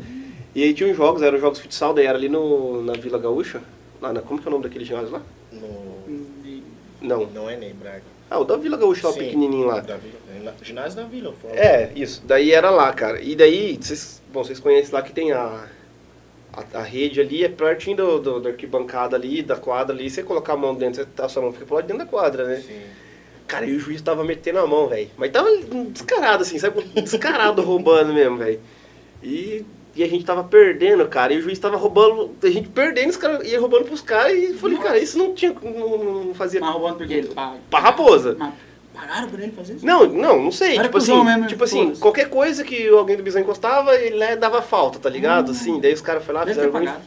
[0.55, 3.61] E aí tinha uns jogos, eram jogos futsal, daí era ali no, na Vila Gaúcha,
[4.01, 5.21] lá na, como que é o nome daquele ginásio lá?
[5.51, 5.78] No,
[7.09, 7.25] Não.
[7.27, 8.03] não é nem Braga.
[8.29, 9.79] Ah, o da Vila Gaúcha lá, o Sim, pequenininho lá.
[9.79, 11.49] Da Vila, é ginásio da Vila, eu.
[11.49, 12.21] É, isso.
[12.25, 13.19] Daí era lá, cara.
[13.19, 15.67] E daí, vocês, bom, vocês conhecem lá que tem a,
[16.53, 20.09] a, a rede ali, é pertinho do, do, da arquibancada ali, da quadra ali.
[20.09, 22.09] Você colocar a mão dentro, você tá, sua mão fica pro lado de dentro da
[22.09, 22.57] quadra, né?
[22.57, 22.81] Sim.
[23.47, 25.09] Cara, e o juiz tava metendo a mão, velho.
[25.17, 25.49] Mas tava
[25.89, 26.83] descarado, assim, sabe?
[26.83, 28.59] Descarado roubando mesmo, velho.
[29.23, 29.65] E,
[29.95, 31.33] e a gente tava perdendo, cara.
[31.33, 34.33] E o juiz tava roubando, a gente perdendo, os caras ia roubando pros caras.
[34.33, 36.59] E falei, cara, isso não tinha, não, não fazia...
[36.59, 37.57] Mas roubando porque ele paga.
[37.69, 38.35] Pra raposa.
[38.37, 38.53] Mas
[38.93, 39.85] pagaram pra ele fazer isso?
[39.85, 40.75] Não, não, não sei.
[40.75, 44.35] Era tipo assim, mesmo, tipo assim, qualquer coisa que alguém do Bisão encostava, ele né,
[44.35, 45.51] dava falta, tá ligado?
[45.51, 46.73] Assim, daí os caras foram lá, Deve fizeram.
[46.73, 47.01] pagado.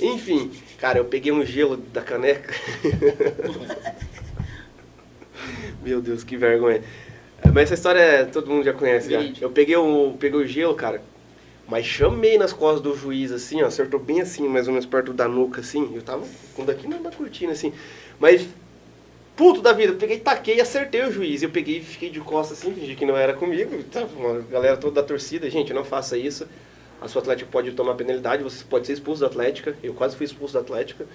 [0.00, 2.54] Enfim, cara, eu peguei um gelo da caneca.
[5.82, 6.82] Meu Deus, que vergonha.
[7.52, 9.20] Mas essa história todo mundo já conhece já.
[9.40, 11.00] Eu peguei o, peguei o gelo, cara,
[11.68, 15.12] mas chamei nas costas do juiz, assim, ó, acertou bem assim, mais ou menos perto
[15.12, 15.94] da nuca, assim.
[15.94, 17.74] Eu tava com daqui na na cortina, assim.
[18.18, 18.48] Mas
[19.36, 21.42] puto da vida, eu peguei, taquei e acertei o juiz.
[21.42, 23.82] Eu peguei e fiquei de costas assim, fingi que não era comigo.
[23.84, 26.48] Tava uma galera toda da torcida, gente, não faça isso.
[27.00, 29.76] A sua Atlética pode tomar penalidade, você pode ser expulso da Atlética.
[29.82, 31.06] Eu quase fui expulso da Atlética.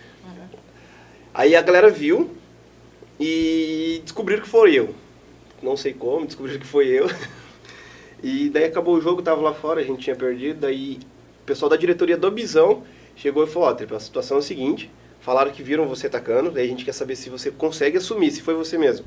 [1.34, 2.30] Aí a galera viu
[3.20, 4.94] e descobriram que foi eu.
[5.64, 7.08] Não sei como, descobriram que foi eu.
[8.24, 10.62] E daí acabou o jogo, tava lá fora, a gente tinha perdido.
[10.62, 10.98] Daí
[11.42, 12.84] o pessoal da diretoria do Bisão
[13.16, 14.90] chegou e falou: Ó, Tripa, a situação é a seguinte.
[15.20, 18.42] Falaram que viram você atacando, daí a gente quer saber se você consegue assumir, se
[18.42, 19.06] foi você mesmo.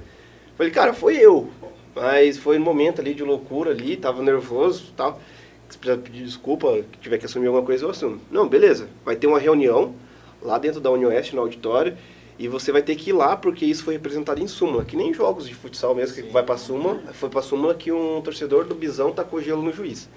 [0.57, 1.49] Falei, cara, foi eu.
[1.95, 5.21] Mas foi um momento ali de loucura ali, tava nervoso e tal.
[5.69, 8.21] Se precisar pedir desculpa, que tiver que assumir alguma coisa, eu assumo.
[8.31, 8.89] Não, beleza.
[9.05, 9.95] Vai ter uma reunião
[10.41, 11.97] lá dentro da Unioeste, no auditório,
[12.39, 14.85] e você vai ter que ir lá, porque isso foi representado em súmula.
[14.85, 17.01] Que nem jogos de futsal mesmo, que vai pra súmula.
[17.15, 20.09] Foi pra súmula que um torcedor do Bisão tacou gelo no juiz.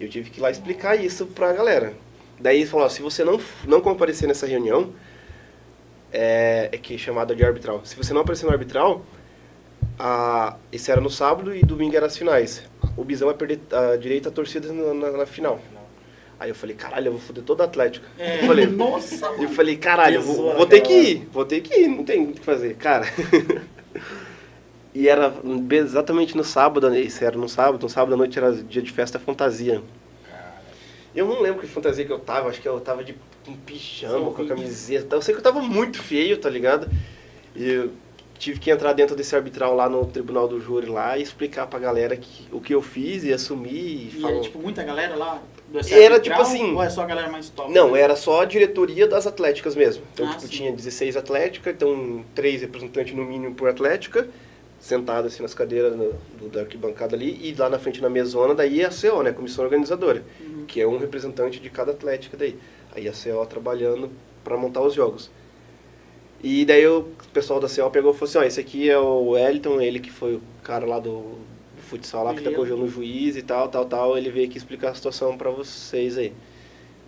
[0.00, 1.94] Eu tive que ir lá explicar isso pra galera.
[2.38, 4.92] Daí ele falou, ó, se você não, não comparecer nessa reunião,
[6.12, 7.80] é, é que é chamada de arbitral.
[7.84, 9.02] Se você não aparecer no arbitral,
[9.98, 12.62] a, esse era no sábado e domingo era as finais.
[12.96, 15.60] O Bisão vai perder a direito à torcida na, na- na final.
[16.40, 18.06] Aí eu falei, caralho, eu vou foder toda a Atlética.
[18.18, 21.60] É, Eu falei, nossa, eu falei, caralho, eu vou, vou ter que ir, vou ter
[21.60, 23.06] que ir, não tem o que fazer, cara.
[24.94, 25.32] e era
[25.72, 29.18] exatamente no sábado, isso era no sábado, no sábado à noite era dia de festa
[29.18, 29.82] fantasia.
[31.14, 33.16] Eu não lembro que fantasia que eu tava, acho que eu tava de
[33.48, 35.16] um pijama, com a camiseta.
[35.16, 36.88] Eu sei que eu tava muito feio, tá ligado?
[37.56, 37.90] E eu
[38.38, 41.78] tive que entrar dentro desse arbitral lá no tribunal do júri lá e explicar pra
[41.80, 44.34] galera que, o que eu fiz e assumir e, E falar.
[44.34, 45.42] era tipo muita galera lá?
[45.90, 47.70] Era, tipo assim- Ou é só a galera mais top?
[47.72, 50.02] Não, era só a diretoria das atléticas mesmo.
[50.14, 50.48] Então, Ah, tipo, sim.
[50.48, 54.26] tinha 16 atléticas, então três representantes no mínimo por atlética,
[54.80, 58.54] sentados assim nas cadeiras no- do, da arquibancada ali, e lá na frente na mesona,
[58.54, 60.64] daí a CO, né, Comissão Organizadora, Uhum.
[60.66, 62.56] que é um representante de cada atlética daí.
[62.94, 64.10] Aí a CO trabalhando
[64.42, 65.30] para montar os jogos.
[66.42, 69.30] E daí o pessoal da CO pegou e falou assim, ó, esse aqui é o
[69.30, 71.36] Wellington, ele que foi o cara lá do
[71.88, 74.56] futsal lá, que tacou o jogo no juiz e tal, tal, tal, ele veio aqui
[74.58, 76.32] explicar a situação pra vocês aí.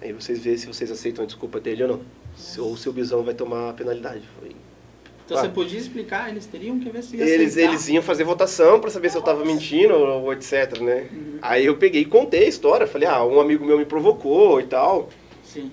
[0.01, 2.01] Aí vocês veem se vocês aceitam a desculpa dele ou não.
[2.35, 4.23] Se, ou se o Bisão vai tomar a penalidade.
[4.41, 4.51] Foi.
[5.25, 5.43] Então Tá.
[5.45, 7.71] você podia explicar, eles teriam que ver se ia Eles, aceitar.
[7.71, 11.07] eles iam fazer votação pra saber se eu tava mentindo ou, ou etc, né?
[11.13, 11.39] Uhum.
[11.43, 12.87] Aí eu peguei e contei a história.
[12.87, 15.09] Falei, ah, um amigo meu me provocou e tal.
[15.45, 15.71] Sim.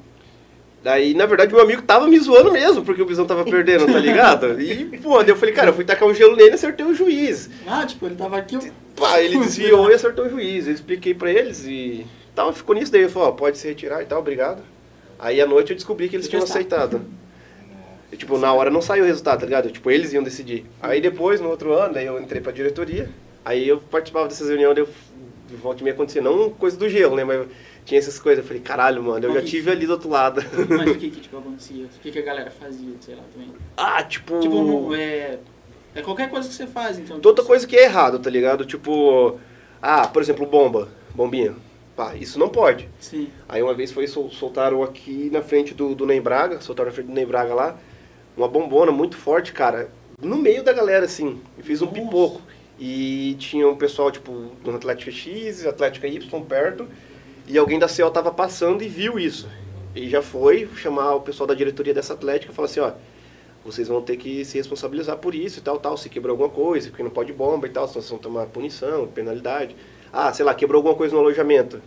[0.83, 3.97] Daí, na verdade, meu amigo tava me zoando mesmo, porque o Bisão tava perdendo, tá
[3.99, 4.55] ligado?
[4.61, 6.93] E, pô, daí eu falei, cara, eu fui tacar um gelo nele e acertei o
[6.93, 7.49] juiz.
[7.65, 8.55] Ah, tipo, ele tava aqui...
[8.55, 8.61] eu-
[8.95, 10.67] Pá, ele desviou e acertou o juiz.
[10.67, 13.01] Eu expliquei pra eles e tal, ficou nisso daí.
[13.01, 14.61] Ele falou, ó, pode se retirar e tal, obrigado.
[15.19, 17.01] Aí à noite eu descobri que eles tinham aceitado.
[18.11, 19.69] E, tipo, na hora não saiu o resultado, tá ligado?
[19.71, 20.65] Tipo, eles iam decidir.
[20.81, 23.09] Aí depois, no outro ano, daí eu entrei pra diretoria.
[23.43, 24.89] Aí eu participava dessas reuniões, daí eu,
[25.49, 27.23] de volta e meia acontecia, não coisa do gelo, né?
[27.23, 27.45] Mas
[27.87, 28.43] tinha essas coisas.
[28.43, 29.49] Eu falei, caralho, mano, eu já Ok.
[29.49, 30.41] tive ali do outro lado.
[30.69, 31.85] Mas o que que, tipo, acontecia?
[31.85, 33.49] O que que a galera fazia, sei lá, também?
[33.77, 34.39] ah, tipo...
[34.41, 35.39] Tipo, não, é...
[35.95, 37.19] É qualquer coisa que você faz, então.
[37.19, 38.65] Toda tipo, coisa que é errado, tá ligado?
[38.65, 39.39] Tipo,
[39.81, 41.55] ah, por exemplo, bomba, bombinha.
[41.95, 42.87] Pá, isso não pode.
[42.99, 43.29] Sim.
[43.49, 46.93] Aí uma vez foi sol- soltaram aqui na frente do, do Ney Braga, soltaram na
[46.93, 47.77] frente do Ney Braga lá,
[48.35, 49.89] uma bombona muito forte, cara,
[50.21, 51.41] no meio da galera, assim.
[51.57, 51.99] Eu fiz um Nossa.
[51.99, 52.41] pipoco.
[52.79, 56.87] E tinha um pessoal, tipo, do Atlética X, Atlética Y perto,
[57.47, 59.47] e alguém da CO tava passando e viu isso.
[59.95, 62.91] E já foi chamar o pessoal da diretoria dessa Atlética e falar assim, ó,
[63.65, 66.89] vocês vão ter que se responsabilizar por isso e tal, tal, se quebrou alguma coisa,
[66.89, 69.75] porque não pode bomba e tal, senão vocês vão tomar punição, penalidade.
[70.13, 71.81] Ah, sei lá, quebrou alguma coisa no alojamento.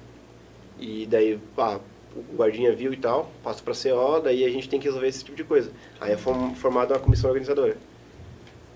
[0.78, 1.78] E daí, ah,
[2.16, 5.24] o guardinha viu e tal, passa pra CO, daí a gente tem que resolver esse
[5.24, 5.70] tipo de coisa.
[6.00, 7.76] Aí é form- formada uma comissão organizadora.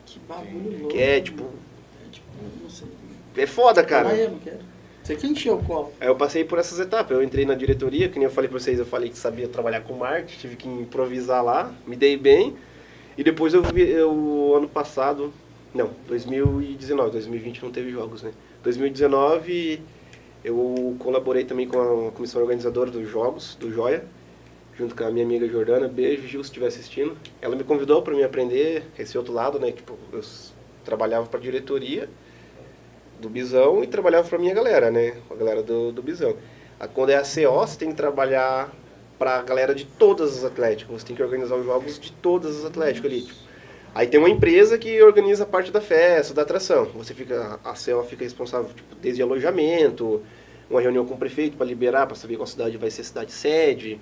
[0.06, 0.88] Que bagulho louco.
[0.88, 2.26] Que é, tipo, É, tipo,
[2.62, 2.86] não sei.
[3.36, 4.10] é foda, cara.
[4.10, 4.60] Ah, eu não quero.
[5.04, 5.92] Você que encheu o copo.
[6.00, 7.10] Aí eu passei por essas etapas.
[7.10, 9.82] Eu entrei na diretoria, que nem eu falei pra vocês, eu falei que sabia trabalhar
[9.82, 12.56] com marketing, tive que improvisar lá, me dei bem.
[13.16, 15.30] E depois eu eu, ano passado,
[15.74, 18.32] não, 2019, 2020 não teve jogos, né?
[18.62, 19.82] 2019
[20.42, 24.06] eu colaborei também com a comissão organizadora dos jogos, do Joia,
[24.74, 25.86] junto com a minha amiga Jordana.
[25.86, 27.14] Beijo, Gil, se estiver assistindo.
[27.42, 29.70] Ela me convidou para me aprender esse outro lado, né?
[29.70, 30.22] Tipo, eu
[30.82, 32.08] trabalhava para diretoria
[33.24, 35.14] do Bisão e trabalhava para minha galera, né?
[35.30, 36.36] A galera do, do Bisão.
[36.78, 38.70] A- Quando é a CO, você tem que trabalhar
[39.18, 41.00] para a galera de todas as atléticas.
[41.00, 43.22] Você tem que organizar os jogos de todas as atléticas ali.
[43.22, 43.38] Tipo.
[43.94, 46.84] Aí tem uma empresa que organiza a parte da festa, da atração.
[46.96, 50.20] Você fica, a CO fica responsável tipo, desde alojamento,
[50.68, 53.32] uma reunião com o prefeito para liberar, para saber qual cidade vai ser a cidade
[53.32, 54.00] sede.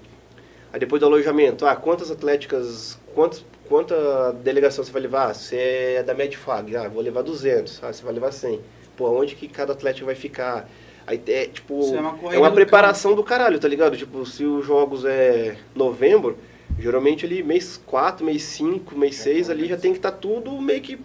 [0.73, 5.35] Aí depois do alojamento, ah, quantas atléticas, quantas, quanta delegação você vai levar?
[5.35, 5.57] Você
[5.99, 8.59] é da Medfag, ah, vou levar 200, ah, você vai levar 100.
[9.03, 10.69] Pô, onde que cada atlética vai ficar?
[11.05, 13.97] Aí é, tipo, é uma é uma do preparação do caralho, tá ligado?
[13.97, 16.39] Tipo, se os jogos é novembro,
[16.79, 20.81] geralmente ali mês 4, mês 5, mês 6 ali já tem que estar tudo meio
[20.81, 21.01] que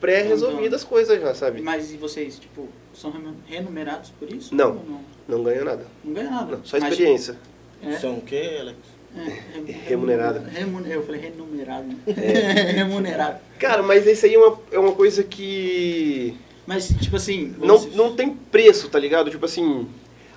[0.00, 1.62] pré-resolvido as coisas já, sabe?
[1.62, 3.12] Mas e vocês, tipo, são
[3.46, 4.52] remunerados por isso?
[4.52, 4.74] Não.
[4.74, 5.00] Não?
[5.28, 5.86] Não ganha nada.
[6.04, 6.56] Não ganha nada.
[6.56, 7.38] Não, só Mas, experiência.
[7.80, 8.76] É, São o quê, Alex?
[9.16, 9.20] é,
[9.54, 10.40] remu- Remunerado.
[10.50, 11.84] Remun- eu falei remunerado.
[11.86, 11.96] né?
[12.08, 12.72] É.
[12.82, 13.38] remunerado.
[13.60, 16.36] Cara, mas isso aí é uma, é uma coisa que
[16.66, 17.54] Mas, tipo assim...
[17.58, 19.30] não, você- não tem preço, tá ligado?
[19.30, 19.86] Tipo assim,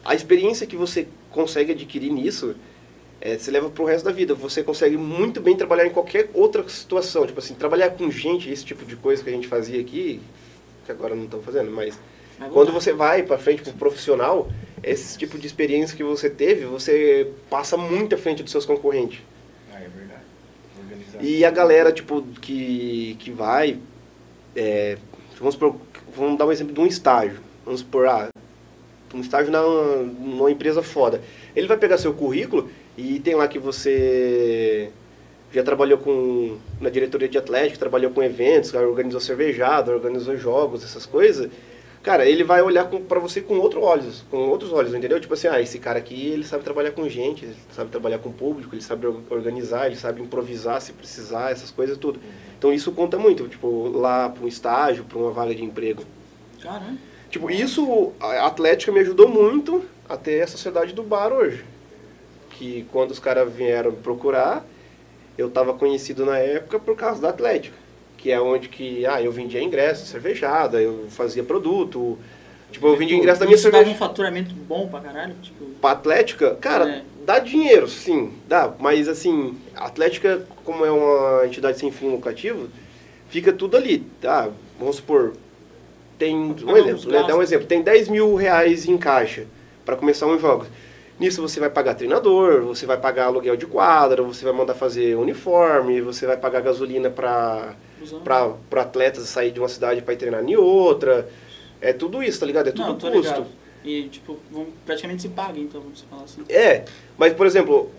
[0.05, 2.55] a experiência que você consegue adquirir nisso,
[3.19, 4.33] é, você leva pro resto da vida.
[4.35, 7.25] Você consegue muito bem trabalhar em qualquer outra situação.
[7.25, 10.19] Tipo assim, trabalhar com gente, esse tipo de coisa que a gente fazia aqui,
[10.85, 11.97] que agora não estão fazendo, mas
[12.53, 14.49] quando você vai pra frente pro profissional,
[14.81, 19.19] esse tipo de experiência que você teve, você passa muito à frente dos seus concorrentes.
[19.73, 20.21] Ah, é verdade.
[20.79, 21.25] Organizado.
[21.25, 23.77] E a galera, tipo, que, que vai,
[24.55, 24.97] é,
[25.37, 25.75] vamos, supor,
[26.15, 27.39] vamos dar um exemplo de um estágio.
[27.65, 28.29] Vamos supor, ah,
[29.13, 31.21] um estágio na, numa empresa foda.
[31.55, 34.89] Ele vai pegar seu currículo e tem lá que você
[35.51, 41.05] já trabalhou com na diretoria de atlético, trabalhou com eventos, organizou cervejada, organizou jogos, essas
[41.05, 41.49] coisas.
[42.01, 45.19] Cara, ele vai olhar pra você com outros olhos, com outros olhos, entendeu?
[45.19, 48.31] Tipo assim, ah, esse cara aqui, ele sabe trabalhar com gente, ele sabe trabalhar com
[48.31, 52.19] público, ele sabe or- organizar, ele sabe improvisar se precisar, essas coisas tudo.
[52.57, 56.03] Então isso conta muito, tipo, lá para um estágio, para uma vaga de emprego.
[56.61, 56.97] Caramba.
[57.29, 61.65] Tipo, isso, a Atlética me ajudou muito a ter a sociedade do bar hoje.
[62.51, 64.65] Que quando os caras vieram me procurar,
[65.37, 67.75] eu tava conhecido na época por causa da Atlética.
[68.21, 72.17] Que é onde que, ah, eu vendia ingresso, cervejada, eu fazia produto.
[72.71, 73.97] Tipo, eu vendia ingresso da minha Isso dava um cerveja.
[73.99, 75.33] faturamento bom pra caralho?
[75.41, 77.01] Tipo, Pra Atlética, cara, É.
[77.25, 78.73] dá dinheiro, sim, dá.
[78.77, 82.67] Mas assim, a Atlética, como é uma entidade sem fim lucrativo,
[83.29, 83.99] fica tudo ali.
[84.21, 84.49] Tá?
[84.77, 85.33] Vamos supor,
[86.17, 87.23] tem um exemplo, né?
[87.25, 89.45] Dá um exemplo, tem 10 mil reais em caixa
[89.85, 90.65] para começar um jogo.
[91.17, 95.15] Nisso você vai pagar treinador, você vai pagar aluguel de quadra, você vai mandar fazer
[95.15, 97.73] uniforme, você vai pagar gasolina para.
[98.23, 101.27] Para atletas sair de uma cidade para ir treinar em outra.
[101.81, 102.67] É tudo isso, tá ligado?
[102.67, 103.17] É tudo Não, custo.
[103.17, 103.47] ligado.
[103.83, 106.43] E, tipo, vão, praticamente se paga, então, vamos falar assim.
[106.49, 106.83] É,
[107.17, 107.89] mas por exemplo,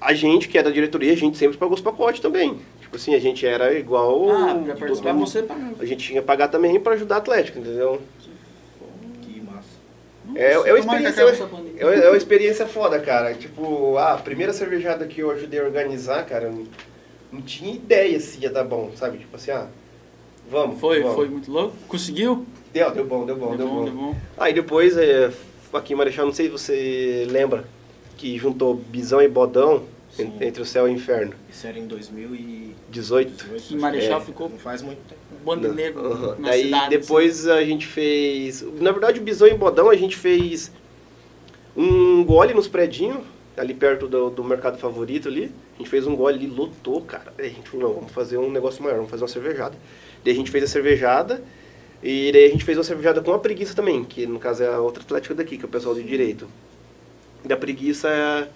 [0.00, 2.58] a gente que é da diretoria, a gente sempre pagou os pacotes também.
[2.80, 4.30] Tipo assim, a gente era igual.
[4.30, 5.26] Ah, pra participar mundo.
[5.26, 5.74] você paga.
[5.78, 8.00] A gente tinha que pagar também para ajudar a Atlético, entendeu?
[9.22, 9.68] Que massa.
[10.34, 11.46] É, é uma experiência.
[11.46, 11.74] pandemia.
[11.76, 13.34] É uma, é uma experiência foda, cara.
[13.34, 16.50] Tipo, a primeira cervejada que eu ajudei a organizar, cara,
[17.32, 19.18] não, tinha ideia se ia dar bom, sabe?
[19.18, 19.66] Tipo assim, ah,
[20.50, 20.80] vamos.
[20.80, 21.14] Foi, vamos.
[21.16, 21.76] foi muito louco.
[21.88, 22.46] Conseguiu?
[22.72, 23.84] Deu, deu bom, deu bom, deu, bom.
[23.84, 24.16] deu bom.
[24.36, 25.30] Aí depois, é,
[25.72, 27.64] aqui em Marechal, não sei se você lembra,
[28.16, 30.32] que juntou Bisão e Bodão Sim.
[30.40, 31.32] entre o céu e o inferno.
[31.50, 32.68] Isso era em 2018.
[32.90, 33.74] 18.
[33.74, 34.24] Em Marechal É.
[34.24, 35.20] ficou Não faz muito tempo.
[35.44, 36.82] bando negro na Daí cidade.
[36.84, 36.90] assim.
[37.00, 38.62] depois a gente fez.
[38.80, 40.72] Na verdade, o Bisão e Bodão a gente fez
[41.76, 43.18] um gole nos predinhos,
[43.58, 45.52] ali perto do, do mercado favorito ali.
[45.74, 47.32] A gente fez um gole ali, lotou, cara.
[47.36, 49.76] Daí a gente falou, não, vamos fazer um negócio maior, vamos fazer uma cervejada.
[50.24, 51.42] Daí a gente fez a cervejada.
[52.02, 54.68] E daí a gente fez uma cervejada com a preguiça também, que no caso é
[54.68, 56.48] a outra atlética daqui, que é o pessoal de direito.
[57.44, 58.48] Da preguiça é.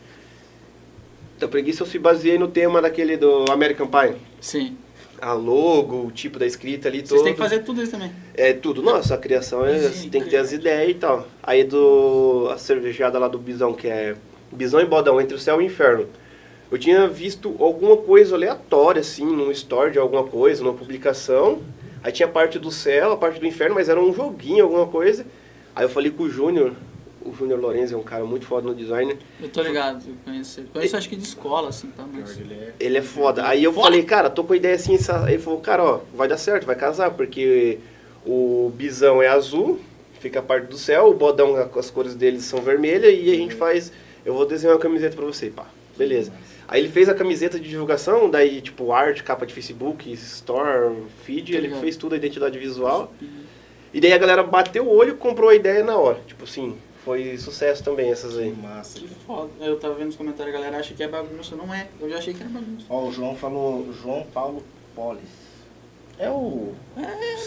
[1.39, 4.17] Da preguiça eu se baseei no tema daquele do American Pie.
[4.41, 4.77] Sim.
[5.21, 7.25] A logo, o tipo da escrita ali, Vocês todo.
[7.25, 8.13] têm que fazer tudo isso também.
[8.35, 11.27] É tudo, nossa, a criação é, Sim, tem que ter as ideias e tal.
[11.43, 14.17] Aí do a cervejada lá do Bisão, que é
[14.53, 16.07] Bisão e Bodão, entre o céu e o inferno.
[16.71, 21.61] Eu tinha visto alguma coisa aleatória, assim, num store de alguma coisa, numa publicação.
[22.03, 24.87] Aí tinha a parte do céu, a parte do inferno, mas era um joguinho, alguma
[24.87, 25.25] coisa.
[25.75, 26.73] Aí eu falei com o Júnior,
[27.25, 29.17] o Júnior Lorenzo é um cara muito foda no design.
[29.41, 30.69] Eu tô ligado, eu conheço ele.
[30.73, 32.05] Conheço acho que de escola, assim, tá?
[32.11, 32.39] Mas...
[32.39, 32.73] ele é.
[32.81, 33.47] Ele é foda.
[33.47, 33.85] Aí eu Foda.
[33.87, 34.95] falei, cara, tô com a ideia assim.
[34.95, 37.79] essa- Ele falou, cara, ó, vai dar certo, vai casar, porque
[38.27, 39.79] o bisão é azul,
[40.21, 43.55] fica a parte do céu, o bodão, as cores deles são vermelhas, e a gente
[43.55, 43.93] faz.
[44.25, 45.67] Eu vou desenhar uma camiseta pra você, pá.
[45.97, 46.33] Beleza.
[46.69, 50.95] Aí ele fez a camiseta de divulgação, daí, tipo, arte, capa de Facebook, store,
[51.25, 53.13] feed, Tá ele fez tudo, a identidade visual.
[53.93, 56.19] E daí a galera bateu o olho e comprou a ideia na hora.
[56.27, 58.53] Tipo assim, foi sucesso também essas Que aí.
[58.53, 58.99] massa.
[59.01, 59.51] Que foda.
[59.61, 61.55] Eu tava vendo nos comentários, a galera acha que é bagunça.
[61.57, 61.89] Não é.
[62.01, 62.87] Eu já achei que era bagunça.
[62.89, 64.63] Ó, o João falou João Paulo
[64.95, 65.43] Polis.
[66.19, 66.73] É o.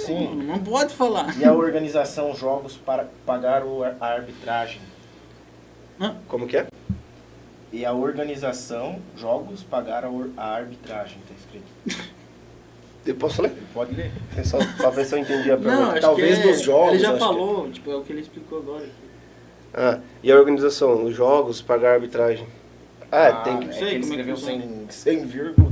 [0.06, 0.36] Sim.
[0.36, 1.36] Não, não pode falar.
[1.40, 4.82] E a organização Jogos para pagar o a arbitragem.
[6.28, 6.68] Como que é?
[7.72, 12.06] E a organização Jogos pagar a, arbitragem, tá escrito.
[13.06, 13.54] Eu posso ler?
[13.74, 14.12] Pode ler.
[14.36, 15.92] É só pra ver se eu entendi a pergunta.
[15.94, 18.58] Não, Talvez é, dos jogos, Ele já que- falou, tipo, é o que ele explicou
[18.58, 18.90] agora.
[19.76, 22.48] Ah, e a organização, os jogos, pagar a arbitragem.
[23.12, 23.70] Ah, tem que.
[23.70, 25.72] É Sei que ele como é que sem, sem vírgula.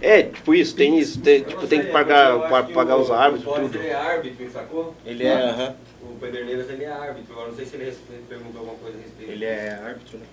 [0.00, 0.18] É.
[0.18, 1.20] É, tipo isso, tem isso.
[1.20, 3.76] Tem, tipo, tem que pagar, pa- pagar os árbitros, tudo.
[3.76, 4.94] Ele é árbitro, sacou?
[5.04, 5.74] Ele é, aham.
[5.89, 5.89] O
[6.20, 7.32] Pederneiras ele é árbitro.
[7.32, 7.92] Agora não sei se ele
[8.28, 9.32] perguntou alguma coisa a respeito.
[9.32, 10.24] Ele é árbitro, né?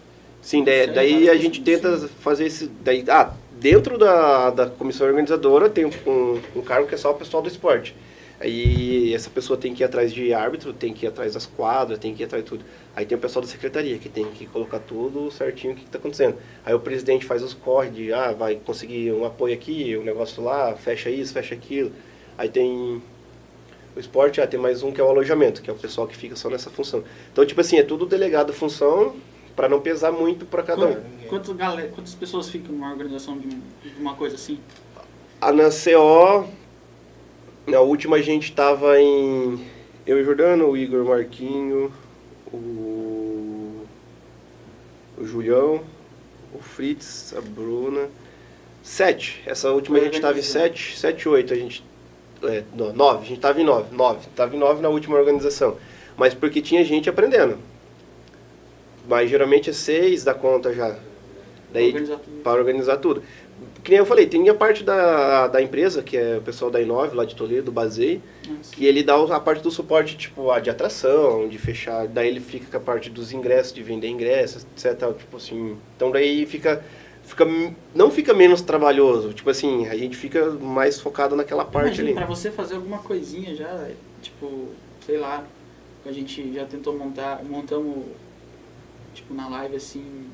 [0.42, 2.68] Sim, daí, daí a gente tenta fazer esse.
[2.68, 7.16] Daí, ah, dentro da, da comissão organizadora tem um, um cargo que é só o
[7.16, 7.96] pessoal do esporte.
[8.40, 11.98] Aí essa pessoa tem que ir atrás de árbitro, tem que ir atrás das quadras,
[11.98, 12.64] tem que ir atrás de tudo.
[12.96, 15.98] Aí tem o pessoal da secretaria que tem que colocar tudo certinho o que está
[15.98, 16.38] acontecendo.
[16.64, 20.44] Aí o presidente faz os corre de, ah, vai conseguir um apoio aqui, um negócio
[20.44, 21.92] lá, fecha isso, fecha aquilo.
[22.38, 23.02] Aí tem
[23.98, 26.16] o esporte, ah, tem mais um que é o alojamento, que é o pessoal que
[26.16, 27.04] fica só nessa função.
[27.32, 29.16] Então, tipo assim, é tudo delegado função
[29.56, 30.94] para não pesar muito para cada um.
[30.94, 34.60] Quanto, quanto galera, quantas pessoas ficam numa organização de, um- de uma coisa assim?
[35.42, 36.48] A na CO,
[37.66, 39.66] na última a gente tava em.
[40.06, 41.92] Eu e Jordano, o Igor Marquinho,
[42.54, 43.82] o.
[45.18, 45.82] O Julião,
[46.54, 48.08] o Fritz, a Bruna.
[48.84, 49.42] Sete.
[49.46, 51.52] Essa última a gente tava em sete, sete, oito.
[51.54, 51.84] A gente.
[52.44, 53.26] É, não, nove.
[53.26, 53.96] A gente tava em nove.
[53.96, 54.28] Nove.
[54.36, 55.78] Tava em nove na última organização.
[56.16, 57.58] Mas porque tinha gente aprendendo.
[59.08, 60.98] Mas geralmente é seis da conta já.
[61.72, 62.42] Daí, Organizar tudo.
[62.44, 63.24] para organizar tudo.
[63.84, 66.82] Que nem eu falei, tem a parte da, da empresa, que é o pessoal da
[66.82, 68.76] Inove, lá de Toledo, Basei, Nossa.
[68.76, 72.40] que ele dá a parte do suporte, tipo, a de atração, de fechar, daí ele
[72.40, 76.84] fica com a parte dos ingressos, de vender ingressos, etc, tipo assim, então daí fica,
[77.28, 77.46] fica,
[77.94, 82.16] não fica menos trabalhoso, tipo assim, a gente fica mais focado naquela parte Imagina, ali.
[82.16, 83.90] pra você fazer alguma coisinha já,
[84.22, 84.70] tipo,
[85.06, 85.46] sei lá,
[86.06, 88.06] a gente já tentou montar, montamos,
[89.14, 90.26] tipo, na live assim,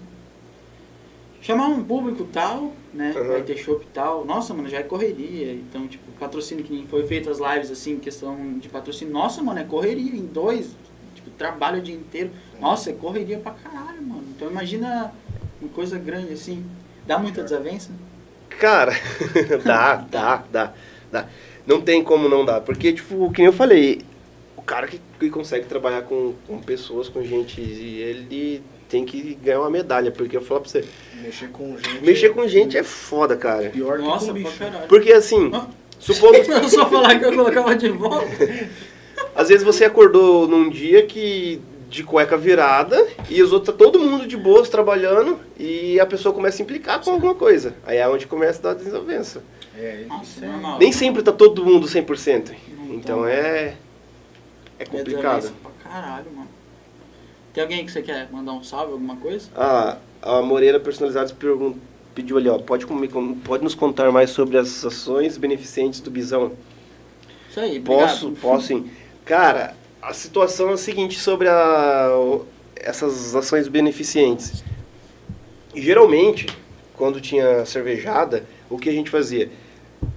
[1.42, 3.28] chamar um público tal, né, Uhum.
[3.28, 7.06] vai ter show tal, nossa, mano, já é correria, então, tipo, patrocínio que nem foi
[7.06, 10.76] feito as lives assim, questão de patrocínio, nossa, mano, é correria em dois,
[11.16, 12.30] tipo, trabalho o dia inteiro,
[12.62, 15.12] nossa, é correria pra caralho, mano, então imagina
[15.60, 16.64] uma coisa grande assim,
[17.06, 17.90] dá muita desavença?
[18.60, 18.94] Cara,
[19.64, 20.74] dá, dá, dá,
[21.12, 21.26] dá.
[21.66, 22.62] Não tem como não dar.
[22.62, 24.02] Porque, tipo, que nem eu falei,
[24.58, 29.34] o cara que, que consegue trabalhar com, com pessoas, com gente, e ele tem que
[29.42, 30.86] ganhar uma medalha, porque eu falo pra você,
[31.22, 32.04] Mexer com gente.
[32.06, 33.70] mexer com gente é foda, cara.
[33.70, 34.60] pior que Nossa, com pra bicho.
[34.60, 34.88] caralho.
[34.88, 35.68] Porque assim, Ah.
[36.00, 38.28] supondo, Eu só falar que eu colocava de volta.
[39.36, 41.60] às vezes você acordou num dia que
[41.94, 42.98] de cueca virada
[43.30, 47.00] e os outros tá todo mundo de boas trabalhando e a pessoa começa a implicar
[47.04, 47.76] com alguma coisa.
[47.86, 49.44] Aí é onde começa a dar desavença.
[49.78, 50.48] É, isso é.
[50.48, 50.80] normal.
[50.80, 52.52] Nem sempre tá todo mundo 100%.
[52.76, 53.30] Não Então tá.
[53.30, 53.76] é
[54.80, 55.42] é complicado.
[55.42, 56.48] Desavença Pra caralho, mano.
[57.54, 59.48] Tem alguém que você quer mandar um salve, alguma coisa?
[59.56, 61.36] Ah, a Moreira Personalizados
[62.16, 66.10] pediu ali, ó, pode, comi- com- pode nos contar mais sobre as ações beneficentes do
[66.10, 66.54] Bisão?
[67.52, 68.42] Isso aí, Posso, obrigado.
[68.42, 68.90] posso sim.
[69.24, 74.64] Cara, a situação é a seguinte sobre a, o- essas ações beneficentes.
[75.74, 76.46] Geralmente,
[76.96, 79.50] quando tinha cervejada, o que a gente fazia?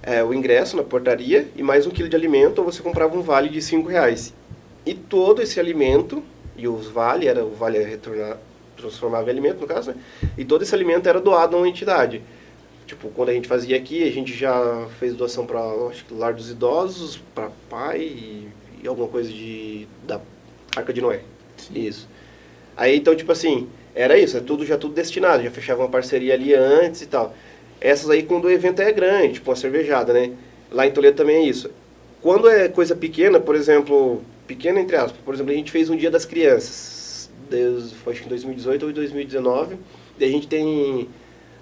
[0.03, 3.21] É, o ingresso na portaria e mais um quilo de alimento, ou você comprava um
[3.21, 4.33] vale de cinco reais.
[4.85, 6.21] E todo esse alimento,
[6.57, 8.37] e os vale, era o vale retornar,
[8.75, 9.97] transformava em alimento no caso, né?
[10.37, 12.21] E todo esse alimento era doado a uma entidade.
[12.85, 15.61] Tipo, quando a gente fazia aqui, a gente já fez doação para
[16.07, 18.47] que lar dos idosos, para pai
[18.81, 20.21] e, e alguma coisa de da
[20.75, 21.21] Arca de Noé.
[21.73, 22.07] Isso.
[22.75, 26.33] Aí então, tipo assim, era isso, é tudo já tudo destinado, já fechava uma parceria
[26.33, 27.35] ali antes e tal.
[27.81, 30.31] Essas aí quando o evento é grande, tipo uma cervejada, né?
[30.71, 31.71] Lá em Toledo também é isso.
[32.21, 35.95] Quando é coisa pequena, por exemplo, pequena entre aspas, por exemplo, a gente fez um
[35.95, 39.77] dia das crianças, Deus, foi acho que em 2018 ou em 2019,
[40.19, 41.07] daí a gente tem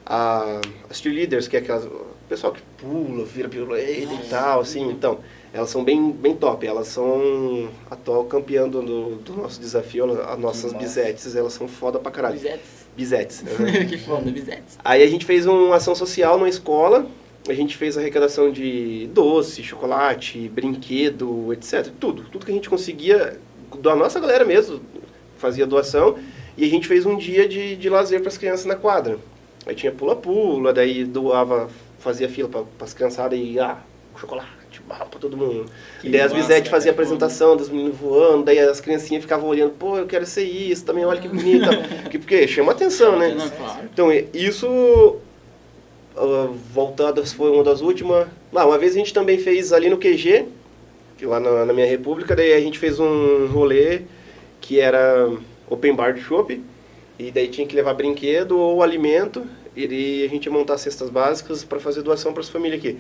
[0.05, 4.89] a, as cheerleaders, que é aquelas, o pessoal que pula, vira piruleta e tal, assim,
[4.89, 5.19] então,
[5.56, 10.73] elas são bem, bem top, elas são atual campeã do, do, nosso desafio, as nossas
[10.73, 12.36] bisetes, elas são foda pra caralho.
[12.36, 12.86] Bizetes.
[12.94, 13.41] Bisetes.
[13.41, 13.86] né?
[13.88, 14.77] que foda, Bizetes.
[14.84, 17.07] Aí a gente fez uma ação social na escola,
[17.48, 21.88] a gente fez arrecadação de doce, chocolate, brinquedo, etc.
[22.02, 23.40] Tudo, tudo que a gente conseguia,
[23.80, 24.82] da nossa galera mesmo,
[25.38, 26.18] fazia doação.
[26.57, 29.18] E a gente fez um dia de, de lazer para as crianças na quadra.
[29.65, 31.69] Aí tinha pula-pula, daí doava,
[31.99, 33.77] fazia fila para as criançadas e, ah,
[34.19, 34.49] chocolate,
[34.81, 35.65] barra pra todo mundo.
[36.02, 37.03] Que e daí as massa, Bizete fazia cara.
[37.03, 41.06] apresentação dos meninos voando, daí as criancinhas ficavam olhando, pô, eu quero ser isso, também
[41.06, 41.68] olha que bonito.
[42.03, 43.35] porque, porque chama atenção, né?
[43.38, 43.89] Não, claro.
[43.91, 45.18] Então, isso,
[46.15, 48.27] ah, voltando, foi uma das últimas.
[48.53, 50.45] Ah, uma vez a gente também fez ali no QG,
[51.18, 54.02] que lá na, na minha república, daí a gente fez um rolê
[54.61, 55.30] que era
[55.69, 56.61] open bar de chopp,
[57.19, 59.45] e daí tinha que levar brinquedo ou alimento,
[59.76, 62.97] e a gente ia montar cestas básicas para fazer doação para as famílias aqui.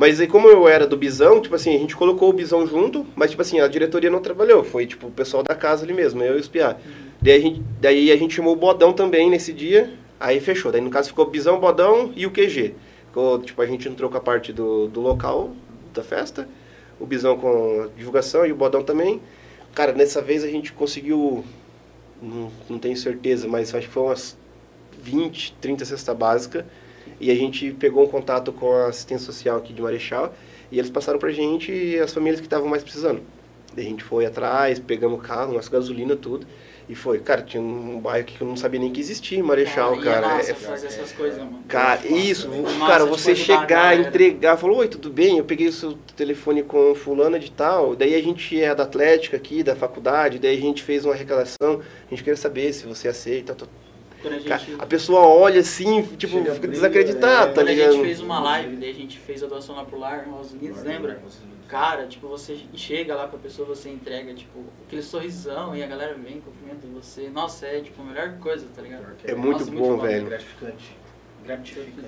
[0.00, 3.06] Mas aí como eu era do Bisão, tipo assim, a gente colocou o Bisão junto,
[3.14, 6.22] mas tipo assim, a diretoria não trabalhou, foi tipo o pessoal da casa ali mesmo,
[6.22, 6.74] eu e os Piá.
[7.20, 10.72] Daí, a gente, daí a gente chamou o Bodão também nesse dia, aí fechou.
[10.72, 12.74] Daí no caso ficou o Bisão, Bodão e o QG.
[13.08, 15.50] Ficou, tipo, a gente entrou com a parte do, do local
[15.92, 16.48] da festa,
[16.98, 19.20] o Bisão com a divulgação e o Bodão também.
[19.74, 21.44] Cara, nessa vez a gente conseguiu,
[22.22, 24.34] não, não tenho certeza, mas acho que foi umas
[24.98, 26.64] 20, 30 cesta básica.
[27.20, 30.32] E a gente pegou um contato com a assistência social aqui de Marechal
[30.72, 33.20] e eles passaram pra gente as famílias que estavam mais precisando.
[33.74, 36.46] Daí a gente foi atrás, pegamos o carro, nossa gasolina, tudo.
[36.88, 40.00] E foi, cara, tinha um bairro que eu não sabia nem que existia Marechal, e
[40.00, 40.26] é cara.
[40.28, 41.60] massa É- fazer essas coisas, mano.
[41.68, 42.64] Cara, isso, velho.
[42.84, 45.38] cara, você chegar, entregar, falou, oi, tudo bem?
[45.38, 49.36] Eu peguei o seu telefone com fulana de tal, daí a gente é da Atlética
[49.36, 53.06] aqui, da faculdade, daí a gente fez uma arrecadação, a gente queria saber se você
[53.06, 53.76] aceita, tal, tal.
[53.78, 53.89] Quando
[54.28, 57.46] a gente, a pessoa olha assim, tipo, Chega fica desacreditada, né?
[57.46, 57.92] tá quando a ligado?
[57.92, 60.82] gente fez uma live, daí a gente fez a doação lá pro lar, nos Unidos,
[60.82, 61.20] lembra?
[61.68, 66.14] Cara, tipo, você chega lá pra pessoa, você entrega, tipo, aquele sorrisão e a galera
[66.14, 67.28] vem, cumprimenta você.
[67.28, 69.04] Nossa, é, tipo, a melhor coisa, tá ligado?
[69.24, 70.26] É muito Nossa, bom, bom, velho.
[70.26, 70.96] Gratificante.
[71.44, 72.02] Gratificante.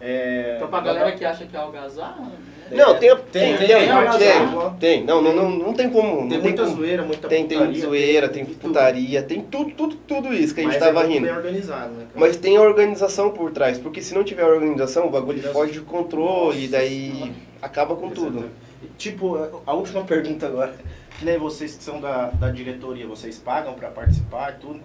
[0.00, 2.36] É, Então pra galera que acha que é algazarra, né?
[2.76, 5.04] Não, tem, Tem, tem, tem, tem, tem, tem, tem.
[5.04, 6.28] Não, não, não, não tem como.
[6.28, 6.76] Tem muita como.
[6.76, 10.72] zoeira, muita Tem, tem zoeira, tem putaria, tem tudo, tudo, tudo isso que a gente
[10.72, 11.26] Mas tava é muito rindo.
[11.26, 12.10] bem organizado, né, cara?
[12.14, 15.80] Mas tem a organização por trás, porque se não tiver organização, o bagulho foge de
[15.80, 17.32] controle, e daí Senhora.
[17.60, 18.50] acaba com tudo.
[18.98, 19.36] Tipo,
[19.66, 20.74] a última pergunta agora.
[21.18, 24.80] Que nem vocês que são da, da diretoria, vocês pagam pra participar e tudo?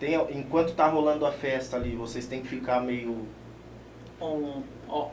[0.00, 3.26] Tem, enquanto tá rolando a festa ali, vocês têm que ficar meio.
[4.20, 5.08] Um, ó.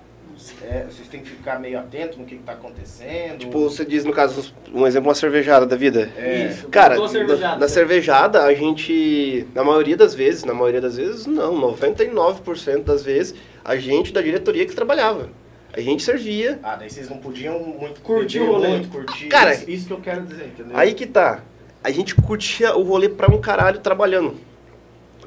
[0.63, 3.37] É, vocês têm que ficar meio atento no que, que tá acontecendo.
[3.39, 6.11] Tipo, você diz, no caso, um exemplo, uma cervejada da vida.
[6.17, 6.47] É.
[6.47, 7.59] Isso, Cara, cervejada.
[7.59, 13.03] da cervejada, a gente, na maioria das vezes, na maioria das vezes, não, 99% das
[13.03, 15.29] vezes, a gente da diretoria que trabalhava.
[15.75, 16.59] A gente servia.
[16.61, 18.67] Ah, daí vocês não podiam muito Curtir o rolê.
[18.67, 19.27] muito, curtir.
[19.27, 20.77] Cara, isso, isso que eu quero dizer, entendeu?
[20.77, 21.41] Aí que tá.
[21.83, 24.35] A gente curtia o rolê pra um caralho trabalhando.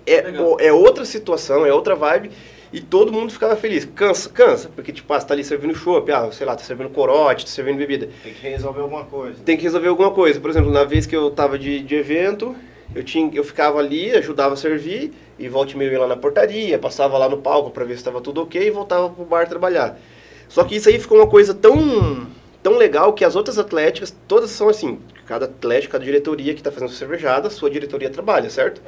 [0.06, 0.56] É, Legal.
[0.60, 2.30] é outra situação, é outra vibe.
[2.72, 3.84] E todo mundo ficava feliz.
[3.84, 4.70] Cansa, cansa.
[4.74, 7.50] Porque, tipo, ah, você tá ali servindo chopp, ah, sei lá, tá servindo corote, tá
[7.50, 8.08] servindo bebida.
[8.22, 9.42] Tem que resolver alguma coisa.
[9.44, 10.40] Tem que resolver alguma coisa.
[10.40, 12.56] Por exemplo, na vez que eu tava de, de evento,
[12.94, 16.06] eu, tinha, eu ficava ali, ajudava a servir, e volta e meia eu ia lá
[16.08, 19.24] na portaria, passava lá no palco pra ver se estava tudo ok e voltava pro
[19.24, 19.98] bar trabalhar.
[20.48, 22.26] Só que isso aí ficou uma coisa tão,
[22.62, 26.70] tão legal que as outras atléticas, todas são assim, cada atlético, cada diretoria que está
[26.70, 28.80] fazendo cervejada, sua diretoria trabalha, certo?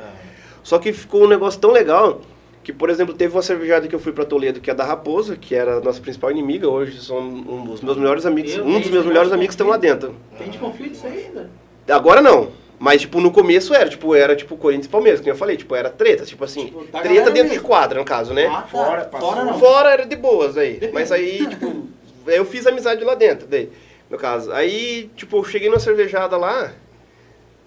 [0.63, 2.21] Só que ficou um negócio tão legal
[2.63, 5.37] que, por exemplo, teve uma cervejada que eu fui para Toledo, que é da Raposa,
[5.37, 8.81] que era a nossa principal inimiga, hoje são um dos meus melhores amigos, Meu um
[8.81, 10.15] dos meus melhores amigos estão lá dentro.
[10.37, 11.51] Tem de conflito isso aí ainda?
[11.89, 12.49] Agora não.
[12.79, 15.75] Mas, tipo, no começo era, tipo, era, tipo, Corinthians e Palmeiras, que eu falei, tipo,
[15.75, 17.67] era treta, tipo assim, Tipo, da treta dentro de mesmo.
[17.67, 18.47] quadra, no caso, né?
[18.47, 18.67] Ah, tá.
[18.69, 19.33] Fora, passou.
[19.33, 19.59] Fora não.
[19.59, 20.79] Fora era de boas aí.
[20.95, 21.89] Mas aí, tipo,
[22.27, 23.69] eu fiz amizade lá dentro, daí,
[24.09, 24.53] no caso.
[24.53, 26.73] Aí, tipo, eu cheguei numa cervejada lá,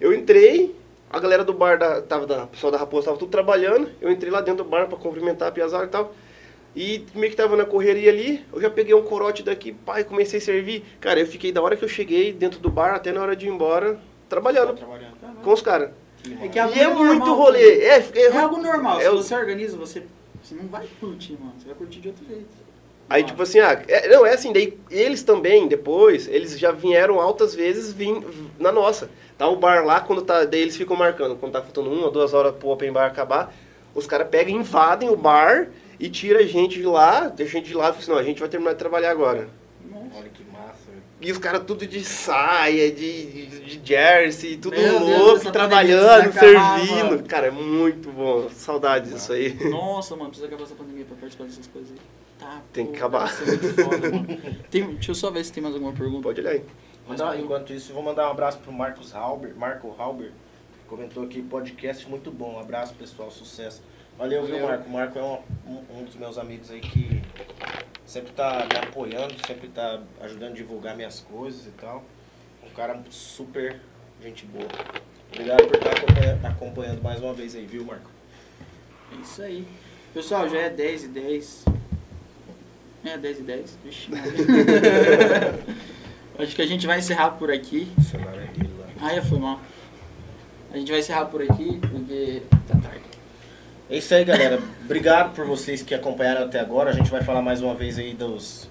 [0.00, 0.74] eu entrei,
[1.12, 4.10] a galera do bar, da, tava da, o pessoal da Raposa tava tudo trabalhando, eu
[4.10, 6.14] entrei lá dentro do bar pra cumprimentar a piazada e tal.
[6.74, 10.38] E meio que tava na correria ali, eu já peguei um corote daqui, pai, comecei
[10.38, 10.82] a servir.
[11.00, 13.46] Cara, eu fiquei da hora que eu cheguei dentro do bar até na hora de
[13.46, 15.42] ir embora, trabalhando Trabalhando.
[15.42, 15.90] com os caras.
[16.40, 17.80] É que algo E é muito rolê.
[17.82, 18.98] É, é, É algo normal.
[18.98, 20.04] É Se você organiza, você,
[20.42, 21.52] você não vai curtir, mano.
[21.58, 22.62] Você vai curtir de outro jeito.
[23.10, 27.20] Aí, tipo assim, ah, é, não, é assim, daí eles também, depois, eles já vieram
[27.20, 28.24] altas vezes vim,
[28.58, 29.10] na nossa.
[29.38, 32.10] Tá o bar lá, quando tá, daí eles ficam marcando, quando tá faltando uma ou
[32.10, 33.52] duas horas pro open bar acabar,
[33.94, 35.68] os caras pegam, invadem o bar
[35.98, 38.18] e tira a gente de lá, deixa a gente de lá e fala assim, não,
[38.18, 39.48] a gente vai terminar de trabalhar agora.
[40.14, 40.90] Olha que massa.
[40.90, 41.02] velho.
[41.20, 43.46] E os caras tudo de saia, de, de,
[43.78, 47.04] de jersey, tudo Meu Deus, louco, essa trabalhando, acabar, servindo.
[47.10, 47.22] mano.
[47.24, 48.48] Cara, é muito bom.
[48.50, 49.54] Saudades disso aí.
[49.70, 51.98] Nossa, mano, precisa acabar essa pandemia pra participar dessas coisas aí.
[52.38, 53.26] Tá, Tem que pô, acabar.
[53.26, 54.26] vai ser muito foda, mano.
[54.70, 56.22] Tem, deixa eu só ver se tem mais alguma pergunta.
[56.22, 56.62] Pode olhar aí.
[57.06, 60.28] Mandar- enquanto isso, eu vou mandar um abraço pro Marcos Halber, Marco Halber,
[60.72, 62.54] que comentou aqui, podcast muito bom.
[62.54, 63.82] Um abraço, pessoal, sucesso.
[64.16, 64.60] Valeu, viu.
[64.66, 64.88] Marco?
[64.88, 65.38] O Marco é um,
[65.98, 67.22] um- dos meus amigos aí que
[68.06, 72.04] sempre tá me apoiando, sempre tá ajudando a divulgar minhas coisas e tal.
[72.64, 73.80] Um cara super
[74.22, 74.68] gente boa.
[75.32, 78.10] Obrigado por estar acompanhando, acompanhando mais uma vez aí, viu, Marco?
[79.12, 79.66] É isso aí.
[80.14, 81.64] Pessoal, já é 10 e 10.
[83.04, 83.78] É 10 e 10.
[83.82, 84.10] Vixe.
[86.38, 87.88] Acho que a gente vai encerrar por aqui.
[89.00, 89.60] Ah, foi mal.
[90.72, 93.02] A gente vai encerrar por aqui, porque tá tarde.
[93.90, 94.58] É isso aí, galera.
[94.84, 96.90] Obrigado por vocês que acompanharam até agora.
[96.90, 98.70] A gente vai falar mais uma vez aí dos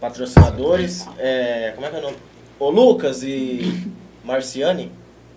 [0.00, 1.08] patrocinadores.
[1.18, 2.16] É, como é que é o nome?
[2.58, 3.90] Ô Lucas e
[4.22, 4.92] Marciane?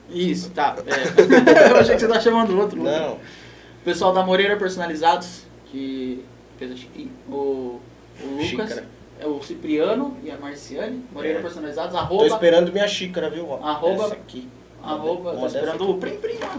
[0.09, 0.75] Isso, tá.
[0.85, 1.71] é.
[1.71, 2.81] Eu achei que você tá chamando o outro.
[2.81, 3.13] Não.
[3.13, 6.23] O pessoal da Moreira Personalizados, que
[6.59, 7.31] fez a.
[7.31, 7.81] O,
[8.21, 8.85] o Lucas, Xícara.
[9.23, 11.03] É o Cipriano e a Marciane.
[11.11, 11.41] Moreira É.
[11.41, 13.53] Personalizados, Tô arroba, esperando minha xícara, viu?
[13.53, 14.47] Arroba- Essa aqui.
[14.83, 15.91] arroba, tô Uma esperando aqui.
[15.91, 16.57] o prim prim lá.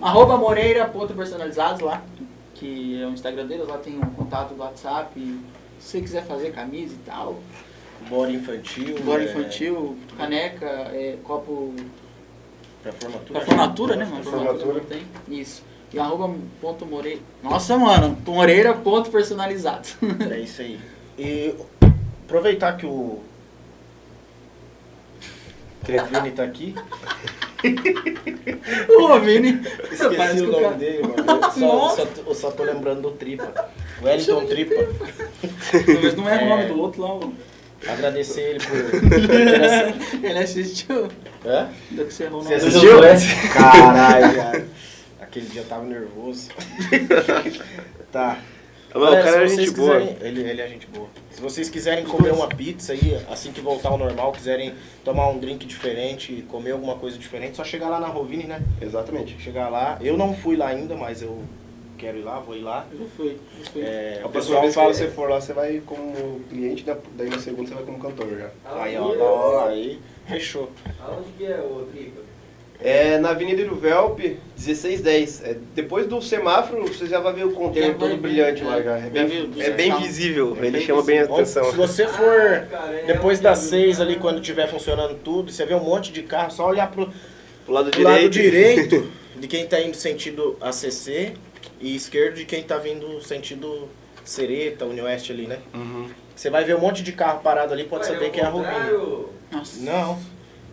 [0.08, 2.02] arroba Moreira.personalizados lá,
[2.54, 5.18] que é o Instagram deles, lá tem um contato do WhatsApp.
[5.18, 5.40] e
[5.78, 7.36] Se você quiser fazer camisa e tal,
[8.08, 8.96] Bora infantil.
[9.04, 11.74] bora é, infantil, caneca, é, copo
[12.82, 13.40] Pra formatura.
[13.40, 14.22] Pra formatura, né, mano?
[14.22, 15.02] Pra Formatura tem.
[15.28, 15.62] Isso.
[15.92, 17.20] E arroba ponto Moreira.
[17.42, 18.18] Nossa, mano.
[18.26, 19.88] Moreira ponto personalizado.
[20.30, 20.78] É isso aí.
[21.18, 21.54] E
[22.26, 23.20] aproveitar que o.
[25.84, 26.74] que o Vini tá aqui.
[28.98, 29.60] Ô, Vini.
[29.90, 31.14] Esqueci Parece o nome cara- dele, mano.
[31.16, 33.70] Eu só, só, eu só tô lembrando do Tripa.
[34.02, 34.74] Wellington Tripa.
[36.02, 36.48] Mas não é, o É.
[36.48, 37.34] nome do outro lá, mano.
[37.86, 38.76] Agradecer ele por.
[40.24, 41.08] Ele assistiu.
[41.44, 41.68] Hã?
[41.90, 42.92] Da que você errou o Você assistiu?
[43.52, 44.66] Caralho, cara.
[45.20, 46.48] Aquele dia eu tava nervoso.
[48.10, 48.38] tá.
[48.94, 50.00] Mas o Galera, cara é gente boa.
[50.00, 51.08] quiserem- Ele, ele é gente boa.
[51.32, 54.72] Se vocês quiserem comer uma pizza aí, assim que voltar ao normal, quiserem
[55.04, 58.62] tomar um drink diferente, comer alguma coisa diferente, só chegar lá na Rovini, né?
[58.80, 59.36] Exatamente.
[59.40, 59.98] Chegar lá.
[60.00, 61.42] Eu não fui lá ainda, mas eu
[61.98, 62.86] quero ir lá, vou ir lá.
[62.92, 63.36] Eu já fui.
[63.64, 63.82] Já fui.
[63.82, 66.84] É, A o próxima pessoal vez fala que você for lá, você vai como cliente,
[66.84, 68.50] da- daí na segunda você vai como cantor já.
[68.76, 69.98] Aí, ó, ó, aí,
[70.28, 70.70] fechou.
[71.00, 72.20] Aonde que é o Tripa?
[72.80, 74.18] É na Avenida Iruvelp,
[74.58, 75.42] 1610.
[75.44, 78.64] É, depois do semáforo, você já vai ver o container todo brilhante é.
[78.66, 78.98] lá já.
[78.98, 81.70] É bem, é bem visível, É ele bem chama bem a atenção.
[81.70, 85.74] Se você for cara, é depois das seis ali, quando tiver funcionando tudo, você vê
[85.74, 87.10] um monte de carro, só olhar pro,
[87.64, 88.88] Pro lado pro lado direito.
[88.88, 91.32] direito de quem tá indo sentido ACC
[91.80, 93.88] e esquerdo de quem tá vindo sentido
[94.24, 95.58] Sereta, União Oeste ali, né?
[95.72, 96.08] Uhum.
[96.34, 98.44] Você vai ver um monte de carro parado ali, pode Ué, saber é que é
[98.44, 99.30] a contrário?
[99.50, 99.80] Nossa.
[99.80, 100.18] Não.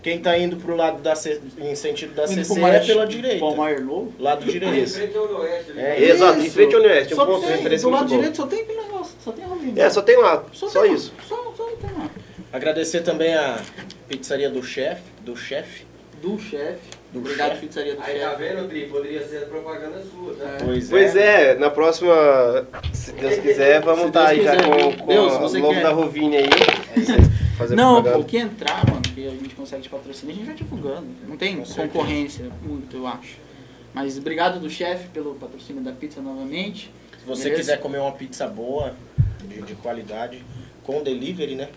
[0.02, 3.40] Quem tá indo pro lado da C, em sentido da Indo CC é pela direita.
[3.40, 4.14] Palmar Novo.
[4.20, 4.90] Lado Em direito.
[4.90, 5.80] frente ao Oeste ali.
[5.80, 8.00] É, Exato, em frente ao Oeste, é um Só ponto de tem, referência do lado
[8.02, 8.18] muito bom.
[8.18, 9.14] direito só tem aquele negócio.
[9.24, 9.80] Só tem a Rovini.
[9.80, 10.88] É, só tem lá, só, tem lá.
[10.88, 11.14] isso.
[11.28, 12.10] Só, só tem lá.
[12.52, 13.60] Agradecer também a
[14.08, 15.86] pizzaria do chefe, do chefe.
[16.22, 16.80] Do chefe.
[17.14, 17.68] Do Obrigado, chefe.
[17.68, 18.44] pizzaria do Aí tá chefe.
[18.44, 18.86] vendo, Tri?
[18.88, 20.58] Poderia ser propaganda sua, tá?
[20.64, 24.70] Pois, Pois é, na próxima, se Deus quiser, vamos estar aí Deus já quiser.
[24.84, 25.84] com, com Deus, o você logo quer.
[25.84, 26.50] da Rovini aí.
[27.58, 28.82] Fazer Não, pô, que entrar.
[29.22, 31.06] Que a gente consegue te patrocinar, a gente vai divulgando.
[31.28, 31.88] Não tem Com certeza.
[31.90, 33.38] concorrência muito, eu acho.
[33.94, 36.92] Mas obrigado do chefe pelo patrocínio da pizza novamente.
[37.20, 37.62] Se você Beleza?
[37.62, 38.96] quiser comer uma pizza boa,
[39.48, 40.44] de, de qualidade,
[40.84, 41.70] com delivery, né?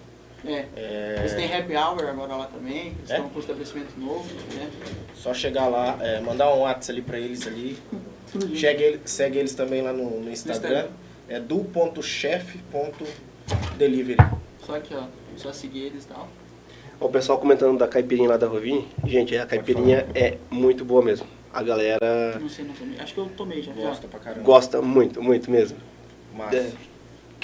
[0.43, 3.17] É, É, eles têm happy hour agora lá também, eles É?
[3.17, 4.71] estão com um estabelecimento novo, né?
[5.15, 7.77] Só chegar lá, é, mandar um WhatsApp ali pra eles ali.
[8.33, 8.57] Junto.
[8.57, 10.85] Segue, ele- segue eles também lá no, no Instagram.
[10.85, 10.89] Instagram.
[11.29, 14.17] É du.chef.delivery.
[14.65, 15.03] Só que, ó,
[15.37, 16.27] só seguir eles e tal.
[17.05, 18.89] O pessoal comentando da caipirinha lá da Rovini.
[19.05, 21.27] Gente, a caipirinha é muito boa mesmo.
[21.53, 22.99] A galera Não sei, não tomei.
[22.99, 23.75] Acho que eu tomei já.
[23.75, 23.83] já.
[23.83, 24.43] Gosta pra caramba.
[24.43, 25.77] gosta muito, muito mesmo.
[26.35, 26.73] Mas É.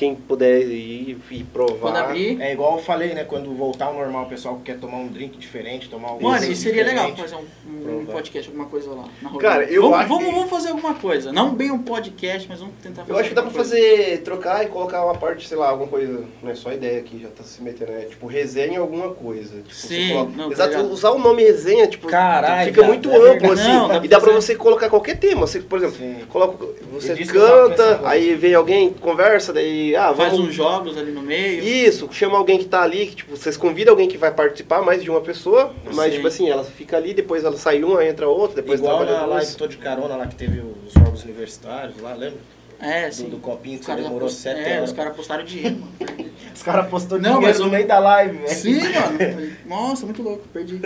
[0.01, 1.79] Quem puder ir e provar.
[1.93, 2.41] Quando abrir.
[2.41, 3.23] é igual eu falei, né?
[3.25, 6.21] Quando voltar ao normal, o pessoal que quer tomar um drink diferente, tomar um.
[6.23, 9.05] Mano, isso seria legal fazer um, um podcast, alguma coisa lá.
[9.21, 9.37] Na.
[9.39, 11.31] Cara, eu vamos, acho vamos, que- vamos fazer alguma coisa.
[11.35, 13.71] Não bem um podcast, mas vamos tentar fazer Eu acho que dá pra coisa.
[13.71, 16.25] fazer, trocar e colocar uma parte, sei lá, alguma coisa.
[16.43, 18.07] Não é só ideia aqui, já tá se metendo, né?
[18.09, 19.57] Tipo, resenha alguma coisa.
[19.57, 20.93] Tipo, você Sim, coloca- não, tá Exato, ligado.
[20.93, 23.69] usar o nome resenha, tipo, Caralho, fica cara, muito é amplo, assim.
[23.69, 25.47] Não, dá e dá pra você colocar qualquer tema.
[25.47, 26.25] Você, por exemplo, Sim.
[26.31, 30.49] coloca, você canta, aí vem alguém, conversa, daí, ah, Faz vamos.
[30.49, 31.62] uns jogos ali no meio.
[31.62, 35.03] Isso, chama alguém que tá ali, que, tipo, vocês convidam alguém que vai participar, mais
[35.03, 38.57] de uma pessoa, mas tipo assim, ela fica ali, depois ela sai uma, entra outra,
[38.57, 39.45] depois Igual trabalha na duas.
[39.45, 42.39] live Tô de Carona lá que teve os jogos universitários lá, lembra?
[42.81, 43.28] É, Do, sim.
[43.28, 44.90] do copinho que Os você caras demorou apost- sete é, horas.
[44.90, 46.31] os caras postaram dinheiro, mano.
[46.55, 48.48] Os caras postou Não, dinheiro mas no meio da live, velho.
[48.55, 49.52] Sim, mano.
[49.66, 50.81] Nossa, muito louco, perdi.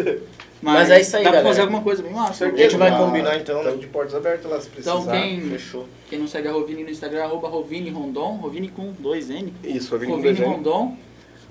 [0.61, 1.49] Mas é isso aí, Dá pra galera.
[1.49, 2.47] fazer alguma coisa bem massa.
[2.47, 3.61] A gente vai Ah, combinar, então, né?
[3.63, 4.91] Estamos de portas abertas lá, se precisar.
[4.99, 5.87] Então, quem, Fechou.
[6.09, 9.53] quem não segue a Rovini no Instagram, arroba Rovini Rondon, Rovini com dois N.
[9.63, 10.97] Isso, Rovini com Rovini dois N.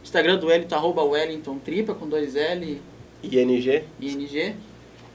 [0.03, 2.81] Instagram do Wellington, arroba Wellington Tripa, com dois L
[3.23, 3.83] ING.
[3.99, 4.53] e NG.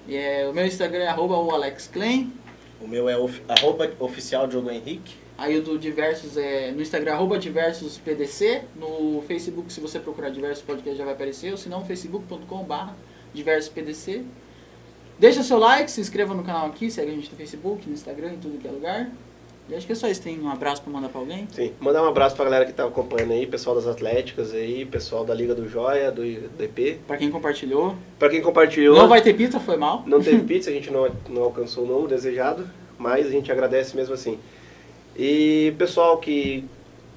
[0.09, 2.33] E é, o meu Instagram é arroba o Alex Klein.
[2.81, 5.15] O meu é of, arroba oficial Diogo Henrique.
[5.37, 8.63] Aí o do Diversos é no Instagram, arroba Diversos PDC.
[8.77, 11.51] No Facebook, se você procurar Diversos Podcast, já vai aparecer.
[11.51, 12.93] Ou se não, facebook.com.br
[13.33, 14.25] Diversos PDC.
[15.19, 18.35] Deixa seu like, se inscreva no canal aqui, segue a gente no Facebook, no Instagram,
[18.35, 19.11] em tudo que é lugar.
[19.69, 20.23] E acho que é só isso.
[20.23, 21.47] Tem um abraço pra mandar pra alguém?
[21.53, 21.73] Sim.
[21.79, 25.35] Mandar um abraço pra galera que tá acompanhando aí, pessoal das Atléticas aí, pessoal da
[25.35, 26.99] Liga do Joia, do, EP.
[27.07, 27.95] Pra quem compartilhou.
[28.19, 30.03] Pra quem compartilhou, Não vai ter pizza, foi mal.
[30.07, 32.69] não teve pizza, a gente não, não alcançou o número desejado,
[32.99, 34.39] mas a gente agradece mesmo assim.
[35.17, 36.65] E pessoal que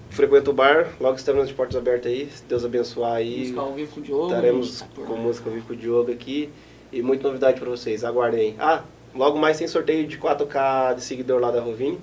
[0.09, 3.91] frequenta o bar, logo estamos de portas abertas aí, Deus abençoar aí, Música ao vivo
[3.93, 4.25] com o Diogo.
[4.27, 6.49] estaremos com música ao vivo com o Diogo aqui
[6.91, 8.55] e muita novidade pra vocês, aguardem aí.
[8.59, 8.81] Ah,
[9.15, 11.97] logo mais tem sorteio de 4K de seguidor lá da Rovini.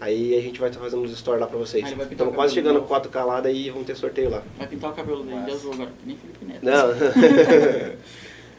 [0.00, 1.86] Aí a gente vai estar fazendo uns stories lá pra vocês.
[2.10, 4.42] Estamos quase chegando no 4K lá, daí vamos ter sorteio lá.
[4.58, 6.62] Vai pintar o cabelo dele de azul agora, que nem Felipe Neto.
[6.62, 6.88] Não.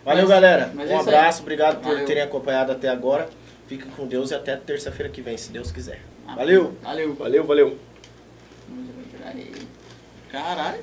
[0.03, 0.72] Valeu, Mas- galera.
[0.73, 1.01] mas um é aí.
[1.01, 2.05] abraço, obrigado por Valeu.
[2.05, 3.27] terem acompanhado até agora.
[3.68, 5.99] Fiquem com Deus e até terça-feira que vem, se Deus quiser.
[6.35, 6.73] Valeu!
[6.81, 7.14] Valeu.
[7.14, 7.77] valeu, valeu.
[10.31, 10.80] Caralho.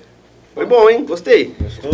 [0.55, 1.05] Foi bom, hein?
[1.05, 1.55] Gostei.
[1.60, 1.90] Gostou?